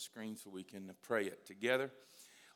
screen 0.00 0.36
so 0.36 0.50
we 0.50 0.62
can 0.62 0.90
pray 1.02 1.24
it 1.24 1.46
together. 1.46 1.90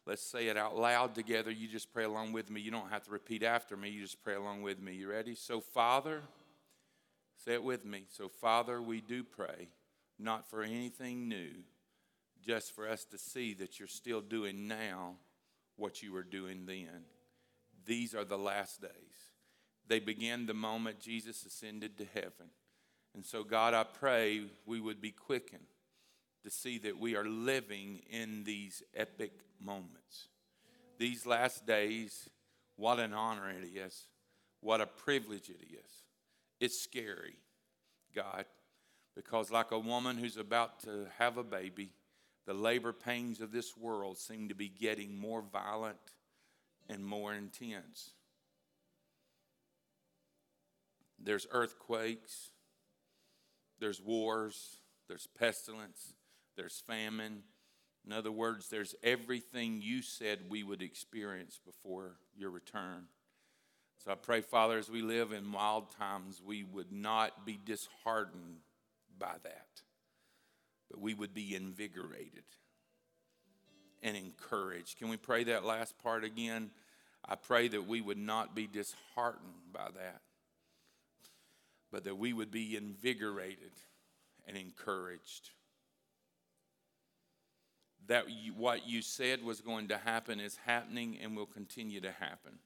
Let's 0.07 0.23
say 0.23 0.49
it 0.49 0.57
out 0.57 0.77
loud 0.77 1.15
together. 1.15 1.51
You 1.51 1.67
just 1.67 1.93
pray 1.93 2.05
along 2.05 2.33
with 2.33 2.51
me. 2.51 2.61
You 2.61 2.71
don't 2.71 2.91
have 2.91 3.05
to 3.05 3.11
repeat 3.11 3.43
after 3.43 3.77
me. 3.77 3.89
You 3.89 4.03
just 4.03 4.23
pray 4.23 4.35
along 4.35 4.63
with 4.63 4.81
me. 4.81 4.95
You 4.95 5.11
ready? 5.11 5.35
So, 5.35 5.61
Father, 5.61 6.23
say 7.43 7.55
it 7.55 7.65
with 7.65 7.87
me. 7.87 8.05
So, 8.11 8.29
Father, 8.29 8.83
we 8.83 9.01
do 9.01 9.25
pray, 9.25 9.69
not 10.19 10.49
for 10.49 10.63
anything 10.63 11.29
new, 11.29 11.51
just 12.47 12.75
for 12.75 12.87
us 12.87 13.07
to 13.07 13.19
see 13.19 13.55
that 13.55 13.79
you're 13.79 13.89
still 13.89 14.21
doing 14.21 14.69
now 14.69 15.15
what 15.77 16.03
you 16.03 16.13
were 16.13 16.23
doing 16.23 16.67
then. 16.67 17.05
These 17.87 18.15
are 18.15 18.25
the 18.25 18.39
last 18.39 18.83
days. 18.83 18.91
They 19.89 20.01
began 20.01 20.45
the 20.47 20.55
moment 20.55 21.01
Jesus 21.01 21.47
ascended 21.47 21.97
to 21.99 22.07
heaven. 22.15 22.51
And 23.15 23.25
so, 23.25 23.43
God, 23.43 23.73
I 23.73 23.85
pray 23.85 24.43
we 24.67 24.81
would 24.81 25.01
be 25.01 25.13
quickened 25.13 25.74
to 26.45 26.51
see 26.51 26.79
that 26.79 26.99
we 26.99 27.17
are 27.17 27.25
living 27.25 28.03
in 28.11 28.45
these 28.45 28.83
epic 28.95 29.33
moments. 29.61 30.29
These 30.99 31.27
last 31.27 31.67
days, 31.67 32.29
what 32.77 33.01
an 33.01 33.13
honor 33.13 33.51
it 33.51 33.67
is. 33.67 34.09
What 34.61 34.81
a 34.81 34.87
privilege 34.87 35.49
it 35.49 35.65
is. 35.71 36.03
It's 36.61 36.81
scary, 36.81 37.37
God, 38.15 38.45
because 39.15 39.51
like 39.51 39.73
a 39.73 39.79
woman 39.79 40.17
who's 40.17 40.37
about 40.37 40.81
to 40.81 41.07
have 41.19 41.37
a 41.37 41.45
baby, 41.45 41.91
the 42.47 42.55
labor 42.55 42.93
pains 42.93 43.41
of 43.41 43.51
this 43.51 43.77
world 43.77 44.19
seem 44.19 44.49
to 44.49 44.55
be 44.55 44.69
getting 44.69 45.19
more 45.19 45.43
violent 45.43 45.97
and 46.89 47.05
more 47.05 47.35
intense. 47.35 48.11
There's 51.19 51.47
earthquakes, 51.51 52.51
there's 53.81 54.01
wars, 54.01 54.77
there's 55.09 55.27
pestilence, 55.39 56.15
there's 56.57 56.83
famine. 56.87 57.43
In 58.07 58.13
other 58.13 58.33
words, 58.33 58.69
there's 58.69 58.95
everything 59.03 59.81
you 59.83 60.03
said 60.03 60.39
we 60.49 60.63
would 60.63 60.83
experience 60.83 61.59
before 61.65 62.17
your 62.37 62.51
return. 62.51 63.07
So 64.05 64.13
I 64.13 64.17
pray, 64.17 64.43
Father, 64.43 64.77
as 64.77 64.91
we 64.91 65.01
live 65.01 65.33
in 65.33 65.51
wild 65.51 65.91
times, 65.99 66.43
we 66.45 66.63
would 66.63 66.93
not 66.93 67.47
be 67.47 67.59
disheartened 67.65 68.59
by 69.19 69.35
that, 69.43 69.83
but 70.91 71.01
we 71.01 71.15
would 71.15 71.33
be 71.33 71.55
invigorated 71.55 72.45
and 74.03 74.17
encouraged. 74.17 74.99
Can 74.99 75.09
we 75.09 75.17
pray 75.17 75.45
that 75.45 75.65
last 75.65 75.99
part 76.03 76.25
again? 76.25 76.71
I 77.27 77.37
pray 77.37 77.69
that 77.69 77.89
we 77.89 78.03
would 78.03 78.19
not 78.19 78.55
be 78.55 78.67
disheartened 78.67 79.73
by 79.73 79.89
that, 79.97 80.21
but 81.91 82.05
that 82.05 82.19
we 82.19 82.35
would 82.35 82.51
be 82.51 82.77
invigorated 82.77 83.73
and 84.47 84.59
encouraged 84.59 85.49
that 88.07 88.31
you, 88.31 88.53
what 88.53 88.87
you 88.87 89.03
said 89.03 89.43
was 89.43 89.61
going 89.61 89.89
to 89.89 89.99
happen 89.99 90.41
is 90.41 90.59
happening 90.65 91.19
and 91.23 91.37
will 91.37 91.47
continue 91.47 92.01
to 92.01 92.13
happen. 92.13 92.59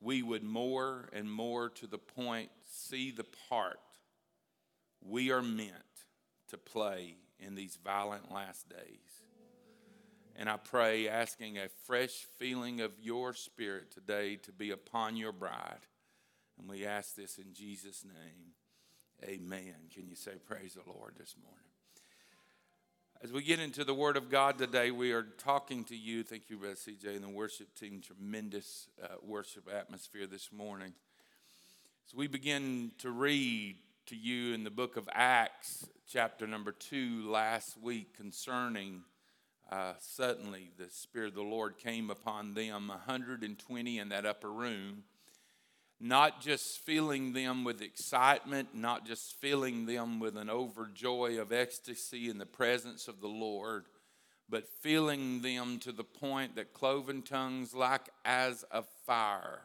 We 0.00 0.22
would 0.22 0.42
more 0.42 1.08
and 1.12 1.30
more 1.30 1.70
to 1.70 1.86
the 1.86 1.98
point 1.98 2.50
see 2.68 3.10
the 3.10 3.26
part 3.48 3.78
we 5.00 5.30
are 5.30 5.42
meant 5.42 5.70
to 6.48 6.58
play 6.58 7.16
in 7.38 7.54
these 7.54 7.78
violent 7.82 8.32
last 8.32 8.68
days. 8.68 9.24
And 10.36 10.48
I 10.48 10.56
pray, 10.56 11.08
asking 11.08 11.58
a 11.58 11.68
fresh 11.84 12.26
feeling 12.38 12.80
of 12.80 12.92
your 13.00 13.34
spirit 13.34 13.92
today 13.92 14.36
to 14.36 14.52
be 14.52 14.72
upon 14.72 15.16
your 15.16 15.32
bride. 15.32 15.86
And 16.58 16.68
we 16.68 16.84
ask 16.84 17.14
this 17.14 17.38
in 17.38 17.54
Jesus' 17.54 18.04
name. 18.04 18.54
Amen. 19.22 19.74
Can 19.94 20.08
you 20.08 20.16
say 20.16 20.32
praise 20.44 20.74
the 20.74 20.90
Lord 20.90 21.14
this 21.16 21.36
morning? 21.40 21.73
As 23.24 23.32
we 23.32 23.42
get 23.42 23.58
into 23.58 23.84
the 23.84 23.94
Word 23.94 24.18
of 24.18 24.28
God 24.28 24.58
today, 24.58 24.90
we 24.90 25.12
are 25.12 25.22
talking 25.22 25.82
to 25.84 25.96
you. 25.96 26.22
Thank 26.22 26.50
you, 26.50 26.58
CJ, 26.58 27.16
and 27.16 27.24
the 27.24 27.30
worship 27.30 27.74
team. 27.74 28.02
Tremendous 28.02 28.90
uh, 29.02 29.14
worship 29.22 29.66
atmosphere 29.74 30.26
this 30.26 30.52
morning. 30.52 30.92
As 32.06 32.14
we 32.14 32.26
begin 32.26 32.90
to 32.98 33.10
read 33.10 33.76
to 34.08 34.14
you 34.14 34.52
in 34.52 34.62
the 34.62 34.70
book 34.70 34.98
of 34.98 35.08
Acts, 35.10 35.86
chapter 36.06 36.46
number 36.46 36.70
two, 36.70 37.26
last 37.26 37.80
week, 37.80 38.14
concerning 38.14 39.00
uh, 39.72 39.94
suddenly 40.00 40.72
the 40.76 40.90
Spirit 40.90 41.28
of 41.28 41.34
the 41.34 41.40
Lord 41.40 41.78
came 41.78 42.10
upon 42.10 42.52
them, 42.52 42.88
120 42.88 43.98
in 43.98 44.08
that 44.10 44.26
upper 44.26 44.52
room 44.52 45.04
not 46.00 46.40
just 46.40 46.80
filling 46.80 47.32
them 47.32 47.64
with 47.64 47.80
excitement, 47.80 48.74
not 48.74 49.06
just 49.06 49.34
filling 49.40 49.86
them 49.86 50.20
with 50.20 50.36
an 50.36 50.48
overjoy 50.48 51.40
of 51.40 51.52
ecstasy 51.52 52.28
in 52.28 52.38
the 52.38 52.46
presence 52.46 53.08
of 53.08 53.20
the 53.20 53.28
Lord, 53.28 53.86
but 54.48 54.68
filling 54.82 55.40
them 55.40 55.78
to 55.80 55.92
the 55.92 56.04
point 56.04 56.56
that 56.56 56.74
cloven 56.74 57.22
tongues, 57.22 57.74
like 57.74 58.08
as 58.24 58.64
of 58.64 58.86
fire, 59.06 59.62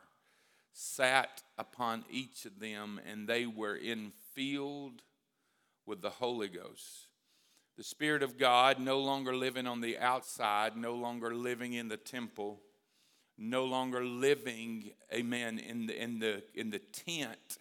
sat 0.72 1.42
upon 1.58 2.06
each 2.10 2.46
of 2.46 2.60
them, 2.60 3.02
and 3.10 3.28
they 3.28 3.46
were 3.46 3.78
infilled 3.78 5.00
with 5.86 6.02
the 6.02 6.10
Holy 6.10 6.48
Ghost. 6.48 7.08
The 7.76 7.84
Spirit 7.84 8.24
of 8.24 8.38
God 8.38 8.80
no 8.80 9.00
longer 9.00 9.36
living 9.36 9.66
on 9.68 9.82
the 9.82 9.98
outside, 9.98 10.78
no 10.78 10.96
longer 10.96 11.34
living 11.34 11.74
in 11.74 11.88
the 11.88 11.98
temple 11.98 12.62
no 13.40 13.64
longer 13.64 14.04
living, 14.04 14.92
amen, 15.14 15.60
in 15.60 15.88
the, 15.88 16.04
in 16.04 16.20
the, 16.20 16.44
in 16.54 16.70
the 16.70 16.80
tent, 16.80 17.58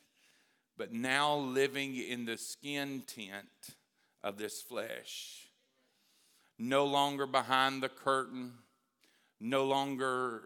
but 0.76 0.92
now 0.92 1.36
living 1.36 1.96
in 1.96 2.24
the 2.24 2.36
skin 2.36 3.02
tent 3.06 3.76
of 4.22 4.36
this 4.36 4.60
flesh. 4.60 5.46
No 6.58 6.84
longer 6.84 7.26
behind 7.26 7.82
the 7.82 7.88
curtain, 7.88 8.52
no 9.40 9.64
longer 9.64 10.42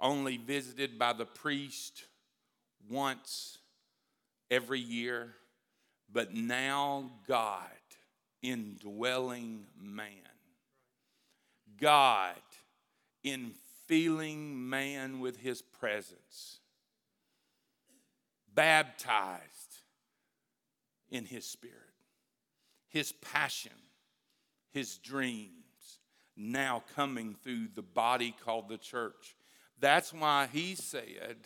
only 0.00 0.36
visited 0.36 0.98
by 0.98 1.12
the 1.12 1.24
priest 1.24 2.04
once 2.90 3.58
every 4.50 4.80
year, 4.80 5.34
but 6.12 6.34
now 6.34 7.10
God 7.28 7.68
indwelling 8.42 9.66
man. 9.80 10.10
God 11.80 12.34
in 13.22 13.52
filling 13.88 14.68
man 14.68 15.18
with 15.18 15.38
his 15.38 15.62
presence, 15.62 16.60
baptized 18.54 19.42
in 21.10 21.24
his 21.24 21.46
spirit, 21.46 21.74
his 22.88 23.12
passion, 23.12 23.72
his 24.70 24.98
dreams, 24.98 25.54
now 26.36 26.84
coming 26.94 27.34
through 27.42 27.68
the 27.74 27.82
body 27.82 28.34
called 28.44 28.68
the 28.68 28.78
church. 28.78 29.34
That's 29.80 30.12
why 30.12 30.48
he 30.52 30.74
said, 30.74 31.36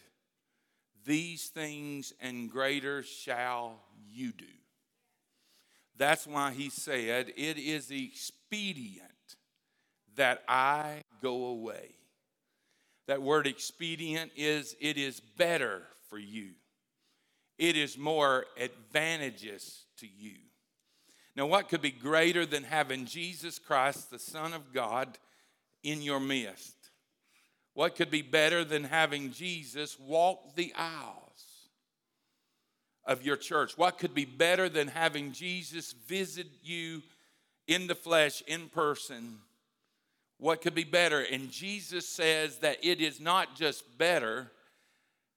These 1.04 1.48
things 1.48 2.12
and 2.20 2.50
greater 2.50 3.02
shall 3.02 3.80
you 4.10 4.32
do. 4.32 4.44
That's 5.96 6.26
why 6.26 6.52
he 6.52 6.70
said, 6.70 7.32
It 7.36 7.56
is 7.56 7.90
expedient 7.90 9.10
that 10.16 10.42
I 10.48 11.04
go 11.22 11.46
away. 11.46 11.94
That 13.12 13.20
word 13.20 13.46
expedient 13.46 14.32
is 14.36 14.74
it 14.80 14.96
is 14.96 15.20
better 15.20 15.82
for 16.08 16.18
you. 16.18 16.52
It 17.58 17.76
is 17.76 17.98
more 17.98 18.46
advantageous 18.58 19.84
to 19.98 20.06
you. 20.06 20.36
Now, 21.36 21.44
what 21.44 21.68
could 21.68 21.82
be 21.82 21.90
greater 21.90 22.46
than 22.46 22.64
having 22.64 23.04
Jesus 23.04 23.58
Christ, 23.58 24.10
the 24.10 24.18
Son 24.18 24.54
of 24.54 24.72
God, 24.72 25.18
in 25.82 26.00
your 26.00 26.20
midst? 26.20 26.74
What 27.74 27.96
could 27.96 28.10
be 28.10 28.22
better 28.22 28.64
than 28.64 28.84
having 28.84 29.30
Jesus 29.30 30.00
walk 30.00 30.56
the 30.56 30.72
aisles 30.74 31.68
of 33.04 33.26
your 33.26 33.36
church? 33.36 33.76
What 33.76 33.98
could 33.98 34.14
be 34.14 34.24
better 34.24 34.70
than 34.70 34.88
having 34.88 35.32
Jesus 35.32 35.92
visit 35.92 36.46
you 36.62 37.02
in 37.66 37.88
the 37.88 37.94
flesh, 37.94 38.42
in 38.46 38.70
person? 38.70 39.36
What 40.38 40.60
could 40.60 40.74
be 40.74 40.84
better? 40.84 41.20
And 41.20 41.50
Jesus 41.50 42.08
says 42.08 42.58
that 42.58 42.78
it 42.82 43.00
is 43.00 43.20
not 43.20 43.54
just 43.54 43.96
better, 43.98 44.50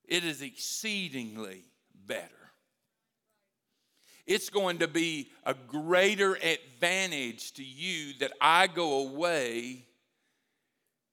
it 0.08 0.24
is 0.24 0.42
exceedingly 0.42 1.64
better. 2.08 2.30
It's 4.26 4.50
going 4.50 4.80
to 4.80 4.88
be 4.88 5.30
a 5.46 5.54
greater 5.54 6.36
advantage 6.36 7.54
to 7.54 7.64
you 7.64 8.14
that 8.20 8.32
I 8.42 8.66
go 8.68 9.08
away 9.08 9.86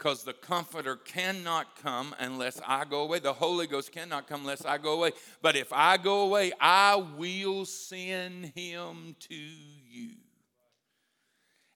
because 0.02 0.24
the 0.24 0.32
Comforter 0.32 0.96
cannot 0.96 1.80
come 1.80 2.12
unless 2.18 2.60
I 2.66 2.84
go 2.84 3.02
away. 3.02 3.20
The 3.20 3.32
Holy 3.32 3.68
Ghost 3.68 3.92
cannot 3.92 4.26
come 4.26 4.40
unless 4.40 4.64
I 4.64 4.78
go 4.78 4.94
away. 4.94 5.12
But 5.42 5.54
if 5.54 5.72
I 5.72 5.96
go 5.96 6.22
away, 6.22 6.52
I 6.60 6.96
will 6.96 7.64
send 7.66 8.46
him 8.46 9.14
to 9.28 9.34
you. 9.34 10.14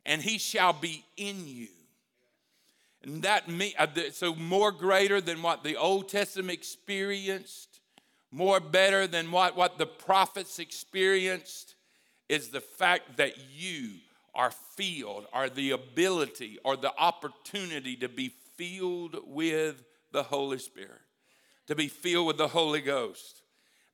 And 0.04 0.20
he 0.20 0.38
shall 0.38 0.72
be 0.72 1.04
in 1.16 1.46
you. 1.46 1.68
And 3.06 3.22
that 3.22 3.48
me, 3.48 3.72
uh, 3.78 3.86
so 4.10 4.34
more 4.34 4.72
greater 4.72 5.20
than 5.20 5.40
what 5.40 5.62
the 5.62 5.76
Old 5.76 6.08
Testament 6.08 6.58
experienced, 6.58 7.78
more 8.32 8.58
better 8.58 9.06
than 9.06 9.30
what, 9.30 9.56
what 9.56 9.78
the 9.78 9.86
prophets 9.86 10.58
experienced, 10.58 11.76
is 12.28 12.48
the 12.48 12.60
fact 12.60 13.16
that 13.18 13.34
you 13.56 13.90
are 14.34 14.50
filled, 14.50 15.26
or 15.32 15.48
the 15.48 15.70
ability 15.70 16.58
or 16.64 16.76
the 16.76 16.92
opportunity 16.98 17.96
to 17.96 18.08
be 18.08 18.32
filled 18.56 19.16
with 19.24 19.84
the 20.10 20.24
Holy 20.24 20.58
Spirit, 20.58 21.00
to 21.68 21.76
be 21.76 21.88
filled 21.88 22.26
with 22.26 22.38
the 22.38 22.48
Holy 22.48 22.80
Ghost. 22.80 23.42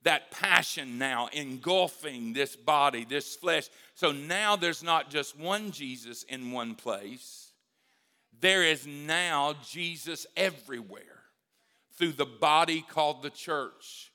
That 0.01 0.31
passion 0.31 0.97
now 0.97 1.29
engulfing 1.31 2.33
this 2.33 2.55
body, 2.55 3.05
this 3.05 3.35
flesh. 3.35 3.69
So 3.93 4.11
now 4.11 4.55
there's 4.55 4.83
not 4.83 5.09
just 5.09 5.39
one 5.39 5.71
Jesus 5.71 6.23
in 6.23 6.51
one 6.51 6.75
place, 6.75 7.42
there 8.43 8.61
is 8.61 8.85
now 8.85 9.55
Jesus 9.65 10.27
everywhere 10.35 11.23
through 11.97 12.11
the 12.11 12.25
body 12.25 12.83
called 12.87 13.23
the 13.23 13.29
church, 13.29 14.11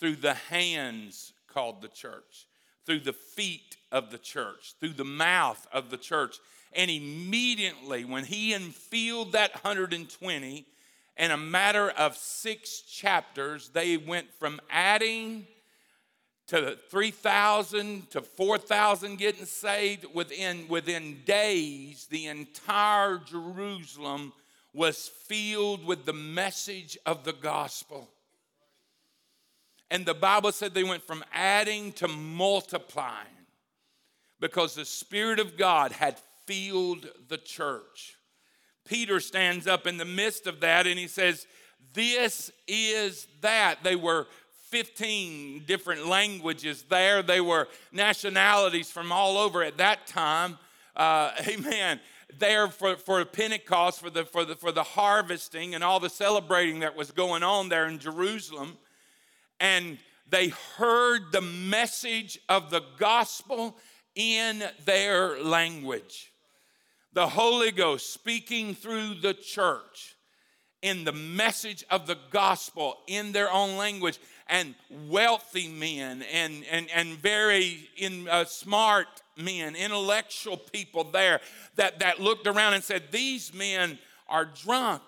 through 0.00 0.16
the 0.16 0.32
hands 0.32 1.34
called 1.46 1.82
the 1.82 1.88
church, 1.88 2.46
through 2.86 3.00
the 3.00 3.12
feet 3.12 3.76
of 3.92 4.10
the 4.10 4.16
church, 4.16 4.72
through 4.80 4.94
the 4.94 5.04
mouth 5.04 5.68
of 5.74 5.90
the 5.90 5.98
church. 5.98 6.38
And 6.72 6.90
immediately, 6.90 8.06
when 8.06 8.24
he 8.24 8.54
infilled 8.54 9.32
that 9.32 9.52
120, 9.62 10.66
in 11.18 11.30
a 11.30 11.36
matter 11.36 11.90
of 11.90 12.16
six 12.16 12.80
chapters, 12.80 13.68
they 13.68 13.98
went 13.98 14.32
from 14.32 14.58
adding 14.70 15.46
to 16.48 16.78
3,000 16.90 18.10
to 18.10 18.20
4,000 18.20 19.16
getting 19.16 19.46
saved 19.46 20.06
within, 20.14 20.68
within 20.68 21.22
days. 21.24 22.06
The 22.08 22.26
entire 22.26 23.18
Jerusalem 23.18 24.32
was 24.72 25.08
filled 25.08 25.84
with 25.84 26.04
the 26.04 26.12
message 26.12 26.96
of 27.04 27.24
the 27.24 27.32
gospel. 27.32 28.10
And 29.90 30.04
the 30.04 30.14
Bible 30.14 30.52
said 30.52 30.74
they 30.74 30.84
went 30.84 31.02
from 31.02 31.24
adding 31.32 31.92
to 31.94 32.08
multiplying 32.08 33.26
because 34.40 34.74
the 34.74 34.84
Spirit 34.84 35.38
of 35.38 35.56
God 35.56 35.92
had 35.92 36.18
filled 36.44 37.08
the 37.28 37.38
church. 37.38 38.16
Peter 38.86 39.18
stands 39.18 39.66
up 39.66 39.86
in 39.86 39.96
the 39.96 40.04
midst 40.04 40.46
of 40.46 40.60
that 40.60 40.86
and 40.86 40.98
he 40.98 41.08
says, 41.08 41.46
This 41.92 42.52
is 42.68 43.26
that. 43.40 43.82
They 43.82 43.96
were 43.96 44.26
15 44.70 45.62
different 45.66 46.06
languages 46.06 46.84
there, 46.88 47.22
they 47.22 47.40
were 47.40 47.68
nationalities 47.92 48.90
from 48.90 49.12
all 49.12 49.38
over 49.38 49.62
at 49.62 49.78
that 49.78 50.06
time. 50.06 50.58
Uh, 50.96 51.30
amen. 51.48 52.00
There 52.38 52.68
for, 52.68 52.96
for 52.96 53.24
Pentecost, 53.24 54.00
for 54.00 54.10
the, 54.10 54.24
for, 54.24 54.44
the, 54.44 54.56
for 54.56 54.72
the 54.72 54.82
harvesting 54.82 55.74
and 55.74 55.84
all 55.84 56.00
the 56.00 56.10
celebrating 56.10 56.80
that 56.80 56.96
was 56.96 57.10
going 57.12 57.42
on 57.42 57.68
there 57.68 57.86
in 57.86 57.98
Jerusalem. 57.98 58.76
And 59.60 59.98
they 60.28 60.48
heard 60.48 61.30
the 61.30 61.40
message 61.40 62.38
of 62.48 62.70
the 62.70 62.82
gospel 62.98 63.76
in 64.16 64.62
their 64.84 65.40
language. 65.42 66.32
The 67.12 67.28
Holy 67.28 67.70
Ghost 67.70 68.12
speaking 68.12 68.74
through 68.74 69.14
the 69.14 69.34
church 69.34 70.16
in 70.82 71.04
the 71.04 71.12
message 71.12 71.84
of 71.90 72.06
the 72.06 72.18
gospel 72.30 72.98
in 73.06 73.32
their 73.32 73.50
own 73.50 73.76
language 73.76 74.18
and 74.48 74.74
wealthy 75.08 75.68
men 75.68 76.22
and, 76.32 76.64
and, 76.70 76.88
and 76.94 77.18
very 77.18 77.88
in, 77.96 78.28
uh, 78.28 78.44
smart 78.44 79.08
men, 79.36 79.74
intellectual 79.74 80.56
people 80.56 81.04
there 81.04 81.40
that, 81.74 81.98
that 81.98 82.20
looked 82.20 82.46
around 82.46 82.74
and 82.74 82.84
said, 82.84 83.04
These 83.10 83.52
men 83.52 83.98
are 84.28 84.44
drunk. 84.44 85.02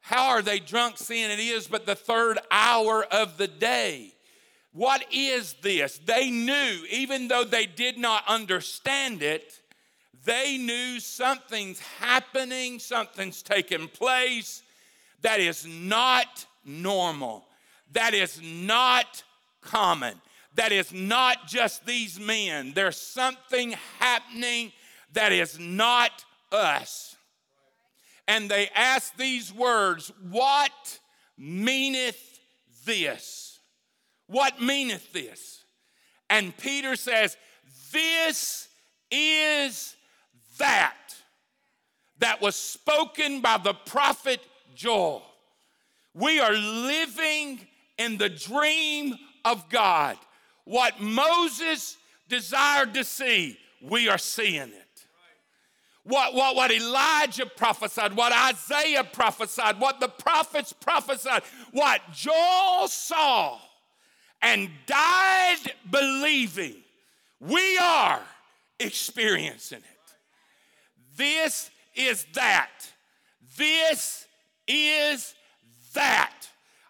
How 0.00 0.28
are 0.28 0.42
they 0.42 0.58
drunk, 0.58 0.96
seeing 0.96 1.30
it 1.30 1.38
is 1.38 1.66
but 1.66 1.84
the 1.84 1.94
third 1.94 2.38
hour 2.50 3.04
of 3.04 3.36
the 3.36 3.48
day? 3.48 4.14
What 4.72 5.04
is 5.12 5.54
this? 5.54 5.98
They 5.98 6.30
knew, 6.30 6.84
even 6.90 7.28
though 7.28 7.44
they 7.44 7.66
did 7.66 7.98
not 7.98 8.22
understand 8.26 9.22
it, 9.22 9.60
they 10.24 10.56
knew 10.56 11.00
something's 11.00 11.80
happening, 11.80 12.78
something's 12.78 13.42
taking 13.42 13.88
place 13.88 14.62
that 15.22 15.40
is 15.40 15.66
not 15.66 16.46
normal 16.64 17.47
that 17.92 18.14
is 18.14 18.40
not 18.42 19.22
common. 19.60 20.14
That 20.54 20.72
is 20.72 20.92
not 20.92 21.46
just 21.46 21.86
these 21.86 22.18
men. 22.18 22.72
There's 22.74 22.96
something 22.96 23.74
happening 24.00 24.72
that 25.12 25.32
is 25.32 25.58
not 25.58 26.24
us. 26.50 27.16
And 28.26 28.50
they 28.50 28.68
ask 28.74 29.16
these 29.16 29.52
words 29.52 30.12
What 30.30 30.98
meaneth 31.36 32.40
this? 32.84 33.60
What 34.26 34.60
meaneth 34.60 35.12
this? 35.12 35.64
And 36.28 36.56
Peter 36.56 36.96
says, 36.96 37.36
This 37.92 38.68
is 39.10 39.96
that 40.58 40.96
that 42.18 42.42
was 42.42 42.56
spoken 42.56 43.40
by 43.40 43.58
the 43.58 43.74
prophet 43.74 44.40
Joel. 44.74 45.22
We 46.14 46.40
are 46.40 46.52
living 46.52 47.60
in 47.98 48.16
the 48.16 48.28
dream 48.28 49.16
of 49.44 49.68
God. 49.68 50.16
What 50.64 51.00
Moses 51.00 51.96
desired 52.28 52.94
to 52.94 53.04
see, 53.04 53.58
we 53.82 54.08
are 54.08 54.18
seeing 54.18 54.68
it. 54.68 54.84
What, 56.04 56.32
what, 56.32 56.56
what 56.56 56.70
Elijah 56.70 57.44
prophesied, 57.44 58.16
what 58.16 58.32
Isaiah 58.32 59.04
prophesied, 59.04 59.78
what 59.78 60.00
the 60.00 60.08
prophets 60.08 60.72
prophesied, 60.72 61.42
what 61.72 62.00
Joel 62.12 62.88
saw 62.88 63.58
and 64.40 64.70
died 64.86 65.72
believing, 65.90 66.76
we 67.40 67.76
are 67.78 68.22
experiencing 68.80 69.78
it. 69.78 70.14
This 71.16 71.70
is 71.94 72.26
that. 72.34 72.70
This 73.56 74.26
is 74.66 75.34
that. 75.94 76.48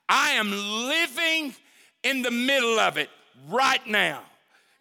I 0.09 0.31
am 0.33 0.51
living 0.51 1.55
in 2.03 2.23
the 2.23 2.31
middle 2.31 2.79
of 2.79 2.97
it 2.97 3.11
right 3.49 3.85
now, 3.87 4.23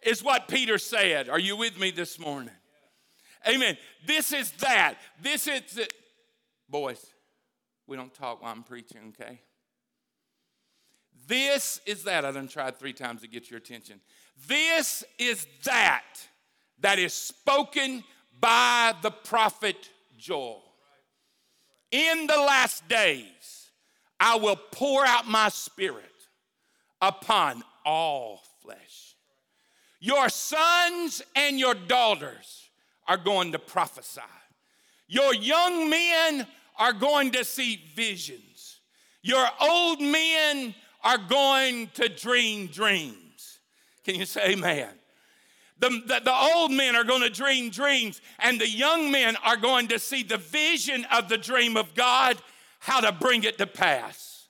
is 0.02 0.22
what 0.22 0.48
Peter 0.48 0.78
said. 0.78 1.28
Are 1.28 1.38
you 1.38 1.56
with 1.56 1.78
me 1.78 1.90
this 1.90 2.18
morning? 2.18 2.54
Amen. 3.46 3.76
This 4.06 4.32
is 4.32 4.50
that. 4.52 4.96
This 5.20 5.46
is 5.46 5.78
it. 5.78 5.92
Boys, 6.68 7.04
we 7.86 7.96
don't 7.96 8.12
talk 8.12 8.42
while 8.42 8.52
I'm 8.52 8.62
preaching, 8.62 9.14
okay? 9.20 9.40
This 11.26 11.80
is 11.86 12.04
that. 12.04 12.24
I 12.24 12.30
done 12.30 12.48
tried 12.48 12.78
three 12.78 12.92
times 12.92 13.22
to 13.22 13.28
get 13.28 13.50
your 13.50 13.58
attention. 13.58 14.00
This 14.46 15.04
is 15.18 15.46
that 15.64 16.04
that 16.80 16.98
is 16.98 17.12
spoken 17.12 18.04
by 18.40 18.94
the 19.02 19.10
prophet 19.10 19.90
Joel. 20.16 20.62
In 21.90 22.26
the 22.26 22.36
last 22.36 22.86
days, 22.88 23.57
I 24.20 24.36
will 24.36 24.56
pour 24.56 25.06
out 25.06 25.28
my 25.28 25.48
spirit 25.48 26.04
upon 27.00 27.62
all 27.84 28.42
flesh. 28.62 29.16
Your 30.00 30.28
sons 30.28 31.22
and 31.34 31.58
your 31.58 31.74
daughters 31.74 32.68
are 33.06 33.16
going 33.16 33.52
to 33.52 33.58
prophesy. 33.58 34.20
Your 35.08 35.34
young 35.34 35.88
men 35.88 36.46
are 36.78 36.92
going 36.92 37.32
to 37.32 37.44
see 37.44 37.80
visions. 37.94 38.80
Your 39.22 39.46
old 39.60 40.00
men 40.00 40.74
are 41.02 41.18
going 41.18 41.88
to 41.94 42.08
dream 42.08 42.66
dreams. 42.66 43.58
Can 44.04 44.16
you 44.16 44.26
say 44.26 44.52
amen? 44.52 44.90
The, 45.80 45.90
the, 45.90 46.20
the, 46.24 46.34
old 46.34 46.72
men 46.72 46.96
are 46.96 47.04
going 47.04 47.22
to 47.22 47.30
dream 47.30 47.70
dreams, 47.70 48.20
and 48.40 48.60
the 48.60 48.68
young 48.68 49.12
men 49.12 49.36
are 49.44 49.56
going 49.56 49.88
to 49.88 49.98
see 49.98 50.24
the 50.24 50.36
vision 50.36 51.06
of 51.12 51.28
the 51.28 51.38
dream 51.38 51.76
of 51.76 51.94
God 51.94 52.36
how 52.78 53.00
to 53.00 53.12
bring 53.12 53.44
it 53.44 53.58
to 53.58 53.66
pass. 53.66 54.46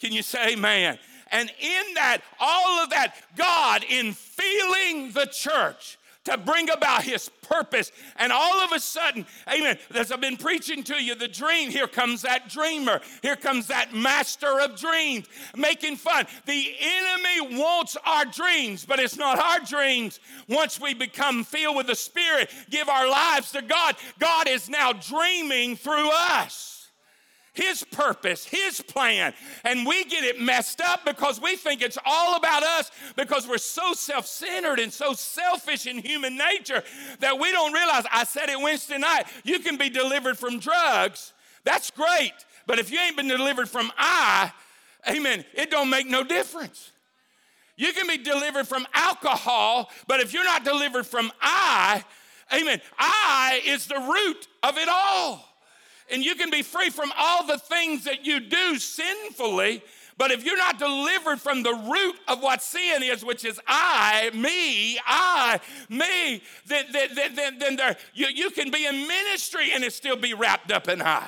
Can 0.00 0.12
you 0.12 0.22
say 0.22 0.52
amen? 0.52 0.98
And 1.30 1.50
in 1.60 1.94
that, 1.94 2.18
all 2.38 2.80
of 2.80 2.90
that, 2.90 3.16
God 3.36 3.84
in 3.88 4.12
feeling 4.12 5.12
the 5.12 5.26
church 5.26 5.98
to 6.24 6.38
bring 6.38 6.70
about 6.70 7.02
his 7.02 7.28
purpose. 7.42 7.92
And 8.16 8.32
all 8.32 8.60
of 8.60 8.72
a 8.72 8.80
sudden, 8.80 9.26
amen, 9.52 9.78
as 9.94 10.10
I've 10.10 10.20
been 10.20 10.36
preaching 10.36 10.82
to 10.84 11.02
you, 11.02 11.14
the 11.14 11.28
dream, 11.28 11.70
here 11.70 11.86
comes 11.86 12.22
that 12.22 12.48
dreamer. 12.48 13.00
Here 13.22 13.36
comes 13.36 13.66
that 13.66 13.94
master 13.94 14.60
of 14.60 14.78
dreams 14.78 15.26
making 15.56 15.96
fun. 15.96 16.26
The 16.46 16.74
enemy 16.80 17.58
wants 17.58 17.96
our 18.06 18.24
dreams, 18.24 18.86
but 18.86 19.00
it's 19.00 19.18
not 19.18 19.38
our 19.38 19.60
dreams. 19.60 20.18
Once 20.48 20.80
we 20.80 20.94
become 20.94 21.44
filled 21.44 21.76
with 21.76 21.88
the 21.88 21.94
Spirit, 21.94 22.50
give 22.70 22.88
our 22.88 23.08
lives 23.08 23.52
to 23.52 23.62
God, 23.62 23.96
God 24.18 24.48
is 24.48 24.68
now 24.68 24.92
dreaming 24.92 25.76
through 25.76 26.10
us. 26.10 26.73
His 27.54 27.84
purpose, 27.84 28.44
His 28.44 28.80
plan. 28.80 29.32
And 29.64 29.86
we 29.86 30.04
get 30.04 30.24
it 30.24 30.40
messed 30.40 30.80
up 30.80 31.04
because 31.04 31.40
we 31.40 31.56
think 31.56 31.82
it's 31.82 31.98
all 32.04 32.36
about 32.36 32.62
us 32.62 32.90
because 33.16 33.48
we're 33.48 33.58
so 33.58 33.94
self 33.94 34.26
centered 34.26 34.78
and 34.78 34.92
so 34.92 35.14
selfish 35.14 35.86
in 35.86 35.98
human 35.98 36.36
nature 36.36 36.82
that 37.20 37.38
we 37.38 37.50
don't 37.50 37.72
realize. 37.72 38.04
I 38.12 38.24
said 38.24 38.48
it 38.48 38.60
Wednesday 38.60 38.98
night 38.98 39.24
you 39.44 39.60
can 39.60 39.76
be 39.76 39.88
delivered 39.88 40.36
from 40.36 40.58
drugs. 40.58 41.32
That's 41.64 41.90
great. 41.90 42.34
But 42.66 42.78
if 42.78 42.90
you 42.90 42.98
ain't 42.98 43.16
been 43.16 43.28
delivered 43.28 43.68
from 43.68 43.90
I, 43.96 44.52
amen, 45.08 45.44
it 45.54 45.70
don't 45.70 45.90
make 45.90 46.06
no 46.06 46.24
difference. 46.24 46.90
You 47.76 47.92
can 47.92 48.06
be 48.06 48.18
delivered 48.18 48.68
from 48.68 48.86
alcohol, 48.94 49.90
but 50.06 50.20
if 50.20 50.32
you're 50.32 50.44
not 50.44 50.64
delivered 50.64 51.06
from 51.06 51.32
I, 51.40 52.04
Amen. 52.52 52.80
I 52.98 53.62
is 53.64 53.86
the 53.86 53.98
root 53.98 54.48
of 54.62 54.76
it 54.78 54.88
all. 54.88 55.48
And 56.10 56.24
you 56.24 56.34
can 56.34 56.50
be 56.50 56.62
free 56.62 56.90
from 56.90 57.12
all 57.16 57.46
the 57.46 57.58
things 57.58 58.04
that 58.04 58.26
you 58.26 58.40
do 58.40 58.78
sinfully, 58.78 59.82
but 60.16 60.30
if 60.30 60.44
you're 60.44 60.56
not 60.56 60.78
delivered 60.78 61.40
from 61.40 61.62
the 61.62 61.72
root 61.72 62.16
of 62.28 62.40
what 62.40 62.62
sin 62.62 63.02
is, 63.02 63.24
which 63.24 63.44
is 63.44 63.60
I, 63.66 64.30
me, 64.32 64.98
I, 65.04 65.60
me, 65.88 66.42
then, 66.66 66.86
then, 66.92 67.34
then, 67.34 67.58
then 67.58 67.76
there, 67.76 67.96
you, 68.12 68.28
you 68.32 68.50
can 68.50 68.70
be 68.70 68.86
in 68.86 69.08
ministry 69.08 69.72
and 69.72 69.82
it 69.82 69.92
still 69.92 70.16
be 70.16 70.34
wrapped 70.34 70.70
up 70.70 70.88
in 70.88 71.02
I. 71.02 71.26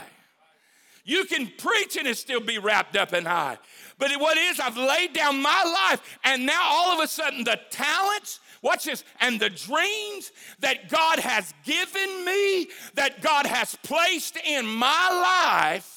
You 1.04 1.24
can 1.24 1.50
preach 1.56 1.96
and 1.96 2.06
it 2.06 2.16
still 2.16 2.40
be 2.40 2.58
wrapped 2.58 2.96
up 2.96 3.12
in 3.12 3.26
I. 3.26 3.58
But 3.98 4.10
what 4.18 4.36
is, 4.36 4.60
I've 4.60 4.76
laid 4.76 5.14
down 5.14 5.40
my 5.40 5.88
life, 5.90 6.18
and 6.24 6.44
now 6.44 6.62
all 6.64 6.92
of 6.92 7.02
a 7.02 7.08
sudden 7.08 7.44
the 7.44 7.58
talents, 7.70 8.40
watch 8.60 8.84
this, 8.84 9.04
and 9.20 9.40
the 9.40 9.50
dreams 9.50 10.32
that 10.60 10.90
God 10.90 11.18
has 11.18 11.54
given 11.64 12.24
me, 12.24 12.68
that 12.94 13.22
God 13.22 13.46
has 13.46 13.74
placed 13.82 14.36
in 14.36 14.66
my 14.66 15.70
life, 15.72 15.95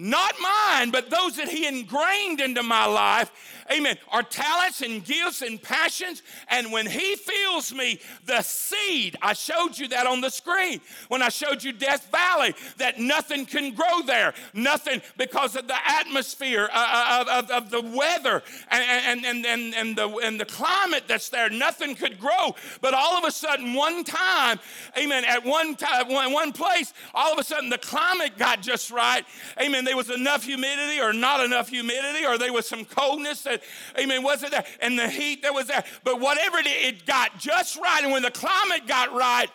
not 0.00 0.32
mine, 0.40 0.92
but 0.92 1.10
those 1.10 1.36
that 1.36 1.48
He 1.48 1.66
ingrained 1.66 2.40
into 2.40 2.62
my 2.62 2.86
life, 2.86 3.32
amen, 3.68 3.98
are 4.12 4.22
talents 4.22 4.80
and 4.80 5.04
gifts 5.04 5.42
and 5.42 5.60
passions. 5.60 6.22
And 6.46 6.70
when 6.70 6.86
He 6.86 7.16
fills 7.16 7.74
me, 7.74 8.00
the 8.24 8.40
seed, 8.42 9.16
I 9.20 9.32
showed 9.32 9.76
you 9.76 9.88
that 9.88 10.06
on 10.06 10.20
the 10.20 10.30
screen. 10.30 10.80
When 11.08 11.20
I 11.20 11.30
showed 11.30 11.64
you 11.64 11.72
Death 11.72 12.12
Valley, 12.12 12.54
that 12.76 13.00
nothing 13.00 13.44
can 13.44 13.74
grow 13.74 14.02
there, 14.06 14.34
nothing 14.54 15.02
because 15.16 15.56
of 15.56 15.66
the 15.66 15.76
atmosphere, 15.84 16.70
uh, 16.72 16.76
uh 16.76 17.20
of, 17.22 17.28
of, 17.28 17.50
of, 17.50 17.70
the 17.70 17.82
weather 17.82 18.44
and, 18.70 19.24
and, 19.26 19.44
and, 19.44 19.74
and, 19.74 19.96
the, 19.96 20.08
and 20.22 20.38
the 20.38 20.44
climate 20.44 21.02
that's 21.08 21.28
there, 21.28 21.50
nothing 21.50 21.96
could 21.96 22.20
grow. 22.20 22.54
But 22.80 22.94
all 22.94 23.18
of 23.18 23.24
a 23.24 23.32
sudden, 23.32 23.74
one 23.74 24.04
time, 24.04 24.60
amen, 24.96 25.24
at 25.24 25.44
one 25.44 25.74
time, 25.74 26.08
one, 26.08 26.32
one 26.32 26.52
place, 26.52 26.94
all 27.14 27.32
of 27.32 27.38
a 27.40 27.42
sudden 27.42 27.68
the 27.68 27.78
climate 27.78 28.38
got 28.38 28.62
just 28.62 28.92
right, 28.92 29.24
amen 29.60 29.87
there 29.88 29.96
was 29.96 30.10
enough 30.10 30.44
humidity 30.44 31.00
or 31.00 31.14
not 31.14 31.42
enough 31.42 31.70
humidity, 31.70 32.26
or 32.26 32.36
there 32.36 32.52
was 32.52 32.68
some 32.68 32.84
coldness 32.84 33.42
that, 33.42 33.62
amen, 33.98 34.22
wasn't 34.22 34.52
there, 34.52 34.64
and 34.82 34.98
the 34.98 35.08
heat 35.08 35.42
that 35.42 35.54
was 35.54 35.66
there. 35.66 35.82
But 36.04 36.20
whatever 36.20 36.58
it, 36.58 36.66
it 36.66 37.06
got 37.06 37.38
just 37.38 37.78
right. 37.78 38.02
And 38.02 38.12
when 38.12 38.22
the 38.22 38.30
climate 38.30 38.86
got 38.86 39.14
right, 39.14 39.48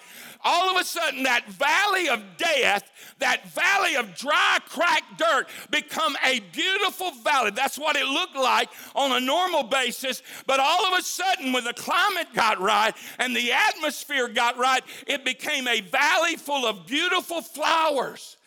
all 0.43 0.69
of 0.69 0.81
a 0.81 0.83
sudden 0.83 1.23
that 1.23 1.47
valley 1.47 2.09
of 2.09 2.21
death, 2.37 2.83
that 3.19 3.47
valley 3.49 3.95
of 3.95 4.15
dry, 4.15 4.57
cracked 4.67 5.19
dirt, 5.19 5.47
become 5.69 6.15
a 6.25 6.39
beautiful 6.51 7.11
valley. 7.23 7.51
That's 7.51 7.77
what 7.77 7.95
it 7.95 8.05
looked 8.05 8.35
like 8.35 8.69
on 8.95 9.11
a 9.11 9.19
normal 9.19 9.63
basis. 9.63 10.23
But 10.47 10.59
all 10.59 10.91
of 10.91 10.99
a 10.99 11.03
sudden, 11.03 11.53
when 11.53 11.63
the 11.63 11.73
climate 11.73 12.27
got 12.33 12.59
right 12.59 12.93
and 13.19 13.35
the 13.35 13.51
atmosphere 13.51 14.27
got 14.27 14.57
right, 14.57 14.83
it 15.05 15.23
became 15.23 15.67
a 15.67 15.81
valley 15.81 16.37
full 16.37 16.65
of 16.65 16.87
beautiful 16.87 17.41
flowers. 17.41 18.37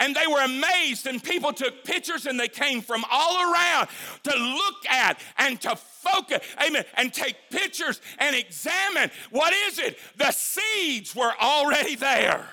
And 0.00 0.14
they 0.14 0.26
were 0.26 0.42
amazed, 0.42 1.06
and 1.06 1.22
people 1.22 1.52
took 1.52 1.84
pictures 1.84 2.26
and 2.26 2.38
they 2.38 2.48
came 2.48 2.80
from 2.80 3.04
all 3.10 3.52
around 3.52 3.88
to 4.24 4.36
look 4.36 4.86
at 4.90 5.20
and 5.38 5.60
to 5.60 5.76
focus, 5.76 6.40
amen, 6.66 6.84
and 6.96 7.12
take 7.12 7.36
pictures 7.50 8.00
and 8.18 8.34
examine 8.34 9.10
what 9.30 9.52
is 9.68 9.78
it? 9.78 9.98
The 10.16 10.32
seeds 10.32 11.14
were 11.14 11.32
already 11.40 11.94
there. 11.94 12.46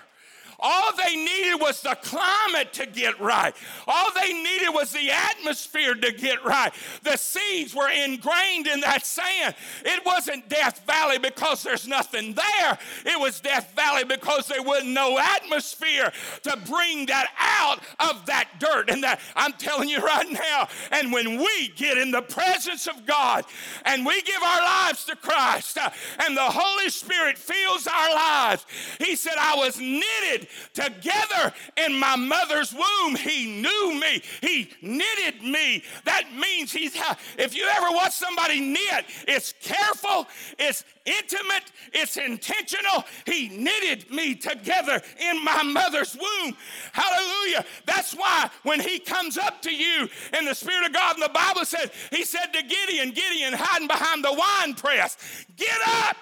All 0.61 0.95
they 0.95 1.15
needed 1.15 1.55
was 1.59 1.81
the 1.81 1.97
climate 2.01 2.71
to 2.73 2.85
get 2.85 3.19
right. 3.19 3.55
All 3.87 4.11
they 4.13 4.31
needed 4.31 4.69
was 4.69 4.91
the 4.91 5.09
atmosphere 5.09 5.95
to 5.95 6.11
get 6.11 6.43
right. 6.45 6.71
The 7.03 7.17
seeds 7.17 7.73
were 7.73 7.89
ingrained 7.89 8.67
in 8.67 8.81
that 8.81 9.05
sand. 9.05 9.55
It 9.83 10.05
wasn't 10.05 10.49
Death 10.49 10.85
Valley 10.85 11.17
because 11.17 11.63
there's 11.63 11.87
nothing 11.87 12.33
there. 12.33 12.77
It 13.05 13.19
was 13.19 13.39
Death 13.39 13.73
Valley 13.75 14.03
because 14.03 14.47
there 14.47 14.61
was 14.61 14.83
no 14.83 15.17
atmosphere 15.17 16.11
to 16.43 16.57
bring 16.67 17.07
that 17.07 17.29
out 17.39 17.79
of 17.99 18.25
that 18.27 18.49
dirt. 18.59 18.89
And 18.89 19.03
that 19.03 19.19
I'm 19.35 19.53
telling 19.53 19.89
you 19.89 19.99
right 19.99 20.31
now, 20.31 20.67
and 20.91 21.11
when 21.11 21.39
we 21.39 21.69
get 21.75 21.97
in 21.97 22.11
the 22.11 22.21
presence 22.21 22.87
of 22.87 23.05
God 23.05 23.45
and 23.85 24.05
we 24.05 24.21
give 24.21 24.41
our 24.43 24.61
lives 24.61 25.05
to 25.05 25.15
Christ 25.15 25.77
uh, 25.77 25.89
and 26.19 26.37
the 26.37 26.41
Holy 26.41 26.89
Spirit 26.89 27.37
fills 27.37 27.87
our 27.87 28.13
lives, 28.13 28.65
He 28.99 29.15
said, 29.15 29.33
I 29.39 29.55
was 29.55 29.79
knitted 29.79 30.47
Together 30.73 31.53
in 31.77 31.97
my 31.99 32.15
mother's 32.15 32.73
womb, 32.73 33.15
He 33.15 33.61
knew 33.61 33.99
me. 33.99 34.21
He 34.41 34.69
knitted 34.81 35.43
me. 35.43 35.83
That 36.05 36.33
means 36.35 36.71
He's, 36.71 36.95
if 37.37 37.55
you 37.55 37.65
ever 37.65 37.91
watch 37.91 38.13
somebody 38.13 38.59
knit, 38.59 39.05
it's 39.27 39.53
careful, 39.61 40.27
it's 40.59 40.83
intimate, 41.05 41.71
it's 41.93 42.17
intentional. 42.17 43.05
He 43.25 43.49
knitted 43.49 44.09
me 44.11 44.35
together 44.35 45.01
in 45.19 45.43
my 45.43 45.63
mother's 45.63 46.15
womb. 46.15 46.55
Hallelujah. 46.93 47.65
That's 47.85 48.13
why 48.13 48.49
when 48.63 48.79
he 48.79 48.99
comes 48.99 49.37
up 49.37 49.61
to 49.63 49.71
you 49.71 50.07
in 50.37 50.45
the 50.45 50.53
Spirit 50.53 50.87
of 50.87 50.93
God, 50.93 51.15
and 51.15 51.23
the 51.23 51.29
Bible 51.29 51.65
says, 51.65 51.89
he 52.11 52.23
said 52.23 52.47
to 52.53 52.61
Gideon, 52.63 53.11
Gideon 53.11 53.53
hiding 53.53 53.87
behind 53.87 54.23
the 54.23 54.33
wine 54.33 54.75
press, 54.75 55.45
get 55.55 55.77
up 56.05 56.17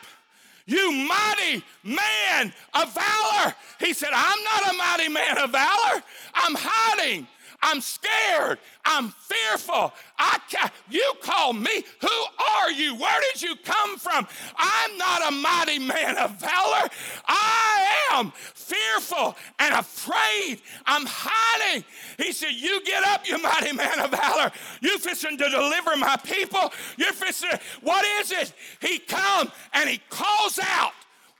you 0.69 0.91
mighty 0.91 1.63
man 1.83 2.53
of 2.73 2.93
valor. 2.93 3.55
He 3.79 3.93
said, 3.93 4.09
I'm 4.13 4.43
not 4.43 4.73
a 4.73 4.77
mighty 4.77 5.09
man 5.09 5.37
of 5.37 5.51
valor. 5.51 6.03
I'm 6.33 6.55
hiding. 6.57 7.27
I'm 7.61 7.81
scared. 7.81 8.59
I'm 8.85 9.09
fearful. 9.09 9.93
I 10.17 10.39
ca- 10.51 10.71
you 10.89 11.13
call 11.21 11.53
me. 11.53 11.83
Who 12.01 12.25
are 12.61 12.71
you? 12.71 12.95
Where 12.95 13.21
did 13.33 13.41
you 13.41 13.55
come 13.57 13.97
from? 13.97 14.27
I'm 14.57 14.97
not 14.97 15.27
a 15.27 15.31
mighty 15.31 15.79
man 15.79 16.17
of 16.17 16.39
valor. 16.39 16.89
I 17.27 17.87
am 18.13 18.31
fearful 18.31 19.35
and 19.59 19.75
afraid. 19.75 20.61
I'm 20.85 21.05
hiding. 21.05 21.83
He 22.17 22.31
said, 22.31 22.51
You 22.53 22.83
get 22.83 23.03
up, 23.05 23.27
you 23.27 23.37
mighty 23.41 23.73
man 23.73 23.99
of 23.99 24.11
valor. 24.11 24.51
You 24.81 24.97
fishing 24.99 25.37
to 25.37 25.49
deliver 25.49 25.95
my 25.97 26.15
people. 26.23 26.71
You're 26.97 27.13
fishing. 27.13 27.49
What 27.81 28.05
is 28.21 28.31
it? 28.31 28.53
He 28.81 28.99
comes 28.99 29.51
and 29.73 29.89
he 29.89 29.99
calls 30.09 30.59
out 30.61 30.93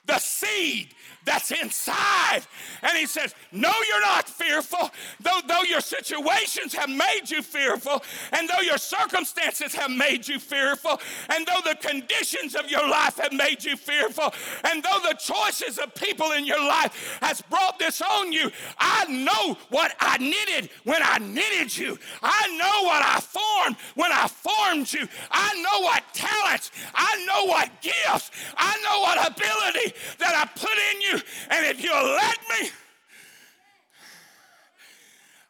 the 0.06 0.18
seed 0.20 0.94
that's 1.26 1.52
inside. 1.52 2.42
And 2.82 2.98
he 2.98 3.06
says, 3.06 3.36
No, 3.52 3.72
you're 3.88 4.02
not 4.02 4.28
fearful. 4.28 4.90
Though, 5.20 5.40
though 5.48 5.64
your 5.64 5.82
situations 5.82 6.74
have 6.74 6.90
made 6.90 7.24
you 7.28 7.42
fearful, 7.42 8.02
and 8.32 8.48
though 8.48 8.62
your 8.62 8.78
circumstances 8.78 9.76
have 9.76 9.92
made 9.92 10.28
you 10.28 10.40
fearful, 10.40 11.00
and 11.30 11.46
though 11.46 11.70
the 11.70 11.76
conditions 11.76 12.56
of 12.56 12.70
your 12.72 12.88
life 12.88 13.18
have 13.18 13.34
made 13.34 13.64
you 13.64 13.76
fearful, 13.76 14.34
and 14.64 14.82
though 14.82 15.00
the 15.04 15.16
choices 15.16 15.78
of 15.78 15.94
people 15.94 16.32
in 16.32 16.46
your 16.46 16.60
life 16.60 17.20
has 17.22 17.42
brought 17.42 17.78
this 17.80 18.02
on 18.02 18.32
you, 18.32 18.50
I 18.78 19.06
know 19.06 19.58
what 19.70 19.96
I 20.00 20.18
knitted 20.18 20.70
when 20.84 21.02
I 21.04 21.18
knitted 21.20 21.78
you. 21.78 21.98
I 22.24 22.48
know 22.58 22.88
what 22.88 23.04
I 23.04 23.20
formed 23.20 23.76
when 23.96 24.12
I 24.12 24.28
formed 24.28 24.92
you. 24.94 25.08
I 25.32 25.62
know 25.62 25.82
what 25.82 26.04
talents, 26.14 26.72
I 26.96 27.26
know 27.26 27.46
what 27.46 27.70
gifts, 27.82 28.32
I 28.58 28.78
know 28.84 29.02
what 29.02 29.32
ability 29.32 29.94
that 30.20 30.36
I 30.36 30.46
put 30.60 30.72
in 30.72 31.02
you 31.02 31.19
and 31.50 31.66
if 31.66 31.84
you'll 31.84 31.94
let 31.94 32.38
me, 32.50 32.70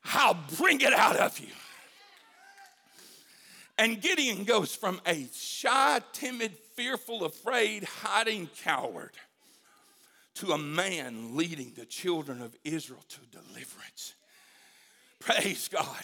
I'll 0.05 0.37
bring 0.57 0.81
it 0.81 0.93
out 0.93 1.17
of 1.17 1.39
you. 1.39 1.47
And 3.77 4.01
Gideon 4.01 4.43
goes 4.43 4.75
from 4.75 4.99
a 5.05 5.27
shy, 5.33 6.01
timid, 6.11 6.51
fearful, 6.75 7.23
afraid, 7.23 7.85
hiding 7.85 8.49
coward 8.63 9.11
to 10.35 10.51
a 10.51 10.57
man 10.57 11.35
leading 11.37 11.73
the 11.75 11.85
children 11.85 12.41
of 12.41 12.55
Israel 12.63 13.03
to 13.09 13.19
deliverance. 13.31 14.15
Praise 15.19 15.67
God. 15.67 16.03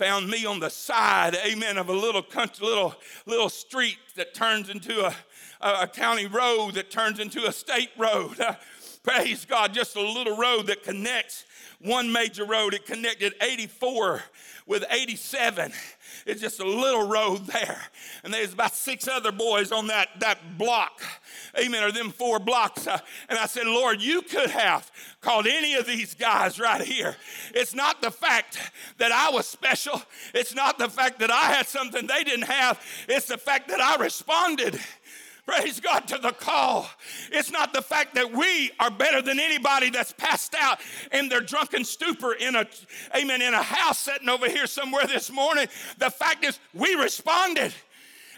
Found 0.00 0.30
me 0.30 0.46
on 0.46 0.60
the 0.60 0.70
side, 0.70 1.36
amen, 1.44 1.76
of 1.76 1.90
a 1.90 1.92
little 1.92 2.22
country, 2.22 2.66
little, 2.66 2.94
little 3.26 3.50
street 3.50 3.98
that 4.16 4.32
turns 4.32 4.70
into 4.70 5.04
a, 5.04 5.14
a, 5.60 5.86
county 5.86 6.24
road 6.24 6.72
that 6.76 6.90
turns 6.90 7.18
into 7.18 7.46
a 7.46 7.52
state 7.52 7.90
road. 7.98 8.38
Praise 9.02 9.46
God, 9.46 9.72
just 9.72 9.96
a 9.96 10.00
little 10.00 10.36
road 10.36 10.66
that 10.66 10.82
connects 10.82 11.44
one 11.80 12.12
major 12.12 12.44
road. 12.44 12.74
It 12.74 12.84
connected 12.84 13.34
84 13.40 14.22
with 14.66 14.84
87. 14.90 15.72
It's 16.26 16.40
just 16.40 16.60
a 16.60 16.64
little 16.64 17.08
road 17.08 17.46
there. 17.46 17.80
And 18.22 18.32
there's 18.32 18.52
about 18.52 18.74
six 18.74 19.08
other 19.08 19.32
boys 19.32 19.72
on 19.72 19.86
that, 19.86 20.08
that 20.20 20.58
block. 20.58 21.02
Amen. 21.58 21.82
Or 21.82 21.90
them 21.90 22.10
four 22.10 22.38
blocks. 22.38 22.86
Uh, 22.86 22.98
and 23.28 23.38
I 23.38 23.46
said, 23.46 23.66
Lord, 23.66 24.02
you 24.02 24.22
could 24.22 24.50
have 24.50 24.90
called 25.20 25.46
any 25.46 25.74
of 25.74 25.86
these 25.86 26.14
guys 26.14 26.60
right 26.60 26.82
here. 26.82 27.16
It's 27.54 27.74
not 27.74 28.02
the 28.02 28.10
fact 28.10 28.58
that 28.98 29.12
I 29.12 29.30
was 29.30 29.46
special. 29.46 30.02
It's 30.34 30.54
not 30.54 30.78
the 30.78 30.88
fact 30.88 31.20
that 31.20 31.30
I 31.30 31.52
had 31.52 31.66
something 31.66 32.06
they 32.06 32.24
didn't 32.24 32.46
have. 32.46 32.80
It's 33.08 33.26
the 33.26 33.38
fact 33.38 33.68
that 33.68 33.80
I 33.80 33.96
responded 33.96 34.78
praise 35.50 35.80
God, 35.80 36.06
to 36.08 36.18
the 36.18 36.32
call. 36.32 36.88
It's 37.32 37.50
not 37.50 37.72
the 37.72 37.82
fact 37.82 38.14
that 38.14 38.30
we 38.30 38.70
are 38.78 38.90
better 38.90 39.20
than 39.20 39.40
anybody 39.40 39.90
that's 39.90 40.12
passed 40.12 40.54
out 40.54 40.80
in 41.12 41.28
their 41.28 41.40
drunken 41.40 41.84
stupor 41.84 42.34
in 42.34 42.54
a, 42.56 42.66
amen, 43.16 43.42
in 43.42 43.54
a 43.54 43.62
house 43.62 43.98
sitting 43.98 44.28
over 44.28 44.48
here 44.48 44.66
somewhere 44.66 45.06
this 45.06 45.30
morning. 45.30 45.66
The 45.98 46.10
fact 46.10 46.44
is, 46.44 46.58
we 46.74 46.94
responded. 46.94 47.74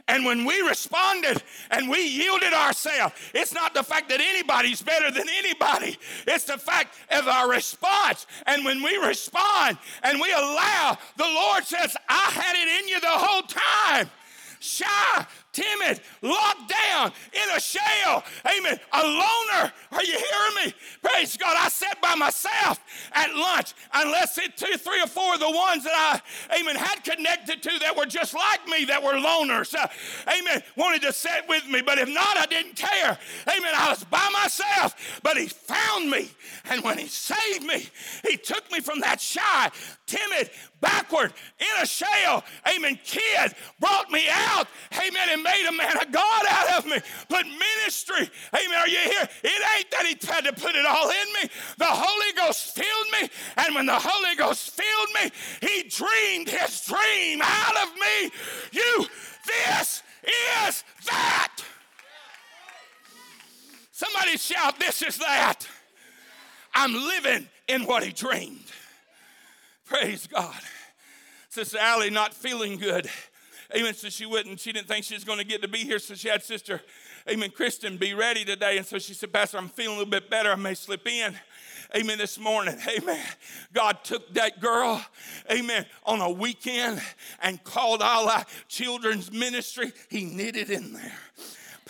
And 0.08 0.24
when 0.24 0.44
we 0.44 0.60
responded 0.62 1.42
and 1.70 1.88
we 1.88 2.04
yielded 2.04 2.52
ourselves, 2.52 3.14
it's 3.34 3.54
not 3.54 3.72
the 3.72 3.84
fact 3.84 4.08
that 4.08 4.20
anybody's 4.20 4.82
better 4.82 5.12
than 5.12 5.28
anybody, 5.38 5.96
it's 6.26 6.44
the 6.44 6.58
fact 6.58 6.96
of 7.12 7.28
our 7.28 7.48
response. 7.48 8.26
And 8.46 8.64
when 8.64 8.82
we 8.82 8.96
respond 8.96 9.78
and 10.02 10.20
we 10.20 10.32
allow, 10.32 10.98
the 11.16 11.24
Lord 11.24 11.62
says, 11.64 11.96
I 12.08 12.30
had 12.32 12.56
it 12.56 12.82
in 12.82 12.88
you 12.88 13.00
the 13.00 13.06
whole 13.08 13.42
time 13.42 14.10
shy, 14.62 15.26
timid, 15.52 16.00
locked 16.22 16.68
down 16.68 17.12
in 17.32 17.56
a 17.56 17.60
shell. 17.60 18.24
Amen. 18.46 18.78
A 18.92 19.02
loner. 19.02 19.72
Are 19.92 20.04
you 20.04 20.18
hearing 20.18 20.66
me? 20.66 20.74
Praise 21.02 21.36
God. 21.36 21.56
I 21.58 21.68
sat 21.68 22.00
by 22.00 22.14
myself 22.14 22.80
at 23.12 23.34
lunch, 23.34 23.74
unless 23.92 24.38
it 24.38 24.56
two, 24.56 24.76
three 24.78 25.00
or 25.02 25.06
four 25.06 25.34
of 25.34 25.40
the 25.40 25.50
ones 25.50 25.84
that 25.84 26.22
I, 26.50 26.58
amen, 26.58 26.76
had 26.76 27.04
connected 27.04 27.62
to 27.62 27.78
that 27.80 27.96
were 27.96 28.06
just 28.06 28.34
like 28.34 28.66
me, 28.66 28.84
that 28.86 29.02
were 29.02 29.12
loners. 29.12 29.74
Uh, 29.74 29.86
amen. 30.28 30.62
Wanted 30.76 31.02
to 31.02 31.12
sit 31.12 31.48
with 31.48 31.66
me, 31.68 31.82
but 31.82 31.98
if 31.98 32.08
not, 32.08 32.36
I 32.36 32.46
didn't 32.46 32.76
care. 32.76 33.18
Amen. 33.48 33.72
I 33.74 33.90
was 33.90 34.04
by 34.04 34.28
myself, 34.32 35.20
but 35.22 35.36
He 35.36 35.46
found 35.46 36.10
me. 36.10 36.30
And 36.70 36.82
when 36.82 36.98
He 36.98 37.06
saved 37.06 37.64
me, 37.64 37.86
He 38.28 38.36
took 38.36 38.70
me 38.72 38.80
from 38.80 39.00
that 39.00 39.20
shy, 39.20 39.70
timid, 40.12 40.50
backward, 40.80 41.32
in 41.58 41.82
a 41.82 41.86
shell, 41.86 42.44
amen, 42.74 42.98
kid, 43.04 43.54
brought 43.80 44.10
me 44.10 44.24
out, 44.30 44.66
amen, 44.94 45.28
and 45.30 45.42
made 45.42 45.66
a 45.68 45.72
man 45.72 45.96
of 45.96 46.12
God 46.12 46.42
out 46.50 46.78
of 46.78 46.86
me. 46.86 46.98
Put 47.28 47.46
ministry, 47.46 48.30
amen, 48.54 48.78
are 48.78 48.88
you 48.88 48.98
here? 48.98 49.28
It 49.44 49.62
ain't 49.76 49.90
that 49.90 50.06
he 50.06 50.14
tried 50.14 50.44
to 50.44 50.52
put 50.52 50.74
it 50.74 50.86
all 50.86 51.08
in 51.08 51.32
me. 51.42 51.50
The 51.78 51.86
Holy 51.88 52.32
Ghost 52.36 52.74
filled 52.74 53.22
me, 53.22 53.28
and 53.56 53.74
when 53.74 53.86
the 53.86 53.98
Holy 53.98 54.36
Ghost 54.36 54.70
filled 54.70 55.08
me, 55.22 55.30
he 55.60 55.88
dreamed 55.88 56.48
his 56.48 56.84
dream 56.84 57.40
out 57.42 57.76
of 57.82 57.94
me. 57.94 58.30
You, 58.72 59.06
this 59.46 60.02
is 60.68 60.84
that. 61.06 61.62
Somebody 63.92 64.36
shout, 64.36 64.78
This 64.78 65.02
is 65.02 65.18
that. 65.18 65.66
I'm 66.74 66.92
living 66.94 67.48
in 67.68 67.84
what 67.84 68.02
he 68.02 68.12
dreamed. 68.12 68.64
Praise 69.84 70.26
God. 70.26 70.60
Sister 71.48 71.78
Allie 71.78 72.10
not 72.10 72.32
feeling 72.32 72.78
good. 72.78 73.08
Amen. 73.74 73.94
So 73.94 74.08
she 74.08 74.26
wouldn't, 74.26 74.60
she 74.60 74.72
didn't 74.72 74.88
think 74.88 75.04
she 75.04 75.14
was 75.14 75.24
going 75.24 75.38
to 75.38 75.44
get 75.44 75.62
to 75.62 75.68
be 75.68 75.78
here. 75.78 75.98
So 75.98 76.14
she 76.14 76.28
had 76.28 76.42
Sister, 76.42 76.80
Amen, 77.28 77.50
Kristen 77.50 77.96
be 77.96 78.14
ready 78.14 78.44
today. 78.44 78.76
And 78.76 78.86
so 78.86 78.98
she 78.98 79.14
said, 79.14 79.32
Pastor, 79.32 79.58
I'm 79.58 79.68
feeling 79.68 79.96
a 79.96 79.98
little 79.98 80.10
bit 80.10 80.28
better. 80.28 80.50
I 80.50 80.56
may 80.56 80.74
slip 80.74 81.06
in. 81.06 81.34
Amen. 81.94 82.18
This 82.18 82.38
morning. 82.38 82.78
Amen. 82.88 83.24
God 83.72 84.02
took 84.02 84.32
that 84.34 84.60
girl, 84.60 85.04
amen, 85.50 85.84
on 86.04 86.20
a 86.20 86.30
weekend 86.30 87.02
and 87.42 87.62
called 87.64 88.00
all 88.00 88.28
our 88.28 88.44
children's 88.66 89.30
ministry. 89.30 89.92
He 90.08 90.24
knitted 90.24 90.70
in 90.70 90.94
there 90.94 91.12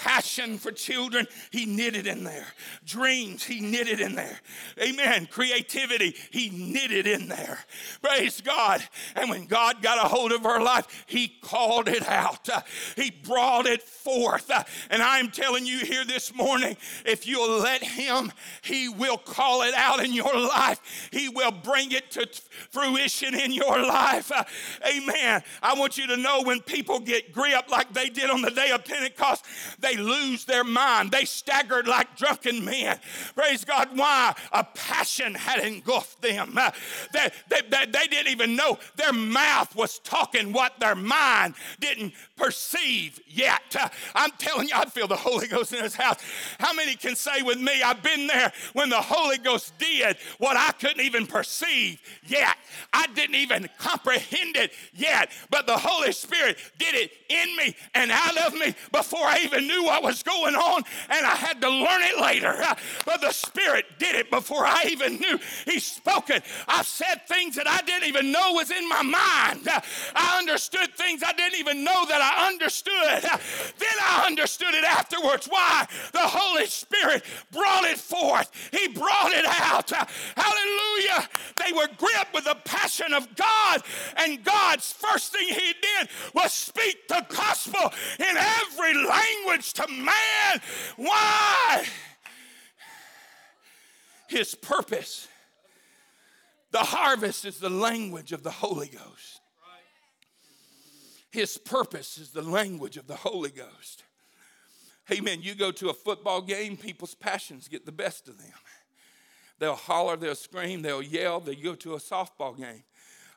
passion 0.03 0.59
for 0.59 0.73
children, 0.73 1.27
he 1.53 1.65
knitted 1.65 2.09
in 2.09 2.25
there. 2.25 2.47
Dreams, 2.85 3.45
he 3.45 3.61
knitted 3.61 4.01
in 4.01 4.17
there. 4.17 4.41
Amen. 4.81 5.29
Creativity, 5.31 6.17
he 6.33 6.51
knitted 6.51 7.07
in 7.07 7.29
there. 7.29 7.61
Praise 8.03 8.41
God. 8.41 8.83
And 9.15 9.31
when 9.31 9.47
God 9.47 9.81
got 9.81 10.05
a 10.05 10.09
hold 10.09 10.33
of 10.33 10.43
her 10.43 10.61
life, 10.61 11.05
he 11.07 11.29
called 11.41 11.89
it 11.89 12.07
out. 12.09 12.49
Uh, 12.49 12.63
he 12.97 13.13
brought 13.13 13.67
it 13.67 13.83
forth. 13.83 14.51
Uh, 14.51 14.65
and 14.91 15.01
I'm 15.01 15.31
telling 15.31 15.67
you 15.67 15.79
here 15.79 16.05
this 16.05 16.35
morning, 16.35 16.77
if 17.07 17.25
you'll 17.25 17.61
let 17.61 17.85
him, 17.85 18.33
he 18.63 18.89
will 18.89 19.19
call 19.19 19.63
it 19.63 19.75
out 19.75 20.05
in 20.05 20.13
your 20.13 20.35
life. 20.35 21.09
He 21.13 21.29
will 21.29 21.53
bring 21.53 21.93
it 21.93 22.11
to 22.13 22.27
fruition 22.71 23.37
in 23.37 23.53
your 23.53 23.81
life. 23.81 24.33
Uh, 24.33 24.43
amen. 24.85 25.45
I 25.63 25.75
want 25.75 25.97
you 25.97 26.09
to 26.09 26.17
know 26.17 26.43
when 26.43 26.61
people 26.61 26.99
get 26.99 27.33
gripped 27.33 27.71
like 27.71 27.93
they 27.93 28.09
did 28.09 28.31
on 28.31 28.43
the 28.43 28.51
day 28.51 28.71
of 28.71 28.85
Pentecost, 28.85 29.45
they 29.79 29.92
they 29.93 30.03
lose 30.03 30.45
their 30.45 30.65
mind. 30.65 31.11
They 31.11 31.25
staggered 31.25 31.87
like 31.87 32.17
drunken 32.17 32.65
men. 32.65 32.99
Praise 33.35 33.65
God. 33.65 33.89
Why? 33.95 34.35
A 34.53 34.65
passion 34.65 35.35
had 35.35 35.61
engulfed 35.61 36.23
them. 36.23 36.57
Uh, 36.57 36.71
they, 37.13 37.29
they, 37.49 37.61
they, 37.69 37.87
they 37.87 38.07
didn't 38.07 38.33
even 38.33 38.57
know 38.57 38.79
their 38.97 39.13
mouth 39.13 39.75
was 39.77 39.99
talking 39.99 40.53
what 40.53 40.79
their 40.81 40.95
mind 40.95 41.55
didn't 41.81 42.15
perceive 42.43 43.21
yet. 43.29 43.77
I'm 44.15 44.31
telling 44.33 44.69
you, 44.69 44.75
I 44.75 44.85
feel 44.87 45.07
the 45.07 45.17
Holy 45.17 45.47
Ghost 45.47 45.73
in 45.73 45.83
this 45.83 45.95
house. 45.95 46.19
How 46.59 46.73
many 46.73 46.97
can 46.97 47.15
say 47.15 47.43
with 47.43 47.61
me, 47.61 47.83
I've 47.83 48.03
been 48.03 48.27
there 48.27 48.53
when 48.73 48.89
the 48.89 49.01
Holy 49.01 49.39
Ghost 49.39 49.79
did 49.79 50.17
what 50.39 50.57
I 50.57 50.73
couldn't 50.73 51.01
even 51.01 51.27
perceive 51.27 52.01
yet? 52.27 52.57
I 52.93 53.07
didn't 53.15 53.37
even 53.37 53.69
comprehend 53.79 54.57
it 54.57 54.73
yet, 54.93 55.31
but 55.51 55.67
the 55.67 55.77
Holy 55.77 56.13
Spirit 56.13 56.59
did 56.79 56.95
it 56.95 57.13
in 57.29 57.57
me 57.57 57.77
and 57.95 58.11
out 58.11 58.37
of 58.39 58.55
me 58.55 58.75
before 58.91 59.25
I 59.25 59.41
even 59.45 59.67
knew 59.67 59.85
what 59.85 60.03
was 60.03 60.23
going 60.23 60.55
on, 60.55 60.83
and 61.11 61.25
I 61.25 61.37
had 61.37 61.61
to 61.61 61.69
learn 61.69 62.03
it 62.03 62.21
later. 62.21 62.61
But 63.07 63.21
the 63.21 63.31
Spirit 63.31 63.87
did 63.99 64.17
it 64.17 64.31
before 64.31 64.67
I 64.67 64.87
even 64.91 65.17
knew. 65.17 65.39
He 65.65 65.79
spoke 65.79 66.31
it. 66.31 66.43
I 66.67 66.83
said 66.83 67.27
things 67.29 67.55
that 67.57 67.69
I 67.69 67.83
didn't 67.83 68.09
even 68.09 68.33
know 68.33 68.53
was 68.55 68.71
in 68.71 68.89
my 68.89 69.03
mind. 69.03 69.69
I 70.15 70.39
understood 70.39 70.93
things 70.95 71.23
I 71.25 71.33
didn't 71.35 71.59
even 71.59 71.85
know 71.85 72.07
that 72.07 72.21
I 72.21 72.32
understood. 72.51 73.23
Then 73.23 73.97
I 74.03 74.25
understood 74.27 74.75
it 74.75 74.85
afterwards. 74.85 75.47
Why? 75.47 75.87
The 76.13 76.21
Holy 76.21 76.67
Spirit 76.67 77.25
brought 77.51 77.85
it 77.85 77.99
forth, 77.99 78.51
He 78.71 78.89
brought 78.89 79.33
it 79.33 79.47
out. 79.47 79.91
Hallelujah. 79.91 81.29
They 81.57 81.73
were 81.73 81.89
gripped 81.97 82.35
with 82.35 82.45
the 82.45 82.57
passion 82.65 83.13
of 83.15 83.35
God, 83.37 83.83
and 84.17 84.43
God's 84.45 84.93
first 84.93 85.33
thing 85.33 85.49
He 85.49 85.75
did 85.81 86.09
was 86.35 86.53
speak 86.53 87.09
the 87.09 87.25
gospel 87.29 87.93
in 88.19 88.37
every 88.37 88.95
language 88.95 89.73
to 89.75 89.87
man. 89.89 90.61
Why? 90.97 91.85
His 94.29 94.55
purpose. 94.55 95.29
The 96.71 96.79
harvest 96.79 97.45
is 97.45 97.59
the 97.59 97.71
language 97.71 98.33
of 98.33 98.43
the 98.43 98.51
Holy 98.51 98.89
Ghost. 98.89 99.32
His 101.33 101.57
purpose 101.57 102.19
is 102.19 102.31
the 102.31 102.43
language 102.43 102.99
of 102.99 103.07
the 103.07 103.17
Holy 103.17 103.51
Ghost. 103.51 104.05
Amen. 105.11 105.39
You 105.41 105.55
go 105.55 105.73
to 105.73 105.89
a 105.89 105.95
football 105.95 106.43
game, 106.43 106.77
people's 106.77 107.15
passions 107.15 107.69
get 107.69 107.87
the 107.87 107.93
best 107.93 108.29
of 108.29 108.39
them. 108.39 108.53
They'll 109.59 109.75
holler, 109.75 110.17
they'll 110.17 110.35
scream, 110.35 110.83
they'll 110.83 111.03
yell. 111.03 111.41
They 111.41 111.57
go 111.57 111.75
to 111.75 111.95
a 111.95 111.99
softball 111.99 112.57
game, 112.57 112.85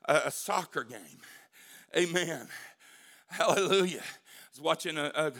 a, 0.06 0.24
a 0.26 0.32
soccer 0.32 0.84
game. 0.84 1.22
Amen. 1.96 2.48
Hallelujah. 3.28 4.02
I 4.02 4.50
was 4.52 4.62
watching 4.62 4.98
a, 4.98 5.12
a, 5.16 5.32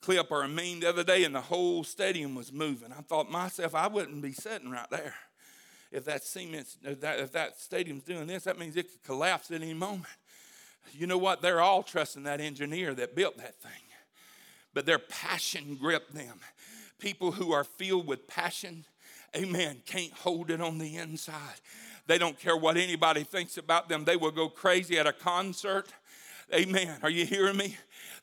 clip 0.00 0.30
or 0.30 0.42
a 0.42 0.48
meme 0.48 0.80
the 0.80 0.88
other 0.88 1.04
day, 1.04 1.24
and 1.24 1.34
the 1.34 1.40
whole 1.40 1.84
stadium 1.84 2.34
was 2.34 2.52
moving. 2.52 2.92
I 2.92 3.02
thought 3.02 3.30
myself, 3.30 3.74
I 3.74 3.86
wouldn't 3.86 4.22
be 4.22 4.32
sitting 4.32 4.70
right 4.70 4.88
there. 4.90 5.14
If 5.90 6.04
that 6.04 6.24
cement, 6.24 6.76
if 6.82 7.00
that, 7.00 7.20
if 7.20 7.32
that 7.32 7.58
stadium's 7.60 8.02
doing 8.02 8.26
this, 8.26 8.44
that 8.44 8.58
means 8.58 8.76
it 8.76 8.90
could 8.90 9.02
collapse 9.04 9.50
at 9.50 9.62
any 9.62 9.74
moment. 9.74 10.06
You 10.92 11.06
know 11.06 11.18
what? 11.18 11.42
They're 11.42 11.60
all 11.60 11.82
trusting 11.82 12.24
that 12.24 12.40
engineer 12.40 12.94
that 12.94 13.14
built 13.14 13.36
that 13.38 13.54
thing. 13.56 13.72
But 14.74 14.86
their 14.86 14.98
passion 14.98 15.76
gripped 15.80 16.14
them. 16.14 16.40
People 16.98 17.32
who 17.32 17.52
are 17.52 17.64
filled 17.64 18.06
with 18.06 18.26
passion, 18.26 18.84
amen, 19.36 19.82
can't 19.86 20.12
hold 20.12 20.50
it 20.50 20.60
on 20.60 20.78
the 20.78 20.96
inside. 20.96 21.60
They 22.06 22.18
don't 22.18 22.38
care 22.38 22.56
what 22.56 22.76
anybody 22.76 23.22
thinks 23.22 23.56
about 23.56 23.88
them. 23.88 24.04
They 24.04 24.16
will 24.16 24.30
go 24.30 24.48
crazy 24.48 24.98
at 24.98 25.06
a 25.06 25.12
concert. 25.12 25.86
Amen. 26.54 26.98
Are 27.02 27.10
you 27.10 27.26
hearing 27.26 27.56
me? 27.56 27.76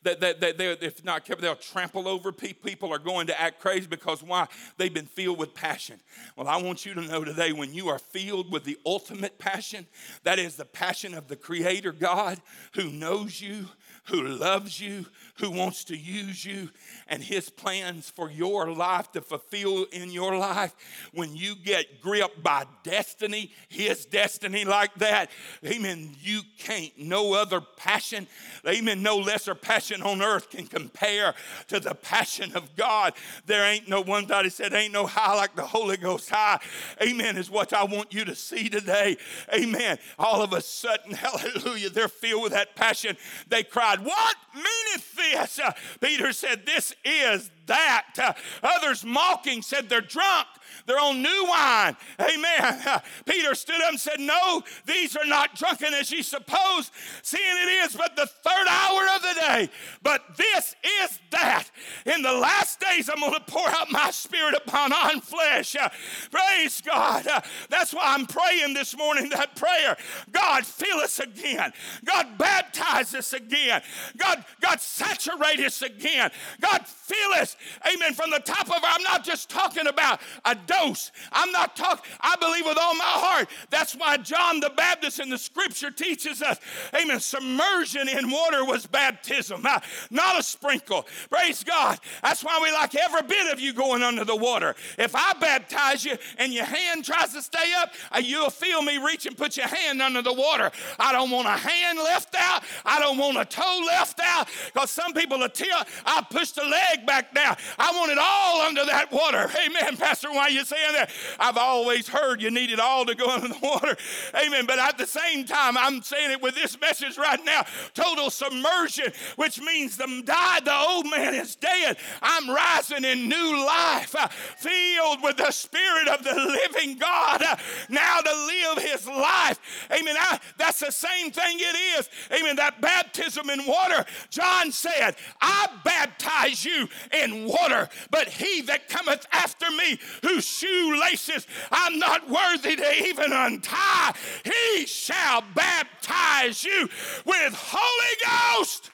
That, 0.05 0.21
that, 0.21 0.39
that 0.39 0.57
they, 0.57 0.71
if 0.71 1.03
not 1.03 1.25
careful, 1.25 1.41
they'll 1.41 1.55
trample 1.55 2.07
over 2.07 2.31
people. 2.31 2.69
People 2.69 2.93
are 2.93 2.99
going 2.99 3.27
to 3.27 3.39
act 3.39 3.59
crazy 3.59 3.87
because 3.87 4.23
why? 4.23 4.47
They've 4.77 4.93
been 4.93 5.05
filled 5.05 5.37
with 5.37 5.53
passion. 5.53 5.99
Well, 6.37 6.47
I 6.47 6.57
want 6.61 6.85
you 6.85 6.93
to 6.93 7.01
know 7.01 7.23
today 7.23 7.51
when 7.51 7.73
you 7.73 7.89
are 7.89 7.99
filled 7.99 8.51
with 8.51 8.63
the 8.63 8.77
ultimate 8.85 9.37
passion, 9.37 9.87
that 10.23 10.39
is 10.39 10.55
the 10.55 10.65
passion 10.65 11.13
of 11.13 11.27
the 11.27 11.35
Creator 11.35 11.91
God 11.91 12.41
who 12.73 12.91
knows 12.91 13.41
you, 13.41 13.67
who 14.05 14.21
loves 14.21 14.79
you, 14.79 15.05
who 15.39 15.49
wants 15.49 15.83
to 15.85 15.97
use 15.97 16.45
you, 16.45 16.69
and 17.07 17.23
His 17.23 17.49
plans 17.49 18.09
for 18.09 18.29
your 18.29 18.71
life 18.71 19.11
to 19.13 19.21
fulfill 19.21 19.85
in 19.85 20.11
your 20.11 20.37
life. 20.37 20.75
When 21.13 21.35
you 21.35 21.55
get 21.55 22.01
gripped 22.01 22.43
by 22.43 22.65
destiny, 22.83 23.51
His 23.67 24.05
destiny 24.05 24.63
like 24.63 24.93
that, 24.95 25.31
amen, 25.65 26.15
you 26.21 26.41
can't. 26.59 26.91
No 26.97 27.33
other 27.33 27.61
passion, 27.61 28.27
amen, 28.67 29.01
no 29.01 29.17
lesser 29.17 29.55
passion 29.55 29.94
on 30.01 30.21
earth 30.21 30.49
can 30.49 30.65
compare 30.67 31.33
to 31.67 31.79
the 31.79 31.95
passion 31.95 32.55
of 32.55 32.75
God. 32.75 33.13
There 33.45 33.63
ain't 33.63 33.87
no 33.87 34.01
one 34.01 34.25
that 34.27 34.51
said, 34.51 34.73
ain't 34.73 34.93
no 34.93 35.05
high 35.05 35.35
like 35.35 35.55
the 35.55 35.65
Holy 35.65 35.97
Ghost 35.97 36.29
high. 36.29 36.59
Amen, 37.01 37.37
is 37.37 37.49
what 37.49 37.73
I 37.73 37.83
want 37.83 38.13
you 38.13 38.25
to 38.25 38.35
see 38.35 38.69
today. 38.69 39.17
Amen. 39.53 39.97
All 40.19 40.41
of 40.41 40.53
a 40.53 40.61
sudden, 40.61 41.11
hallelujah, 41.15 41.89
they're 41.89 42.07
filled 42.07 42.43
with 42.43 42.51
that 42.53 42.75
passion. 42.75 43.17
They 43.47 43.63
cried, 43.63 43.99
What 43.99 44.35
meaneth 44.53 45.15
this? 45.15 45.59
Uh, 45.59 45.71
Peter 45.99 46.31
said, 46.33 46.65
This 46.65 46.93
is 47.03 47.49
that. 47.67 48.07
Uh, 48.21 48.33
others 48.63 49.03
mocking 49.03 49.61
said 49.61 49.89
they're 49.89 50.01
drunk. 50.01 50.47
They're 50.85 50.99
on 50.99 51.21
new 51.21 51.45
wine. 51.47 51.95
Amen. 52.19 52.81
Uh, 52.85 52.99
Peter 53.25 53.55
stood 53.55 53.81
up 53.81 53.91
and 53.91 53.99
said, 53.99 54.19
No, 54.19 54.61
these 54.85 55.15
are 55.15 55.25
not 55.25 55.55
drunken 55.55 55.93
as 55.93 56.11
ye 56.11 56.21
suppose, 56.21 56.91
seeing 57.21 57.43
it 57.43 57.85
is 57.85 57.95
but 57.95 58.15
the 58.15 58.27
third 58.27 58.67
hour 58.67 59.01
of 59.15 59.21
the 59.21 59.35
day. 59.39 59.69
But 60.03 60.37
this 60.37 60.75
is 61.01 61.19
that. 61.31 61.69
In 62.05 62.21
the 62.21 62.33
last 62.33 62.79
days, 62.79 63.09
I'm 63.09 63.19
going 63.19 63.33
to 63.33 63.39
pour 63.51 63.67
out 63.67 63.91
my 63.91 64.11
spirit 64.11 64.55
upon 64.55 64.93
on 64.93 65.21
flesh. 65.21 65.75
Uh, 65.75 65.89
praise 66.29 66.81
God. 66.81 67.25
Uh, 67.27 67.41
that's 67.69 67.93
why 67.93 68.03
I'm 68.05 68.25
praying 68.27 68.73
this 68.73 68.95
morning 68.95 69.29
that 69.29 69.55
prayer. 69.55 69.97
God, 70.31 70.65
fill 70.65 70.97
us 70.99 71.19
again. 71.19 71.73
God, 72.03 72.37
baptize 72.37 73.15
us 73.15 73.33
again. 73.33 73.81
God, 74.17 74.45
God, 74.61 74.79
saturate 74.81 75.59
us 75.59 75.81
again. 75.81 76.31
God, 76.61 76.85
fill 76.85 77.33
us. 77.33 77.54
Amen. 77.85 78.13
From 78.13 78.31
the 78.31 78.39
top 78.39 78.67
of 78.67 78.83
our, 78.83 78.91
I'm 78.95 79.03
not 79.03 79.23
just 79.23 79.49
talking 79.49 79.87
about 79.87 80.21
a 80.45 80.55
dose. 80.55 81.11
I'm 81.31 81.51
not 81.51 81.75
talking, 81.75 82.03
I 82.21 82.35
believe 82.37 82.65
with 82.65 82.77
all 82.79 82.95
my 82.95 83.03
heart. 83.03 83.49
That's 83.69 83.93
why 83.93 84.17
John 84.17 84.59
the 84.59 84.71
Baptist 84.75 85.19
in 85.19 85.29
the 85.29 85.37
scripture 85.37 85.91
teaches 85.91 86.41
us, 86.41 86.59
amen, 86.95 87.19
submersion 87.19 88.07
in 88.07 88.29
water 88.29 88.65
was 88.65 88.85
baptism, 88.85 89.61
not 89.61 90.39
a 90.39 90.43
sprinkle. 90.43 91.05
Praise 91.29 91.63
God. 91.63 91.99
That's 92.23 92.43
why 92.43 92.59
we 92.61 92.71
like 92.71 92.95
every 92.95 93.23
bit 93.23 93.51
of 93.53 93.59
you 93.59 93.73
going 93.73 94.03
under 94.03 94.25
the 94.25 94.35
water. 94.35 94.75
If 94.97 95.15
I 95.15 95.33
baptize 95.33 96.05
you 96.05 96.17
and 96.37 96.53
your 96.53 96.65
hand 96.65 97.05
tries 97.05 97.33
to 97.33 97.41
stay 97.41 97.73
up, 97.77 97.93
uh, 98.11 98.19
you'll 98.19 98.49
feel 98.49 98.81
me 98.81 98.97
reach 98.97 99.25
and 99.25 99.37
put 99.37 99.57
your 99.57 99.67
hand 99.67 100.01
under 100.01 100.21
the 100.21 100.33
water. 100.33 100.71
I 100.99 101.11
don't 101.11 101.29
want 101.29 101.47
a 101.47 101.51
hand 101.51 101.99
left 101.99 102.35
out. 102.37 102.63
I 102.85 102.99
don't 102.99 103.17
want 103.17 103.37
a 103.37 103.45
toe 103.45 103.83
left 103.85 104.19
out 104.23 104.47
because 104.73 104.91
some 104.91 105.13
people 105.13 105.39
will 105.39 105.49
tell, 105.49 105.83
I 106.05 106.25
push 106.29 106.51
the 106.51 106.63
leg 106.63 107.05
back 107.05 107.33
down. 107.33 107.44
I 107.77 107.91
want 107.91 108.11
it 108.11 108.17
all 108.17 108.61
under 108.61 108.85
that 108.85 109.11
water. 109.11 109.49
Amen, 109.65 109.97
Pastor. 109.97 110.31
Why 110.31 110.43
are 110.43 110.49
you 110.49 110.65
saying 110.65 110.93
that? 110.93 111.11
I've 111.39 111.57
always 111.57 112.07
heard 112.07 112.41
you 112.41 112.51
need 112.51 112.71
it 112.71 112.79
all 112.79 113.05
to 113.05 113.15
go 113.15 113.29
under 113.29 113.49
the 113.49 113.59
water. 113.61 113.95
Amen. 114.35 114.65
But 114.65 114.79
at 114.79 114.97
the 114.97 115.05
same 115.05 115.45
time, 115.45 115.77
I'm 115.77 116.01
saying 116.01 116.31
it 116.31 116.41
with 116.41 116.55
this 116.55 116.79
message 116.79 117.17
right 117.17 117.43
now 117.45 117.65
total 117.93 118.29
submersion, 118.29 119.11
which 119.35 119.59
means 119.61 119.97
the 119.97 120.23
died, 120.25 120.65
the 120.65 120.75
old 120.75 121.09
man 121.09 121.33
is 121.33 121.55
dead. 121.55 121.97
I'm 122.21 122.49
rising 122.49 123.03
in 123.03 123.29
new 123.29 123.65
life, 123.65 124.15
uh, 124.17 124.27
filled 124.27 125.23
with 125.23 125.37
the 125.37 125.51
Spirit 125.51 126.07
of 126.07 126.23
the 126.23 126.33
living 126.33 126.97
God, 126.97 127.41
uh, 127.41 127.55
now 127.89 128.19
to 128.19 128.35
live 128.45 128.83
his 128.83 129.07
life. 129.07 129.59
Amen. 129.91 130.15
I, 130.17 130.39
that's 130.57 130.79
the 130.79 130.91
same 130.91 131.31
thing 131.31 131.57
it 131.59 131.99
is. 131.99 132.09
Amen. 132.31 132.55
That 132.55 132.81
baptism 132.81 133.49
in 133.49 133.65
water, 133.65 134.05
John 134.29 134.71
said, 134.71 135.15
I 135.41 135.67
baptize 135.83 136.63
you 136.65 136.87
in 137.23 137.34
water, 137.43 137.89
but 138.09 138.29
he 138.29 138.61
that 138.61 138.87
cometh 138.87 139.25
after 139.31 139.69
me, 139.71 139.99
whose 140.21 140.45
shoelaces 140.45 141.45
I'm 141.71 141.99
not 141.99 142.29
worthy 142.29 142.75
to 142.77 143.03
even 143.05 143.33
untie, 143.33 144.13
he 144.43 144.85
shall 144.85 145.43
baptize 145.53 146.63
you 146.63 146.89
with 147.25 147.53
Holy 147.53 148.57
Ghost 148.57 148.91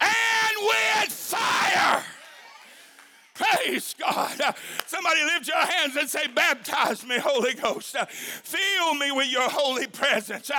and 0.00 0.56
with 0.60 1.12
fire. 1.12 2.04
Praise 3.36 3.94
God. 3.98 4.54
Somebody 4.86 5.22
lift 5.24 5.46
your 5.46 5.56
hands 5.56 5.96
and 5.96 6.08
say, 6.08 6.26
Baptize 6.28 7.04
me, 7.04 7.18
Holy 7.18 7.54
Ghost. 7.54 7.96
Fill 8.08 8.94
me 8.94 9.12
with 9.12 9.30
your 9.30 9.48
holy 9.48 9.86
presence. 9.86 10.50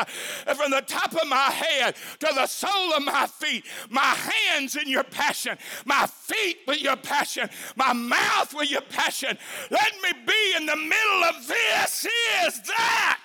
From 0.45 0.71
the 0.71 0.83
top 0.85 1.13
of 1.13 1.27
my 1.27 1.49
head 1.49 1.95
to 2.19 2.27
the 2.35 2.45
sole 2.45 2.93
of 2.93 3.03
my 3.03 3.25
feet, 3.27 3.65
my 3.89 4.01
hands 4.01 4.75
in 4.75 4.87
your 4.87 5.03
passion, 5.03 5.57
my 5.85 6.07
feet 6.07 6.59
with 6.67 6.81
your 6.81 6.97
passion, 6.97 7.49
my 7.75 7.93
mouth 7.93 8.53
with 8.53 8.69
your 8.69 8.81
passion. 8.81 9.37
Let 9.71 9.93
me 10.03 10.11
be 10.25 10.53
in 10.57 10.65
the 10.65 10.75
middle 10.75 11.23
of 11.23 11.47
this. 11.47 12.05
Is 12.45 12.61
that? 12.61 13.19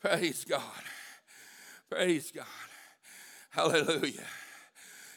Praise 0.00 0.44
God. 0.44 0.62
Praise 1.90 2.30
God. 2.34 2.44
Hallelujah. 3.50 4.26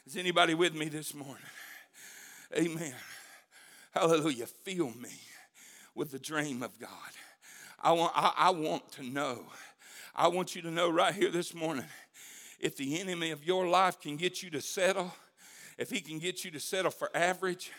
Is 0.07 0.15
anybody 0.15 0.53
with 0.53 0.73
me 0.73 0.89
this 0.89 1.13
morning? 1.13 1.43
Amen. 2.57 2.93
Hallelujah. 3.91 4.45
Fill 4.45 4.91
me 4.99 5.09
with 5.95 6.11
the 6.11 6.19
dream 6.19 6.63
of 6.63 6.77
God. 6.79 6.89
I 7.81 7.93
want, 7.93 8.11
I, 8.13 8.33
I 8.35 8.49
want 8.49 8.91
to 8.93 9.03
know. 9.03 9.43
I 10.13 10.27
want 10.27 10.53
you 10.55 10.61
to 10.63 10.71
know 10.71 10.89
right 10.89 11.13
here 11.13 11.31
this 11.31 11.53
morning 11.53 11.85
if 12.59 12.75
the 12.75 12.99
enemy 12.99 13.31
of 13.31 13.45
your 13.45 13.67
life 13.67 14.01
can 14.01 14.17
get 14.17 14.43
you 14.43 14.49
to 14.51 14.61
settle, 14.61 15.13
if 15.77 15.89
he 15.89 16.01
can 16.01 16.19
get 16.19 16.43
you 16.43 16.51
to 16.51 16.59
settle 16.59 16.91
for 16.91 17.09
average, 17.15 17.71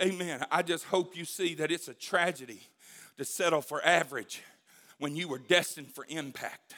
amen. 0.00 0.44
I 0.50 0.62
just 0.62 0.84
hope 0.84 1.16
you 1.16 1.24
see 1.24 1.54
that 1.54 1.72
it's 1.72 1.88
a 1.88 1.94
tragedy 1.94 2.60
to 3.16 3.24
settle 3.24 3.62
for 3.62 3.84
average 3.84 4.42
when 4.98 5.16
you 5.16 5.28
were 5.28 5.38
destined 5.38 5.88
for 5.88 6.04
impact. 6.10 6.74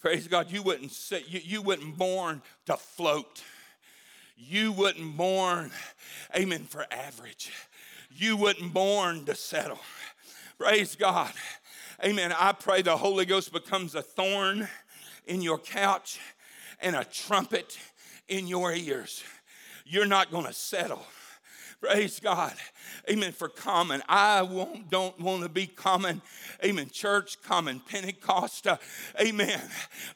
Praise 0.00 0.26
God, 0.26 0.50
you 0.50 0.62
wouldn't, 0.64 0.92
you, 1.28 1.40
you 1.44 1.62
wouldn't 1.62 1.96
born 1.96 2.42
to 2.66 2.76
float 2.76 3.42
you 4.38 4.72
wasn't 4.72 5.16
born, 5.16 5.70
amen, 6.34 6.64
for 6.64 6.86
average. 6.90 7.52
You 8.10 8.36
wasn't 8.36 8.72
born 8.72 9.24
to 9.24 9.34
settle. 9.34 9.80
Praise 10.58 10.96
God. 10.96 11.32
Amen. 12.04 12.32
I 12.38 12.52
pray 12.52 12.82
the 12.82 12.96
Holy 12.96 13.26
Ghost 13.26 13.52
becomes 13.52 13.94
a 13.94 14.02
thorn 14.02 14.68
in 15.26 15.42
your 15.42 15.58
couch 15.58 16.20
and 16.80 16.94
a 16.94 17.04
trumpet 17.04 17.78
in 18.28 18.46
your 18.46 18.72
ears. 18.72 19.24
You're 19.84 20.06
not 20.06 20.30
going 20.30 20.46
to 20.46 20.52
settle. 20.52 21.02
Praise 21.80 22.18
God. 22.18 22.54
Amen. 23.08 23.32
For 23.32 23.48
common. 23.48 24.02
I 24.08 24.42
won't, 24.42 24.90
don't 24.90 25.18
want 25.20 25.44
to 25.44 25.48
be 25.48 25.66
common. 25.66 26.22
Amen. 26.64 26.90
Church, 26.90 27.40
common 27.42 27.80
Pentecost. 27.80 28.66
Amen. 29.20 29.60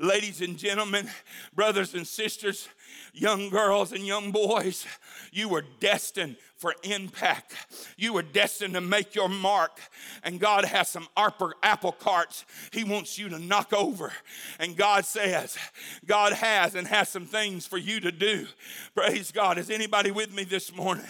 Ladies 0.00 0.40
and 0.40 0.58
gentlemen, 0.58 1.08
brothers 1.54 1.94
and 1.94 2.06
sisters, 2.06 2.68
young 3.12 3.50
girls 3.50 3.92
and 3.92 4.06
young 4.06 4.32
boys, 4.32 4.86
you 5.32 5.48
were 5.48 5.64
destined 5.80 6.36
for 6.62 6.76
impact. 6.84 7.54
You 7.96 8.12
were 8.12 8.22
destined 8.22 8.74
to 8.74 8.80
make 8.80 9.16
your 9.16 9.28
mark. 9.28 9.80
And 10.22 10.38
God 10.38 10.64
has 10.64 10.88
some 10.88 11.08
apple 11.16 11.92
carts 11.92 12.44
He 12.70 12.84
wants 12.84 13.18
you 13.18 13.28
to 13.30 13.38
knock 13.40 13.72
over. 13.72 14.12
And 14.60 14.76
God 14.76 15.04
says, 15.04 15.58
God 16.06 16.32
has 16.32 16.76
and 16.76 16.86
has 16.86 17.08
some 17.08 17.26
things 17.26 17.66
for 17.66 17.78
you 17.78 17.98
to 17.98 18.12
do. 18.12 18.46
Praise 18.94 19.32
God. 19.32 19.58
Is 19.58 19.70
anybody 19.70 20.12
with 20.12 20.32
me 20.32 20.44
this 20.44 20.74
morning? 20.74 21.04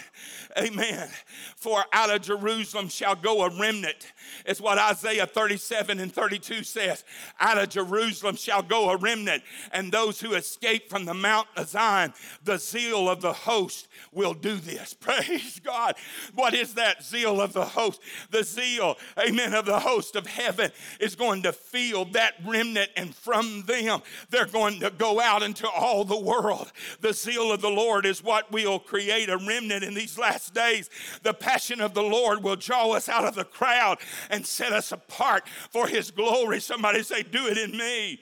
Amen. 0.57 1.07
For 1.55 1.85
out 1.93 2.09
of 2.09 2.23
Jerusalem 2.23 2.89
shall 2.89 3.15
go 3.15 3.43
a 3.43 3.59
remnant. 3.59 4.11
It's 4.47 4.59
what 4.59 4.79
Isaiah 4.79 5.27
37 5.27 5.99
and 5.99 6.11
32 6.11 6.63
says. 6.63 7.03
Out 7.39 7.59
of 7.59 7.69
Jerusalem 7.69 8.37
shall 8.37 8.63
go 8.63 8.89
a 8.89 8.97
remnant, 8.97 9.43
and 9.71 9.91
those 9.91 10.19
who 10.19 10.33
escape 10.33 10.89
from 10.89 11.05
the 11.05 11.13
Mount 11.13 11.47
of 11.55 11.69
Zion, 11.69 12.13
the 12.43 12.57
zeal 12.57 13.07
of 13.07 13.21
the 13.21 13.33
host 13.33 13.87
will 14.11 14.33
do 14.33 14.55
this. 14.55 14.93
Praise 14.99 15.42
God. 15.63 15.95
What 16.35 16.53
is 16.53 16.75
that 16.75 17.03
zeal 17.03 17.41
of 17.41 17.53
the 17.53 17.65
host? 17.65 18.01
The 18.31 18.43
zeal, 18.43 18.97
amen, 19.17 19.53
of 19.53 19.65
the 19.65 19.79
host 19.79 20.15
of 20.15 20.27
heaven 20.27 20.71
is 20.99 21.15
going 21.15 21.43
to 21.43 21.53
feel 21.53 22.05
that 22.05 22.33
remnant, 22.45 22.91
and 22.95 23.15
from 23.15 23.63
them, 23.63 24.01
they're 24.29 24.45
going 24.45 24.79
to 24.79 24.89
go 24.89 25.19
out 25.19 25.43
into 25.43 25.69
all 25.69 26.03
the 26.03 26.19
world. 26.19 26.71
The 27.01 27.13
zeal 27.13 27.51
of 27.51 27.61
the 27.61 27.69
Lord 27.69 28.05
is 28.05 28.23
what 28.23 28.51
will 28.51 28.79
create 28.79 29.29
a 29.29 29.37
remnant 29.37 29.83
in 29.83 29.93
these 29.93 30.17
last 30.17 30.53
days. 30.53 30.89
The 31.23 31.33
passion 31.33 31.81
of 31.81 31.93
the 31.93 32.03
Lord 32.03 32.43
will 32.43 32.55
draw 32.55 32.91
us 32.91 33.09
out 33.09 33.25
of 33.25 33.35
the 33.35 33.45
crowd 33.45 33.99
and 34.29 34.45
set 34.45 34.73
us 34.73 34.91
apart 34.91 35.47
for 35.69 35.87
his 35.87 36.11
glory. 36.11 36.59
Somebody 36.59 37.03
say, 37.03 37.23
Do 37.23 37.47
it 37.47 37.57
in 37.57 37.77
me. 37.77 38.21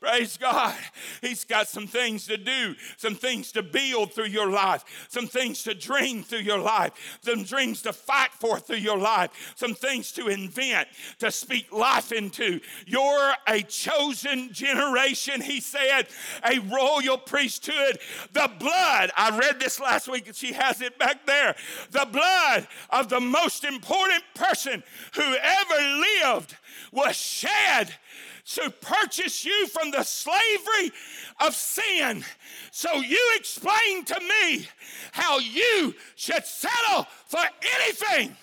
Praise 0.00 0.38
God. 0.38 0.74
He's 1.20 1.44
got 1.44 1.68
some 1.68 1.86
things 1.86 2.26
to 2.26 2.38
do, 2.38 2.74
some 2.96 3.14
things 3.14 3.52
to 3.52 3.62
build 3.62 4.14
through 4.14 4.28
your 4.28 4.48
life, 4.48 4.82
some 5.10 5.26
things 5.26 5.62
to 5.64 5.74
dream 5.74 6.22
through 6.22 6.38
your 6.38 6.58
life, 6.58 7.18
some 7.20 7.44
dreams 7.44 7.82
to 7.82 7.92
fight 7.92 8.30
for 8.32 8.58
through 8.58 8.78
your 8.78 8.96
life, 8.96 9.52
some 9.56 9.74
things 9.74 10.10
to 10.12 10.28
invent, 10.28 10.88
to 11.18 11.30
speak 11.30 11.70
life 11.70 12.12
into. 12.12 12.60
You're 12.86 13.34
a 13.46 13.60
chosen 13.60 14.50
generation, 14.54 15.42
he 15.42 15.60
said, 15.60 16.06
a 16.44 16.60
royal 16.60 17.18
priesthood. 17.18 17.98
The 18.32 18.50
blood, 18.58 19.10
I 19.14 19.38
read 19.38 19.60
this 19.60 19.78
last 19.78 20.08
week 20.08 20.30
she 20.32 20.54
has 20.54 20.80
it 20.80 20.98
back 20.98 21.26
there. 21.26 21.54
The 21.90 22.08
blood 22.10 22.66
of 22.88 23.10
the 23.10 23.20
most 23.20 23.64
important 23.64 24.22
person 24.34 24.82
who 25.14 25.36
ever 25.42 26.04
lived 26.24 26.56
was 26.90 27.16
shed 27.16 27.94
to 28.44 28.70
purchase 28.80 29.44
you 29.44 29.66
from 29.68 29.90
the 29.90 30.02
slavery 30.02 30.92
of 31.40 31.54
sin. 31.54 32.24
So 32.70 32.94
you 32.96 33.20
explain 33.36 34.04
to 34.04 34.20
me 34.20 34.66
how 35.12 35.38
you 35.38 35.94
should 36.16 36.44
settle 36.44 37.06
for 37.26 37.40
anything 37.80 38.36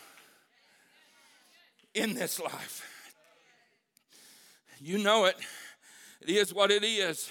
in 1.93 2.13
this 2.13 2.39
life. 2.39 2.83
You 4.79 4.99
know 4.99 5.25
it. 5.25 5.35
It 6.21 6.29
is 6.29 6.53
what 6.53 6.71
it 6.71 6.83
is. 6.83 7.29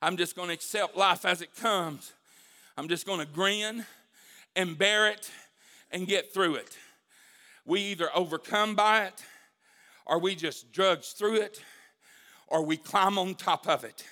I'm 0.00 0.16
just 0.16 0.36
going 0.36 0.48
to 0.48 0.54
accept 0.54 0.96
life 0.96 1.24
as 1.24 1.42
it 1.42 1.54
comes. 1.54 2.12
I'm 2.76 2.88
just 2.88 3.06
going 3.06 3.20
to 3.20 3.26
grin 3.26 3.84
and 4.54 4.76
bear 4.78 5.08
it 5.08 5.30
and 5.90 6.06
get 6.06 6.32
through 6.32 6.56
it. 6.56 6.76
We 7.64 7.80
either 7.82 8.08
overcome 8.14 8.74
by 8.74 9.06
it 9.06 9.22
or 10.06 10.18
we 10.18 10.34
just 10.34 10.72
drudge 10.72 11.14
through 11.14 11.36
it 11.36 11.60
or 12.48 12.64
we 12.64 12.76
climb 12.76 13.18
on 13.18 13.34
top 13.34 13.68
of 13.68 13.84
it. 13.84 14.04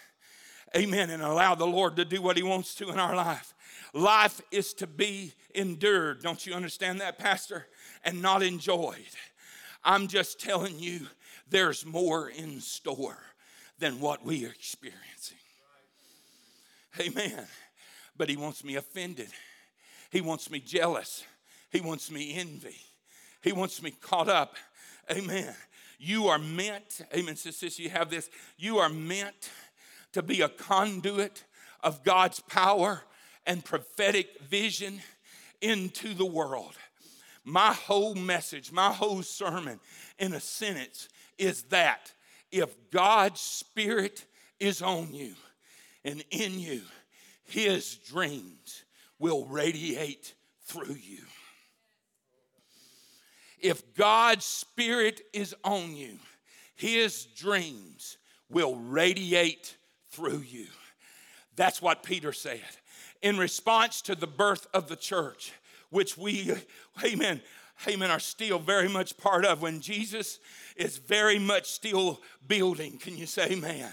Amen. 0.77 1.11
And 1.11 1.23
allow 1.23 1.55
the 1.55 1.67
Lord 1.67 1.97
to 1.97 2.05
do 2.05 2.21
what 2.21 2.37
He 2.37 2.43
wants 2.43 2.75
to 2.77 2.91
in 2.91 2.99
our 2.99 3.15
life. 3.15 3.55
Life 3.93 4.41
is 4.51 4.75
to 4.75 4.87
be 4.87 5.33
endured. 5.55 6.23
Don't 6.23 6.45
you 6.45 6.55
understand 6.55 7.01
that, 7.01 7.19
Pastor? 7.19 7.67
And 8.05 8.21
not 8.21 8.43
enjoyed. 8.43 8.97
I'm 9.85 10.09
just 10.09 10.41
telling 10.41 10.79
you, 10.79 11.01
there's 11.49 11.87
more 11.87 12.29
in 12.29 12.61
store 12.61 13.19
than 13.79 14.01
what 14.01 14.25
we 14.25 14.45
are 14.47 14.51
experiencing. 14.51 15.39
Amen. 16.99 17.47
But 18.17 18.29
He 18.29 18.37
wants 18.37 18.65
me 18.65 18.77
offended, 18.77 19.29
He 20.11 20.21
wants 20.21 20.51
me 20.51 20.59
jealous, 20.59 21.25
He 21.71 21.81
wants 21.81 22.11
me 22.11 22.35
envy, 22.35 22.77
He 23.43 23.53
wants 23.53 23.83
me 23.83 23.93
caught 23.93 24.29
up. 24.29 24.57
Amen. 25.11 25.55
You 25.99 26.29
are 26.29 26.39
meant, 26.39 27.01
amen, 27.15 27.37
sisters, 27.37 27.79
you 27.79 27.91
have 27.91 28.11
this, 28.11 28.31
you 28.57 28.79
are 28.79 28.89
meant 28.89 29.51
to 30.13 30.23
be 30.23 30.41
a 30.41 30.49
conduit 30.49 31.45
of 31.83 32.03
God's 32.03 32.41
power 32.41 33.03
and 33.47 33.65
prophetic 33.65 34.41
vision 34.41 35.01
into 35.61 36.15
the 36.15 36.27
world. 36.27 36.75
My 37.45 37.73
whole 37.73 38.15
message, 38.15 38.73
my 38.73 38.93
whole 38.93 39.23
sermon 39.23 39.81
in 40.19 40.33
a 40.33 40.41
sentence 40.41 41.09
is 41.39 41.65
that 41.65 42.13
if 42.51 42.75
God's 42.91 43.41
Spirit 43.41 44.25
is 44.61 44.81
on 44.81 45.13
you 45.13 45.35
and 46.05 46.25
in 46.31 46.59
you, 46.59 46.83
His 47.45 47.97
dreams 47.97 48.85
will 49.19 49.47
radiate 49.47 50.35
through 50.63 50.95
you. 50.95 51.23
If 53.65 53.95
God's 53.95 54.45
Spirit 54.45 55.23
is 55.33 55.55
on 55.65 55.97
you, 55.97 56.19
His 56.77 57.25
dreams 57.25 58.19
will 58.51 58.77
radiate 58.77 59.79
through 60.11 60.45
you. 60.47 60.67
That's 61.57 61.81
what 61.81 62.03
Peter 62.03 62.35
said. 62.35 62.61
In 63.23 63.39
response 63.39 64.03
to 64.03 64.15
the 64.15 64.27
birth 64.27 64.67
of 64.75 64.89
the 64.89 64.97
church, 64.97 65.55
which 65.89 66.19
we, 66.19 66.53
amen, 67.03 67.41
amen, 67.89 68.11
are 68.11 68.19
still 68.19 68.59
very 68.59 68.87
much 68.89 69.17
part 69.17 69.47
of, 69.47 69.63
when 69.63 69.81
Jesus 69.81 70.41
is 70.77 70.99
very 70.99 71.39
much 71.39 71.71
still 71.71 72.21
building. 72.47 72.99
Can 72.99 73.17
you 73.17 73.25
say 73.25 73.53
amen? 73.53 73.91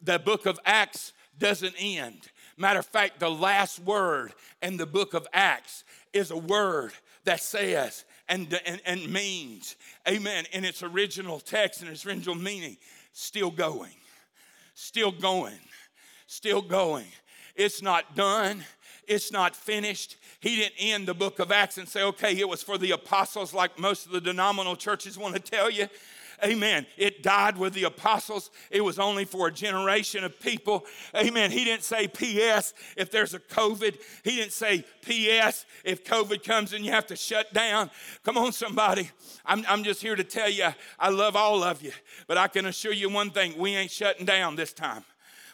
The 0.00 0.20
book 0.20 0.46
of 0.46 0.58
Acts 0.64 1.12
doesn't 1.38 1.74
end. 1.78 2.30
Matter 2.56 2.78
of 2.78 2.86
fact, 2.86 3.20
the 3.20 3.30
last 3.30 3.78
word 3.78 4.32
in 4.62 4.78
the 4.78 4.86
book 4.86 5.12
of 5.12 5.26
Acts 5.34 5.84
is 6.14 6.30
a 6.30 6.36
word 6.38 6.92
that 7.24 7.40
says 7.40 8.04
and, 8.28 8.58
and, 8.66 8.80
and 8.86 9.12
means, 9.12 9.76
amen, 10.08 10.44
in 10.52 10.64
its 10.64 10.82
original 10.82 11.40
text 11.40 11.82
and 11.82 11.90
its 11.90 12.06
original 12.06 12.34
meaning, 12.34 12.76
still 13.12 13.50
going, 13.50 13.94
still 14.74 15.12
going, 15.12 15.58
still 16.26 16.62
going. 16.62 17.06
It's 17.54 17.82
not 17.82 18.16
done. 18.16 18.64
It's 19.06 19.32
not 19.32 19.54
finished. 19.54 20.16
He 20.40 20.56
didn't 20.56 20.74
end 20.78 21.08
the 21.08 21.14
book 21.14 21.38
of 21.38 21.52
Acts 21.52 21.76
and 21.76 21.88
say, 21.88 22.02
okay, 22.02 22.36
it 22.38 22.48
was 22.48 22.62
for 22.62 22.78
the 22.78 22.92
apostles, 22.92 23.52
like 23.52 23.78
most 23.78 24.06
of 24.06 24.12
the 24.12 24.20
denominational 24.20 24.76
churches 24.76 25.18
want 25.18 25.34
to 25.34 25.40
tell 25.40 25.70
you. 25.70 25.88
Amen. 26.44 26.86
It 26.96 27.22
died 27.22 27.56
with 27.56 27.72
the 27.72 27.84
apostles. 27.84 28.50
It 28.70 28.80
was 28.80 28.98
only 28.98 29.24
for 29.24 29.46
a 29.46 29.52
generation 29.52 30.24
of 30.24 30.38
people. 30.40 30.84
Amen. 31.14 31.52
He 31.52 31.64
didn't 31.64 31.84
say 31.84 32.08
P.S. 32.08 32.74
if 32.96 33.10
there's 33.10 33.32
a 33.34 33.38
COVID. 33.38 34.00
He 34.24 34.36
didn't 34.36 34.52
say 34.52 34.84
P.S. 35.02 35.64
if 35.84 36.04
COVID 36.04 36.42
comes 36.42 36.72
and 36.72 36.84
you 36.84 36.90
have 36.90 37.06
to 37.06 37.16
shut 37.16 37.52
down. 37.54 37.90
Come 38.24 38.36
on, 38.36 38.52
somebody. 38.52 39.10
I'm, 39.46 39.64
I'm 39.68 39.84
just 39.84 40.02
here 40.02 40.16
to 40.16 40.24
tell 40.24 40.50
you, 40.50 40.68
I 40.98 41.10
love 41.10 41.36
all 41.36 41.62
of 41.62 41.82
you, 41.82 41.92
but 42.26 42.38
I 42.38 42.48
can 42.48 42.66
assure 42.66 42.92
you 42.92 43.08
one 43.08 43.30
thing 43.30 43.56
we 43.56 43.76
ain't 43.76 43.90
shutting 43.90 44.26
down 44.26 44.56
this 44.56 44.72
time. 44.72 45.04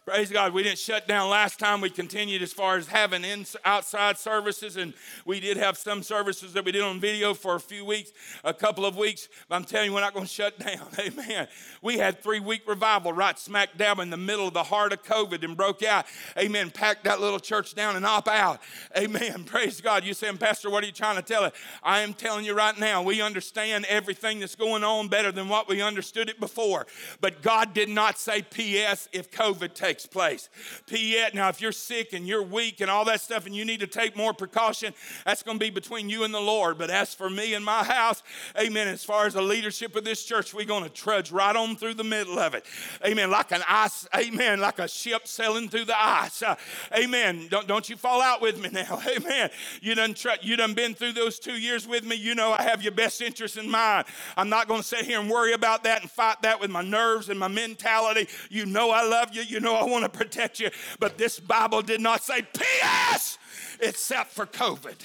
Praise 0.08 0.30
God. 0.30 0.54
We 0.54 0.62
didn't 0.62 0.78
shut 0.78 1.06
down 1.06 1.28
last 1.28 1.58
time. 1.58 1.82
We 1.82 1.90
continued 1.90 2.40
as 2.40 2.50
far 2.50 2.78
as 2.78 2.86
having 2.86 3.24
in, 3.24 3.44
outside 3.62 4.16
services, 4.16 4.78
and 4.78 4.94
we 5.26 5.38
did 5.38 5.58
have 5.58 5.76
some 5.76 6.02
services 6.02 6.54
that 6.54 6.64
we 6.64 6.72
did 6.72 6.80
on 6.80 6.98
video 6.98 7.34
for 7.34 7.56
a 7.56 7.60
few 7.60 7.84
weeks, 7.84 8.12
a 8.42 8.54
couple 8.54 8.86
of 8.86 8.96
weeks. 8.96 9.28
But 9.50 9.56
I'm 9.56 9.64
telling 9.64 9.90
you, 9.90 9.94
we're 9.94 10.00
not 10.00 10.14
going 10.14 10.24
to 10.24 10.32
shut 10.32 10.58
down. 10.66 10.88
Amen. 10.98 11.46
We 11.82 11.98
had 11.98 12.22
three 12.22 12.40
week 12.40 12.62
revival 12.66 13.12
right 13.12 13.38
smack 13.38 13.76
dab 13.76 13.98
in 13.98 14.08
the 14.08 14.16
middle 14.16 14.48
of 14.48 14.54
the 14.54 14.62
heart 14.62 14.94
of 14.94 15.02
COVID 15.02 15.44
and 15.44 15.54
broke 15.54 15.82
out. 15.82 16.06
Amen. 16.38 16.70
Packed 16.70 17.04
that 17.04 17.20
little 17.20 17.38
church 17.38 17.74
down 17.74 17.94
and 17.94 18.06
op 18.06 18.28
out. 18.28 18.62
Amen. 18.96 19.44
Praise 19.46 19.82
God. 19.82 20.04
You 20.04 20.14
saying, 20.14 20.38
Pastor, 20.38 20.70
what 20.70 20.82
are 20.82 20.86
you 20.86 20.92
trying 20.92 21.16
to 21.16 21.22
tell 21.22 21.44
us? 21.44 21.52
I 21.82 22.00
am 22.00 22.14
telling 22.14 22.46
you 22.46 22.54
right 22.54 22.78
now, 22.78 23.02
we 23.02 23.20
understand 23.20 23.84
everything 23.90 24.40
that's 24.40 24.56
going 24.56 24.84
on 24.84 25.08
better 25.08 25.32
than 25.32 25.50
what 25.50 25.68
we 25.68 25.82
understood 25.82 26.30
it 26.30 26.40
before. 26.40 26.86
But 27.20 27.42
God 27.42 27.74
did 27.74 27.90
not 27.90 28.18
say 28.18 28.40
P.S. 28.40 29.10
if 29.12 29.30
COVID 29.30 29.74
takes 29.74 29.97
takes 29.98 30.06
place. 30.06 30.48
P.S. 30.86 31.34
Now, 31.34 31.48
if 31.48 31.60
you're 31.60 31.72
sick 31.72 32.12
and 32.12 32.26
you're 32.26 32.42
weak 32.42 32.80
and 32.80 32.88
all 32.88 33.04
that 33.06 33.20
stuff 33.20 33.46
and 33.46 33.54
you 33.54 33.64
need 33.64 33.80
to 33.80 33.86
take 33.86 34.16
more 34.16 34.32
precaution, 34.32 34.94
that's 35.24 35.42
going 35.42 35.58
to 35.58 35.64
be 35.64 35.70
between 35.70 36.08
you 36.08 36.22
and 36.22 36.32
the 36.32 36.40
Lord. 36.40 36.78
But 36.78 36.90
as 36.90 37.14
for 37.14 37.28
me 37.28 37.54
and 37.54 37.64
my 37.64 37.82
house, 37.82 38.22
amen, 38.58 38.86
as 38.86 39.02
far 39.02 39.26
as 39.26 39.34
the 39.34 39.42
leadership 39.42 39.96
of 39.96 40.04
this 40.04 40.24
church, 40.24 40.54
we're 40.54 40.64
going 40.64 40.84
to 40.84 40.88
trudge 40.88 41.32
right 41.32 41.54
on 41.54 41.74
through 41.74 41.94
the 41.94 42.04
middle 42.04 42.38
of 42.38 42.54
it. 42.54 42.64
Amen. 43.04 43.30
Like 43.30 43.50
an 43.50 43.62
ice, 43.66 44.06
amen, 44.16 44.60
like 44.60 44.78
a 44.78 44.86
ship 44.86 45.26
sailing 45.26 45.68
through 45.68 45.86
the 45.86 46.00
ice. 46.00 46.42
Uh, 46.42 46.54
amen. 46.96 47.48
Don't, 47.50 47.66
don't 47.66 47.88
you 47.88 47.96
fall 47.96 48.22
out 48.22 48.40
with 48.40 48.60
me 48.60 48.68
now. 48.70 49.00
Amen. 49.08 49.50
You 49.80 49.94
done, 49.94 50.14
tr- 50.14 50.28
you 50.42 50.56
done 50.56 50.74
been 50.74 50.94
through 50.94 51.12
those 51.12 51.38
two 51.38 51.54
years 51.54 51.88
with 51.88 52.04
me. 52.04 52.14
You 52.14 52.34
know 52.34 52.52
I 52.52 52.62
have 52.62 52.82
your 52.82 52.92
best 52.92 53.22
interest 53.22 53.56
in 53.56 53.70
mind. 53.70 54.06
I'm 54.36 54.48
not 54.48 54.68
going 54.68 54.80
to 54.80 54.86
sit 54.86 55.04
here 55.04 55.18
and 55.18 55.30
worry 55.30 55.54
about 55.54 55.82
that 55.84 56.02
and 56.02 56.10
fight 56.10 56.42
that 56.42 56.60
with 56.60 56.70
my 56.70 56.82
nerves 56.82 57.30
and 57.30 57.38
my 57.38 57.48
mentality. 57.48 58.28
You 58.50 58.66
know 58.66 58.90
I 58.90 59.02
love 59.06 59.34
you. 59.34 59.42
You 59.42 59.60
know 59.60 59.77
I 59.78 59.84
want 59.84 60.04
to 60.04 60.18
protect 60.18 60.60
you. 60.60 60.70
But 60.98 61.18
this 61.18 61.38
Bible 61.40 61.82
did 61.82 62.00
not 62.00 62.22
say 62.22 62.42
P.S. 62.42 63.38
except 63.80 64.32
for 64.32 64.46
COVID. 64.46 64.96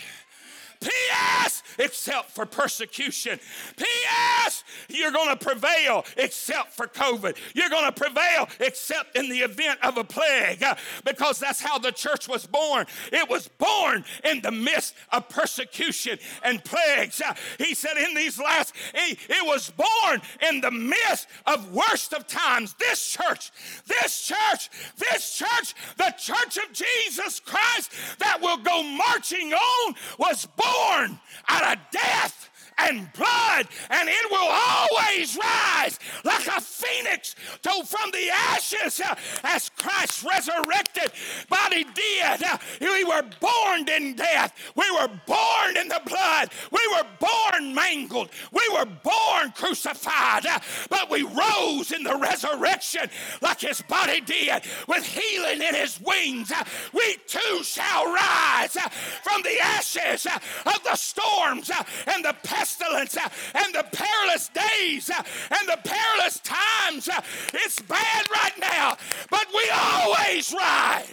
P.S. 0.83 1.63
except 1.79 2.31
for 2.31 2.45
persecution. 2.45 3.39
P.S. 3.77 4.63
You're 4.89 5.11
going 5.11 5.29
to 5.29 5.43
prevail 5.43 6.05
except 6.17 6.73
for 6.73 6.87
COVID. 6.87 7.37
You're 7.55 7.69
going 7.69 7.85
to 7.85 7.91
prevail 7.91 8.47
except 8.59 9.17
in 9.17 9.29
the 9.29 9.39
event 9.39 9.79
of 9.83 9.97
a 9.97 10.03
plague 10.03 10.63
uh, 10.63 10.75
because 11.05 11.39
that's 11.39 11.61
how 11.61 11.77
the 11.79 11.91
church 11.91 12.27
was 12.27 12.45
born. 12.45 12.85
It 13.11 13.29
was 13.29 13.47
born 13.47 14.03
in 14.23 14.41
the 14.41 14.51
midst 14.51 14.95
of 15.11 15.29
persecution 15.29 16.19
and 16.43 16.63
plagues. 16.63 17.21
Uh, 17.21 17.33
he 17.57 17.73
said, 17.73 17.97
in 17.97 18.13
these 18.13 18.39
last, 18.39 18.73
it 18.93 19.45
was 19.45 19.71
born 19.71 20.21
in 20.49 20.61
the 20.61 20.71
midst 20.71 21.27
of 21.45 21.73
worst 21.73 22.13
of 22.13 22.27
times. 22.27 22.75
This 22.79 23.07
church, 23.07 23.51
this 23.87 24.25
church, 24.25 24.69
this 24.97 25.37
church, 25.37 25.75
the 25.97 26.13
church 26.17 26.57
of 26.57 26.73
Jesus 26.73 27.39
Christ 27.39 27.91
that 28.19 28.41
will 28.41 28.57
go 28.57 28.83
marching 28.83 29.53
on 29.53 29.95
was 30.17 30.45
born 30.45 30.72
born 30.73 31.19
out 31.49 31.77
of 31.77 31.83
death 31.91 32.49
and 32.77 33.11
blood, 33.13 33.67
and 33.89 34.09
it 34.09 34.31
will 34.31 34.49
always 34.49 35.37
rise 35.37 35.99
like 36.23 36.47
a 36.47 36.61
phoenix 36.61 37.35
to, 37.61 37.71
from 37.85 38.11
the 38.11 38.29
ashes 38.29 39.01
uh, 39.01 39.15
as 39.43 39.69
Christ 39.69 40.23
resurrected 40.23 41.11
body 41.49 41.83
did. 41.83 42.43
Uh, 42.43 42.57
we 42.81 43.03
were 43.03 43.23
born 43.39 43.87
in 43.89 44.15
death, 44.15 44.53
we 44.75 44.89
were 44.91 45.09
born 45.25 45.77
in 45.77 45.87
the 45.87 46.01
blood, 46.05 46.49
we 46.71 46.81
were 46.95 47.07
born 47.19 47.73
mangled, 47.73 48.29
we 48.51 48.67
were 48.73 48.85
born 48.85 49.51
crucified, 49.55 50.45
uh, 50.45 50.59
but 50.89 51.09
we 51.09 51.23
rose 51.23 51.91
in 51.91 52.03
the 52.03 52.17
resurrection 52.17 53.09
like 53.41 53.61
his 53.61 53.81
body 53.83 54.21
did 54.21 54.63
with 54.87 55.05
healing 55.05 55.61
in 55.61 55.75
his 55.75 55.99
wings. 56.01 56.51
Uh, 56.51 56.63
we 56.93 57.17
too 57.27 57.63
shall 57.63 58.05
rise 58.11 58.75
uh, 58.75 58.89
from 58.89 59.41
the 59.43 59.59
ashes 59.59 60.25
uh, 60.25 60.39
of 60.65 60.83
the 60.83 60.95
storms 60.95 61.71
and 62.07 62.23
the 62.23 62.35
pestilence 62.63 63.17
uh, 63.17 63.27
and 63.55 63.75
the 63.75 63.85
perilous 63.91 64.49
days 64.49 65.09
uh, 65.09 65.21
and 65.51 65.67
the 65.67 65.77
perilous 65.83 66.39
times. 66.39 67.09
Uh, 67.09 67.19
it's 67.53 67.81
bad 67.81 68.25
right 68.31 68.57
now, 68.57 68.95
but 69.29 69.45
we 69.53 69.69
always 69.73 70.53
rise. 70.53 71.07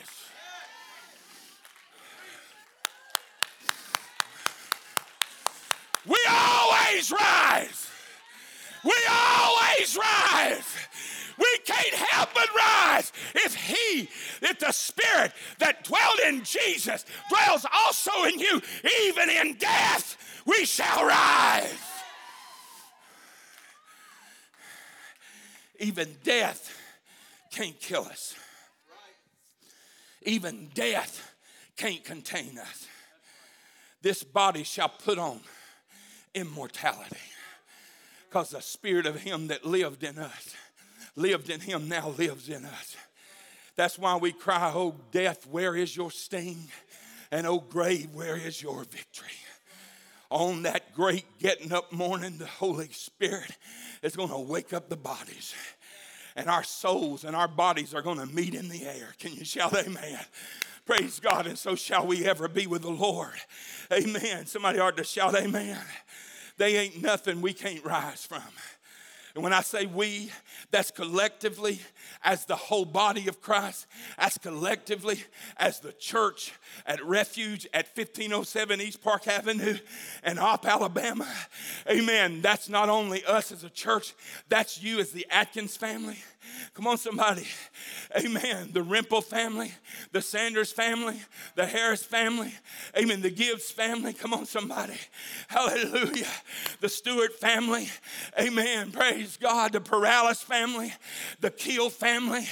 We 6.07 6.19
always 6.31 7.11
rise. 7.11 7.89
We 8.85 8.95
always 9.11 9.97
rise. 9.97 10.77
We 11.37 11.59
can't 11.65 11.95
help 11.95 12.31
but 12.33 12.49
rise 12.55 13.13
if 13.35 13.55
He, 13.55 14.09
if 14.43 14.59
the 14.61 14.73
Spirit 14.73 15.33
that 15.59 15.85
dwelt 15.85 16.21
in 16.29 16.45
Jesus 16.45 17.05
dwells 17.29 17.67
also 17.73 18.25
in 18.25 18.39
you, 18.39 18.61
even 19.05 19.31
in 19.31 19.55
death 19.55 20.10
we 20.47 20.65
shall 20.65 21.05
rise. 21.05 21.75
Even 25.79 26.17
death 26.23 26.77
can't 27.51 27.79
kill 27.81 28.05
us. 28.05 28.35
Even 30.23 30.69
death 30.75 31.35
can't 31.77 32.05
contain 32.05 32.59
us. 32.59 32.87
This 34.03 34.23
body 34.23 34.63
shall 34.63 34.91
put 34.91 35.19
on 35.19 35.41
immortality 36.35 37.17
because 38.29 38.51
the 38.51 38.61
spirit 38.61 39.07
of 39.07 39.17
him 39.17 39.49
that 39.49 39.65
lived 39.65 40.05
in 40.05 40.19
us, 40.19 40.55
lived 41.17 41.51
in 41.51 41.61
him, 41.61 41.89
now 41.89 42.11
lives 42.11 42.49
in 42.49 42.65
us. 42.65 42.97
That's 43.77 43.99
why 43.99 44.17
we 44.17 44.33
cry, 44.33 44.71
Oh, 44.75 44.95
death, 45.11 45.47
where 45.47 45.75
is 45.75 45.97
your 45.97 46.11
sting? 46.11 46.69
And 47.33 47.47
oh, 47.47 47.59
grave, 47.59 48.11
where 48.13 48.37
is 48.37 48.63
your 48.63 48.85
victory? 48.85 49.29
On 50.31 50.63
that 50.63 50.95
great 50.95 51.25
getting 51.39 51.73
up 51.73 51.93
morning, 51.93 52.39
the 52.39 52.47
Holy 52.47 52.89
Spirit 52.89 53.57
is 54.03 54.15
going 54.15 54.29
to 54.29 54.39
wake 54.39 54.73
up 54.73 54.89
the 54.89 54.97
bodies. 54.97 55.55
And 56.37 56.49
our 56.49 56.63
souls 56.63 57.25
and 57.25 57.35
our 57.35 57.49
bodies 57.49 57.95
are 57.95 58.03
going 58.03 58.19
to 58.19 58.27
meet 58.27 58.55
in 58.55 58.69
the 58.69 58.87
air. 58.87 59.15
Can 59.19 59.33
you 59.35 59.45
shout 59.45 59.75
amen? 59.75 60.21
Praise 60.87 61.19
God. 61.21 61.47
And 61.47 61.59
so 61.59 61.75
shall 61.75 62.07
we 62.07 62.25
ever 62.25 62.49
be 62.49 62.67
with 62.67 62.83
the 62.83 62.91
Lord. 62.91 63.35
Amen. 63.93 64.47
Somebody 64.47 64.79
ought 64.79 64.97
to 64.97 65.05
shout 65.05 65.35
amen. 65.35 65.79
They 66.57 66.77
ain't 66.77 67.03
nothing 67.03 67.41
we 67.41 67.53
can't 67.53 67.85
rise 67.85 68.25
from. 68.25 68.43
And 69.35 69.45
when 69.45 69.53
I 69.53 69.61
say 69.61 69.87
we, 69.87 70.31
that's 70.71 70.91
collectively 70.91 71.81
as 72.25 72.45
the 72.45 72.57
whole 72.57 72.85
body 72.85 73.29
of 73.29 73.41
Christ, 73.41 73.87
as 74.19 74.39
collectively 74.39 75.23
as 75.57 75.81
the 75.81 75.93
church 75.93 76.53
at 76.87 77.05
Refuge 77.05 77.67
at 77.73 77.87
1507 77.95 78.81
East 78.81 79.03
Park 79.03 79.29
Avenue 79.29 79.79
and 80.23 80.39
Opp, 80.39 80.67
Alabama. 80.67 81.29
Amen. 81.89 82.41
That's 82.43 82.69
not 82.69 82.89
only 82.89 83.25
us 83.25 83.53
as 83.53 83.63
a 83.63 83.71
church, 83.71 84.15
that's 84.49 84.83
you 84.83 84.99
as 84.99 85.13
the 85.13 85.27
Atkins 85.31 85.77
family. 85.77 86.19
Come 86.75 86.87
on, 86.87 86.99
somebody. 86.99 87.47
Amen. 88.17 88.71
The 88.73 88.81
Rimple 88.81 89.25
family, 89.25 89.73
the 90.13 90.23
Sanders 90.23 90.73
family, 90.73 91.21
the 91.57 91.67
Harris 91.67 92.03
family. 92.05 92.55
Amen. 92.97 93.21
The 93.21 93.31
Gibbs 93.31 93.71
family. 93.71 94.13
Come 94.13 94.33
on, 94.33 94.47
somebody. 94.47 94.95
Hallelujah. 95.49 96.29
The 96.81 96.89
Stewart 96.89 97.35
family. 97.35 97.89
Amen. 98.39 98.93
Praise 98.93 99.37
God. 99.37 99.73
The 99.73 99.81
Paralysis 99.81 100.43
family, 100.43 100.93
the 101.41 101.51
Keel 101.51 101.91
family. 101.91 102.47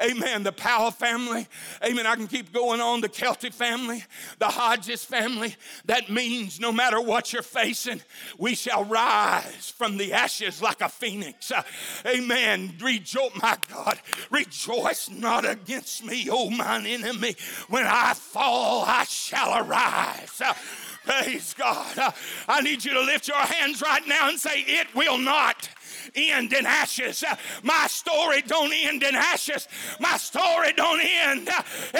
Amen. 0.00 0.42
The 0.42 0.52
Powell 0.52 0.90
family. 0.90 1.46
Amen. 1.84 2.06
I 2.06 2.14
can 2.14 2.28
keep 2.28 2.52
going 2.52 2.80
on. 2.80 3.00
The 3.00 3.08
Kelty 3.08 3.52
family, 3.52 4.04
the 4.38 4.48
Hodges 4.48 5.04
family. 5.04 5.56
That 5.86 6.10
means 6.10 6.60
no 6.60 6.72
matter 6.72 7.00
what 7.00 7.32
you're 7.32 7.42
facing, 7.42 8.00
we 8.38 8.54
shall 8.54 8.84
rise 8.84 9.68
from 9.76 9.96
the 9.96 10.12
ashes 10.12 10.62
like 10.62 10.80
a 10.80 10.88
phoenix. 10.88 11.50
Uh, 11.50 11.62
amen. 12.06 12.74
Rejoice 12.80 13.33
my 13.42 13.56
God, 13.72 14.00
rejoice 14.30 15.10
not 15.10 15.44
against 15.44 16.04
me, 16.04 16.28
O 16.30 16.50
mine 16.50 16.86
enemy. 16.86 17.36
When 17.68 17.84
I 17.86 18.14
fall, 18.14 18.84
I 18.86 19.04
shall 19.04 19.58
arise. 19.66 20.42
Praise 21.04 21.54
God. 21.54 22.14
I 22.48 22.60
need 22.62 22.84
you 22.84 22.94
to 22.94 23.00
lift 23.00 23.28
your 23.28 23.36
hands 23.36 23.82
right 23.82 24.06
now 24.06 24.28
and 24.28 24.38
say, 24.38 24.64
It 24.66 24.86
will 24.94 25.18
not 25.18 25.68
end 26.14 26.52
in 26.52 26.66
ashes. 26.66 27.24
My 27.62 27.86
story 27.86 28.42
don't 28.42 28.72
end 28.72 29.02
in 29.02 29.14
ashes. 29.14 29.68
My 30.00 30.16
story 30.16 30.72
don't 30.72 31.00
end 31.00 31.48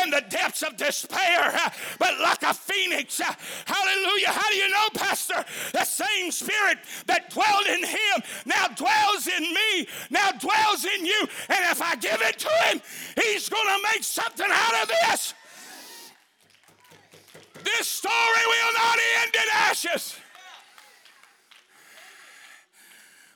in 0.03 0.11
the 0.11 0.25
depths 0.29 0.63
of 0.63 0.77
despair, 0.77 1.55
but 1.99 2.21
like 2.21 2.43
a 2.43 2.55
phoenix. 2.55 3.21
Hallelujah. 3.67 4.29
How 4.29 4.49
do 4.51 4.57
you 4.57 4.71
know, 4.71 4.89
Pastor? 4.95 5.45
The 5.73 5.85
same 5.85 6.31
spirit 6.31 6.79
that 7.07 7.31
dwelled 7.31 7.67
in 7.67 7.85
him 7.85 8.23
now 8.47 8.69
dwells 8.69 9.27
in 9.27 9.43
me, 9.43 9.89
now 10.11 10.33
dwells 10.33 10.85
in 10.85 11.07
you. 11.07 11.21
And 11.49 11.65
if 11.71 11.83
I 11.83 11.97
give 11.97 12.21
it 12.21 12.39
to 12.39 12.51
him, 12.67 12.81
he's 13.23 13.49
going 13.49 13.67
to 13.67 13.83
make 13.93 14.05
something 14.05 14.47
out 14.49 14.83
of 14.83 14.89
this. 14.89 15.35
This 17.65 17.89
story 17.89 18.13
will 18.47 18.73
not 18.75 18.99
end 19.23 19.35
in 19.35 19.49
ashes. 19.55 20.17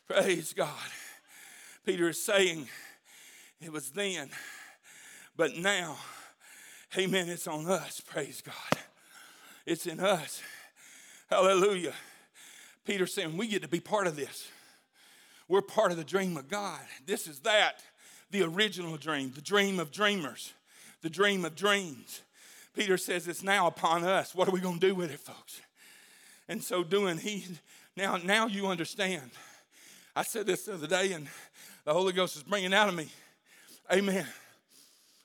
Praise 0.08 0.54
God. 0.54 0.70
Peter 1.84 2.08
is 2.08 2.22
saying 2.22 2.66
it 3.60 3.70
was 3.70 3.90
then, 3.90 4.30
but 5.36 5.58
now, 5.58 5.98
amen, 6.96 7.28
it's 7.28 7.46
on 7.46 7.66
us. 7.66 8.00
Praise 8.00 8.40
God. 8.40 8.82
It's 9.66 9.86
in 9.86 10.00
us. 10.00 10.40
Hallelujah. 11.28 11.92
Peter 12.86 13.06
saying 13.06 13.36
we 13.36 13.48
get 13.48 13.60
to 13.60 13.68
be 13.68 13.80
part 13.80 14.06
of 14.06 14.16
this. 14.16 14.48
We're 15.46 15.60
part 15.60 15.90
of 15.90 15.98
the 15.98 16.04
dream 16.04 16.38
of 16.38 16.48
God. 16.48 16.80
This 17.04 17.26
is 17.26 17.40
that, 17.40 17.82
the 18.30 18.42
original 18.42 18.96
dream, 18.96 19.32
the 19.34 19.42
dream 19.42 19.78
of 19.78 19.92
dreamers, 19.92 20.54
the 21.02 21.10
dream 21.10 21.44
of 21.44 21.54
dreams. 21.54 22.22
Peter 22.74 22.96
says 22.96 23.28
it's 23.28 23.42
now 23.42 23.66
upon 23.66 24.04
us. 24.04 24.34
What 24.34 24.48
are 24.48 24.52
we 24.52 24.60
going 24.60 24.80
to 24.80 24.86
do 24.88 24.94
with 24.94 25.12
it, 25.12 25.20
folks? 25.20 25.60
And 26.48 26.64
so 26.64 26.82
doing, 26.82 27.18
he 27.18 27.44
now 27.94 28.16
now 28.16 28.46
you 28.46 28.68
understand 28.68 29.32
I 30.18 30.24
said 30.24 30.48
this 30.48 30.64
the 30.64 30.74
other 30.74 30.88
day, 30.88 31.12
and 31.12 31.28
the 31.84 31.92
Holy 31.92 32.12
Ghost 32.12 32.34
is 32.34 32.42
bringing 32.42 32.74
out 32.74 32.88
of 32.88 32.94
me. 32.96 33.06
Amen. 33.92 34.26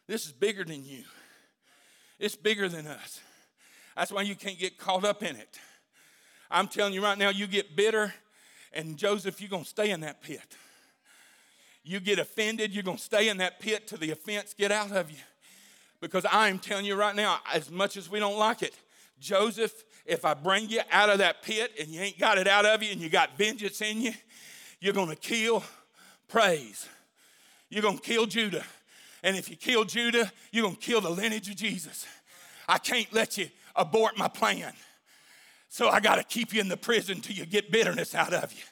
This 0.06 0.28
is 0.28 0.32
bigger 0.32 0.64
than 0.64 0.86
you, 0.86 1.04
it's 2.20 2.36
bigger 2.36 2.70
than 2.70 2.86
us. 2.86 3.20
That's 3.96 4.12
why 4.12 4.22
you 4.22 4.36
can't 4.36 4.60
get 4.60 4.78
caught 4.78 5.04
up 5.04 5.24
in 5.24 5.36
it. 5.36 5.60
I'm 6.52 6.68
telling 6.68 6.94
you 6.94 7.04
right 7.04 7.18
now, 7.18 7.30
you 7.30 7.48
get 7.48 7.76
bitter, 7.76 8.14
and 8.72 8.96
Joseph, 8.96 9.42
you're 9.42 9.50
going 9.50 9.64
to 9.64 9.70
stay 9.70 9.90
in 9.90 10.02
that 10.02 10.22
pit. 10.22 10.46
You 11.84 12.00
get 12.00 12.20
offended, 12.20 12.72
you're 12.72 12.84
going 12.84 12.98
to 12.98 13.04
stay 13.04 13.30
in 13.30 13.38
that 13.38 13.60
pit 13.60 13.88
till 13.88 13.98
the 13.98 14.12
offense 14.12 14.54
get 14.54 14.72
out 14.72 14.92
of 14.92 15.10
you. 15.10 15.18
Because 16.02 16.24
I'm 16.32 16.60
telling 16.60 16.86
you 16.86 16.94
right 16.94 17.16
now, 17.16 17.40
as 17.52 17.72
much 17.72 17.98
as 17.98 18.12
we 18.12 18.20
don't 18.20 18.38
like 18.38 18.62
it, 18.62 18.76
Joseph, 19.20 19.74
if 20.06 20.24
I 20.24 20.36
bring 20.36 20.70
you 20.70 20.82
out 20.92 21.10
of 21.10 21.18
that 21.18 21.42
pit 21.42 21.72
and 21.80 21.88
you 21.88 22.00
ain't 22.00 22.20
got 22.20 22.38
it 22.38 22.48
out 22.48 22.66
of 22.66 22.84
you 22.84 22.92
and 22.92 23.02
you 23.02 23.10
got 23.10 23.40
vengeance 23.40 23.82
in 23.82 24.00
you, 24.00 24.12
you're 24.84 24.94
going 24.94 25.08
to 25.08 25.16
kill 25.16 25.64
praise. 26.28 26.90
You're 27.70 27.82
going 27.82 27.98
to 27.98 28.04
kill 28.04 28.26
Judah. 28.26 28.66
And 29.24 29.38
if 29.38 29.50
you 29.50 29.56
kill 29.56 29.86
Judah, 29.86 30.30
you're 30.52 30.64
going 30.64 30.76
to 30.76 30.82
kill 30.82 31.00
the 31.00 31.10
lineage 31.10 31.48
of 31.50 31.56
Jesus. 31.56 32.06
I 32.68 32.80
can't 32.80 33.12
let 33.14 33.38
you 33.38 33.48
abort 33.78 34.18
my 34.18 34.28
plan. 34.28 34.74
So 35.70 35.88
I 35.88 36.02
got 36.02 36.16
to 36.16 36.24
keep 36.24 36.54
you 36.54 36.60
in 36.60 36.68
the 36.68 36.76
prison 36.76 37.22
till 37.22 37.34
you 37.34 37.46
get 37.46 37.72
bitterness 37.72 38.14
out 38.14 38.34
of 38.34 38.52
you. 38.52 38.64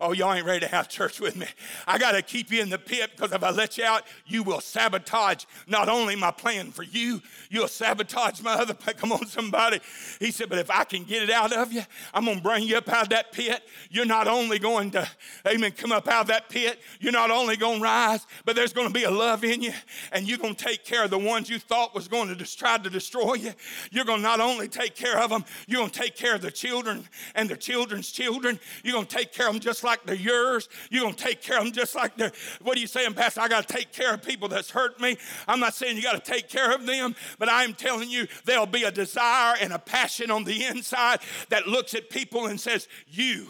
Oh, 0.00 0.12
y'all 0.12 0.32
ain't 0.32 0.46
ready 0.46 0.60
to 0.60 0.68
have 0.68 0.88
church 0.88 1.18
with 1.18 1.34
me. 1.34 1.46
I 1.84 1.98
got 1.98 2.12
to 2.12 2.22
keep 2.22 2.52
you 2.52 2.62
in 2.62 2.70
the 2.70 2.78
pit 2.78 3.10
because 3.16 3.32
if 3.32 3.42
I 3.42 3.50
let 3.50 3.76
you 3.76 3.84
out, 3.84 4.04
you 4.26 4.44
will 4.44 4.60
sabotage 4.60 5.44
not 5.66 5.88
only 5.88 6.14
my 6.14 6.30
plan 6.30 6.70
for 6.70 6.84
you, 6.84 7.20
you'll 7.50 7.66
sabotage 7.66 8.40
my 8.40 8.52
other 8.52 8.74
plan. 8.74 8.94
Come 8.98 9.10
on, 9.10 9.26
somebody. 9.26 9.80
He 10.20 10.30
said, 10.30 10.50
but 10.50 10.58
if 10.60 10.70
I 10.70 10.84
can 10.84 11.02
get 11.02 11.24
it 11.24 11.30
out 11.30 11.52
of 11.52 11.72
you, 11.72 11.82
I'm 12.14 12.26
going 12.26 12.36
to 12.36 12.42
bring 12.44 12.62
you 12.62 12.76
up 12.76 12.88
out 12.88 13.04
of 13.04 13.08
that 13.08 13.32
pit. 13.32 13.60
You're 13.90 14.06
not 14.06 14.28
only 14.28 14.60
going 14.60 14.92
to, 14.92 15.08
amen, 15.44 15.72
come 15.72 15.90
up 15.90 16.06
out 16.06 16.22
of 16.22 16.26
that 16.28 16.48
pit, 16.48 16.80
you're 17.00 17.10
not 17.10 17.32
only 17.32 17.56
going 17.56 17.78
to 17.78 17.82
rise, 17.84 18.24
but 18.44 18.54
there's 18.54 18.72
going 18.72 18.86
to 18.86 18.94
be 18.94 19.02
a 19.02 19.10
love 19.10 19.42
in 19.42 19.62
you, 19.62 19.72
and 20.12 20.28
you're 20.28 20.38
going 20.38 20.54
to 20.54 20.64
take 20.64 20.84
care 20.84 21.02
of 21.02 21.10
the 21.10 21.18
ones 21.18 21.50
you 21.50 21.58
thought 21.58 21.92
was 21.92 22.06
going 22.06 22.28
to 22.28 22.36
just 22.36 22.56
try 22.56 22.78
to 22.78 22.88
destroy 22.88 23.34
you. 23.34 23.52
You're 23.90 24.04
going 24.04 24.18
to 24.18 24.22
not 24.22 24.38
only 24.38 24.68
take 24.68 24.94
care 24.94 25.18
of 25.18 25.30
them, 25.30 25.44
you're 25.66 25.80
going 25.80 25.90
to 25.90 25.98
take 25.98 26.14
care 26.14 26.36
of 26.36 26.40
the 26.40 26.52
children 26.52 27.04
and 27.34 27.48
the 27.48 27.56
children's 27.56 28.12
children. 28.12 28.60
You're 28.84 28.94
going 28.94 29.06
to 29.06 29.16
take 29.16 29.32
care 29.32 29.48
of 29.48 29.54
them 29.54 29.60
just 29.60 29.82
like 29.82 29.87
they're 30.04 30.14
yours. 30.14 30.68
You're 30.90 31.02
going 31.02 31.14
to 31.14 31.22
take 31.22 31.42
care 31.42 31.58
of 31.58 31.64
them 31.64 31.72
just 31.72 31.94
like 31.94 32.16
they're. 32.16 32.32
What 32.62 32.76
are 32.76 32.80
you 32.80 32.86
saying, 32.86 33.14
Pastor? 33.14 33.40
I 33.40 33.48
got 33.48 33.66
to 33.66 33.74
take 33.74 33.92
care 33.92 34.14
of 34.14 34.22
people 34.22 34.48
that's 34.48 34.70
hurt 34.70 35.00
me. 35.00 35.16
I'm 35.46 35.60
not 35.60 35.74
saying 35.74 35.96
you 35.96 36.02
got 36.02 36.22
to 36.22 36.30
take 36.30 36.48
care 36.48 36.72
of 36.72 36.86
them, 36.86 37.14
but 37.38 37.48
I'm 37.50 37.74
telling 37.74 38.10
you 38.10 38.26
there'll 38.44 38.66
be 38.66 38.84
a 38.84 38.90
desire 38.90 39.56
and 39.60 39.72
a 39.72 39.78
passion 39.78 40.30
on 40.30 40.44
the 40.44 40.64
inside 40.64 41.20
that 41.48 41.66
looks 41.66 41.94
at 41.94 42.10
people 42.10 42.46
and 42.46 42.60
says, 42.60 42.88
You 43.08 43.48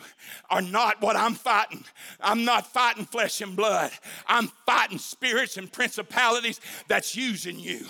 are 0.50 0.62
not 0.62 1.00
what 1.00 1.16
I'm 1.16 1.34
fighting. 1.34 1.84
I'm 2.20 2.44
not 2.44 2.66
fighting 2.66 3.04
flesh 3.04 3.40
and 3.40 3.56
blood. 3.56 3.90
I'm 4.26 4.48
fighting 4.66 4.98
spirits 4.98 5.56
and 5.56 5.72
principalities 5.72 6.60
that's 6.88 7.16
using 7.16 7.58
you. 7.58 7.80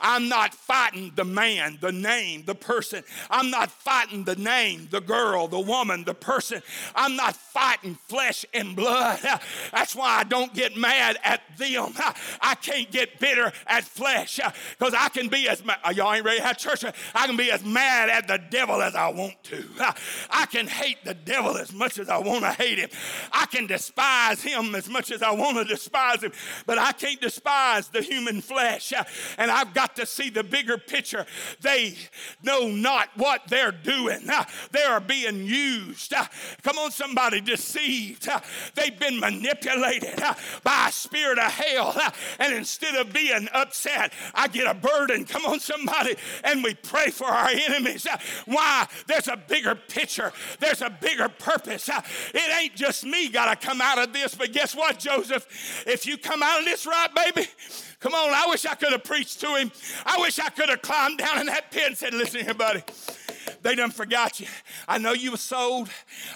I'm 0.00 0.28
not 0.28 0.54
fighting 0.54 1.12
the 1.14 1.24
man, 1.24 1.78
the 1.80 1.92
name, 1.92 2.44
the 2.44 2.54
person. 2.54 3.04
I'm 3.30 3.50
not 3.50 3.70
fighting 3.70 4.24
the 4.24 4.36
name, 4.36 4.88
the 4.90 5.00
girl, 5.00 5.48
the 5.48 5.60
woman, 5.60 6.04
the 6.04 6.14
person. 6.14 6.62
I'm 6.94 7.16
not 7.16 7.36
fighting 7.36 7.85
flesh 7.94 8.44
and 8.52 8.74
blood. 8.74 9.20
That's 9.72 9.94
why 9.94 10.18
I 10.18 10.24
don't 10.24 10.52
get 10.52 10.76
mad 10.76 11.18
at 11.24 11.42
them. 11.56 11.94
I 12.40 12.54
can't 12.56 12.90
get 12.90 13.18
bitter 13.20 13.52
at 13.66 13.84
flesh 13.84 14.40
because 14.78 14.94
I 14.94 15.08
can 15.08 15.28
be 15.28 15.48
as 15.48 15.64
mad. 15.64 15.78
Y'all 15.94 16.12
ain't 16.12 16.24
ready 16.24 16.38
to 16.38 16.44
have 16.44 16.58
church. 16.58 16.84
I 17.14 17.26
can 17.26 17.36
be 17.36 17.50
as 17.50 17.64
mad 17.64 18.08
at 18.08 18.28
the 18.28 18.38
devil 18.50 18.82
as 18.82 18.94
I 18.94 19.08
want 19.08 19.42
to. 19.44 19.64
I 20.30 20.46
can 20.46 20.66
hate 20.66 21.04
the 21.04 21.14
devil 21.14 21.56
as 21.56 21.72
much 21.72 21.98
as 21.98 22.08
I 22.08 22.18
want 22.18 22.42
to 22.42 22.50
hate 22.52 22.78
him. 22.78 22.90
I 23.32 23.46
can 23.46 23.66
despise 23.66 24.42
him 24.42 24.74
as 24.74 24.88
much 24.88 25.10
as 25.10 25.22
I 25.22 25.30
want 25.30 25.56
to 25.56 25.64
despise 25.64 26.22
him, 26.22 26.32
but 26.66 26.78
I 26.78 26.92
can't 26.92 27.20
despise 27.20 27.88
the 27.88 28.02
human 28.02 28.40
flesh. 28.40 28.92
And 29.38 29.50
I've 29.50 29.74
got 29.74 29.96
to 29.96 30.06
see 30.06 30.30
the 30.30 30.44
bigger 30.44 30.78
picture. 30.78 31.26
They 31.60 31.96
know 32.42 32.68
not 32.68 33.10
what 33.16 33.42
they're 33.48 33.72
doing, 33.72 34.26
they 34.72 34.82
are 34.82 35.00
being 35.00 35.46
used. 35.46 36.12
Come 36.62 36.78
on, 36.78 36.90
somebody, 36.90 37.40
just 37.40 37.68
deceived. 37.76 38.28
They've 38.74 38.98
been 38.98 39.20
manipulated 39.20 40.20
by 40.62 40.88
a 40.88 40.92
spirit 40.92 41.38
of 41.38 41.50
hell. 41.50 41.94
And 42.38 42.54
instead 42.54 42.94
of 42.94 43.12
being 43.12 43.48
upset, 43.52 44.12
I 44.34 44.48
get 44.48 44.66
a 44.66 44.74
burden. 44.74 45.24
Come 45.24 45.44
on, 45.46 45.60
somebody. 45.60 46.16
And 46.44 46.62
we 46.62 46.74
pray 46.74 47.10
for 47.10 47.26
our 47.26 47.48
enemies. 47.48 48.06
Why? 48.46 48.86
There's 49.06 49.28
a 49.28 49.36
bigger 49.36 49.74
picture, 49.74 50.32
there's 50.60 50.82
a 50.82 50.90
bigger 50.90 51.28
purpose. 51.28 51.88
It 52.34 52.60
ain't 52.60 52.74
just 52.74 53.04
me 53.04 53.28
got 53.28 53.60
to 53.60 53.66
come 53.66 53.80
out 53.80 53.98
of 53.98 54.12
this, 54.12 54.34
but 54.34 54.52
guess 54.52 54.74
what, 54.74 54.98
Joseph? 54.98 55.84
If 55.86 56.06
you 56.06 56.16
come 56.16 56.42
out 56.42 56.60
of 56.60 56.64
this 56.64 56.86
right, 56.86 57.08
baby, 57.14 57.48
come 58.00 58.14
on, 58.14 58.32
I 58.32 58.46
wish 58.48 58.66
I 58.66 58.74
could 58.74 58.92
have 58.92 59.04
preached 59.04 59.40
to 59.40 59.56
him. 59.56 59.70
I 60.04 60.18
wish 60.20 60.38
I 60.38 60.48
could 60.50 60.68
have 60.68 60.82
climbed 60.82 61.18
down 61.18 61.40
in 61.40 61.46
that 61.46 61.70
pit 61.70 61.86
and 61.86 61.96
said, 61.96 62.14
Listen 62.14 62.44
here, 62.44 62.54
buddy. 62.54 62.82
They 63.66 63.74
done 63.74 63.90
forgot 63.90 64.38
you. 64.38 64.46
I 64.86 64.98
know 64.98 65.12
you 65.12 65.32
were 65.32 65.36
sold. 65.36 65.88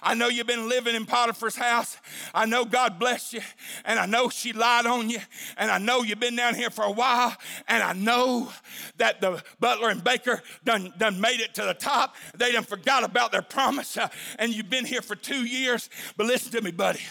I 0.03 0.15
know 0.15 0.27
you've 0.27 0.49
been 0.49 0.69
living 0.69 0.97
in 0.97 1.07
Potiphar's 1.07 1.55
house. 1.55 1.97
I 2.35 2.45
know 2.45 2.65
God 2.65 2.99
blessed 2.99 3.35
you. 3.35 3.41
And 3.85 4.01
I 4.01 4.07
know 4.07 4.31
she 4.31 4.53
lied 4.53 4.85
on 4.85 5.09
you. 5.09 5.21
And 5.57 5.71
I 5.71 5.79
know 5.79 6.03
you've 6.03 6.19
been 6.19 6.35
down 6.35 6.57
here 6.57 6.71
for 6.71 6.83
a 6.85 6.91
while. 6.91 7.37
And 7.69 7.85
I 7.85 7.93
know 7.93 8.51
that 8.97 9.21
the 9.21 9.45
butler 9.61 9.91
and 9.91 10.03
baker 10.03 10.43
done, 10.65 10.93
done 10.99 11.21
made 11.21 11.39
it 11.39 11.55
to 11.55 11.63
the 11.63 11.73
top. 11.73 12.17
They 12.37 12.51
done 12.51 12.65
forgot 12.65 13.05
about 13.05 13.31
their 13.31 13.43
promise. 13.43 13.97
Uh, 13.97 14.09
and 14.41 14.53
you've 14.53 14.69
been 14.69 14.85
here 14.85 15.01
for 15.01 15.15
two 15.15 15.45
years. 15.45 15.89
But 16.17 16.27
listen 16.27 16.51
to 16.51 16.61
me, 16.63 16.73
buddy. 16.73 17.03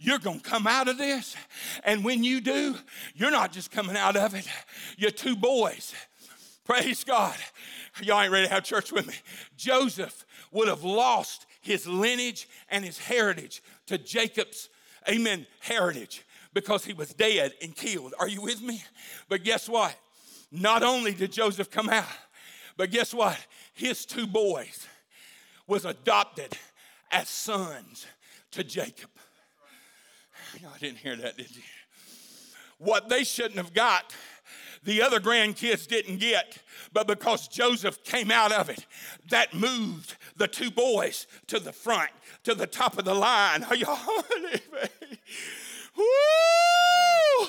You're 0.00 0.18
going 0.18 0.40
to 0.40 0.50
come 0.50 0.66
out 0.66 0.88
of 0.88 0.98
this. 0.98 1.36
And 1.84 2.04
when 2.04 2.24
you 2.24 2.40
do, 2.40 2.74
you're 3.14 3.30
not 3.30 3.52
just 3.52 3.70
coming 3.70 3.96
out 3.96 4.16
of 4.16 4.34
it. 4.34 4.48
You're 4.96 5.12
two 5.12 5.36
boys. 5.36 5.94
Praise 6.64 7.02
God. 7.02 7.36
Y'all 8.02 8.20
ain't 8.20 8.32
ready 8.32 8.46
to 8.46 8.52
have 8.52 8.64
church 8.64 8.92
with 8.92 9.06
me. 9.06 9.14
Joseph 9.56 10.24
would 10.52 10.68
have 10.68 10.84
lost 10.84 11.46
his 11.60 11.86
lineage 11.86 12.48
and 12.70 12.84
his 12.84 12.98
heritage 12.98 13.62
to 13.86 13.98
Jacob's, 13.98 14.68
amen, 15.08 15.46
heritage 15.60 16.24
because 16.52 16.84
he 16.84 16.92
was 16.92 17.12
dead 17.12 17.52
and 17.62 17.74
killed. 17.74 18.14
Are 18.18 18.28
you 18.28 18.42
with 18.42 18.62
me? 18.62 18.82
But 19.28 19.44
guess 19.44 19.68
what? 19.68 19.96
Not 20.50 20.82
only 20.82 21.12
did 21.12 21.32
Joseph 21.32 21.70
come 21.70 21.88
out, 21.88 22.06
but 22.76 22.90
guess 22.90 23.14
what? 23.14 23.38
His 23.74 24.04
two 24.04 24.26
boys 24.26 24.86
was 25.66 25.84
adopted 25.84 26.56
as 27.12 27.28
sons 27.28 28.06
to 28.52 28.64
Jacob. 28.64 29.10
Y'all 30.60 30.72
didn't 30.80 30.98
hear 30.98 31.14
that, 31.16 31.36
did 31.36 31.54
you? 31.54 31.62
What 32.78 33.08
they 33.08 33.24
shouldn't 33.24 33.56
have 33.56 33.74
got 33.74 34.14
the 34.82 35.02
other 35.02 35.20
grandkids 35.20 35.86
didn't 35.86 36.18
get, 36.18 36.58
but 36.92 37.06
because 37.06 37.48
Joseph 37.48 38.02
came 38.02 38.30
out 38.30 38.52
of 38.52 38.70
it, 38.70 38.86
that 39.28 39.52
moved 39.54 40.16
the 40.36 40.48
two 40.48 40.70
boys 40.70 41.26
to 41.48 41.60
the 41.60 41.72
front, 41.72 42.10
to 42.44 42.54
the 42.54 42.66
top 42.66 42.98
of 42.98 43.04
the 43.04 43.14
line. 43.14 43.64
Are 43.70 43.76
y'all 43.76 43.98
Woo! 45.96 47.46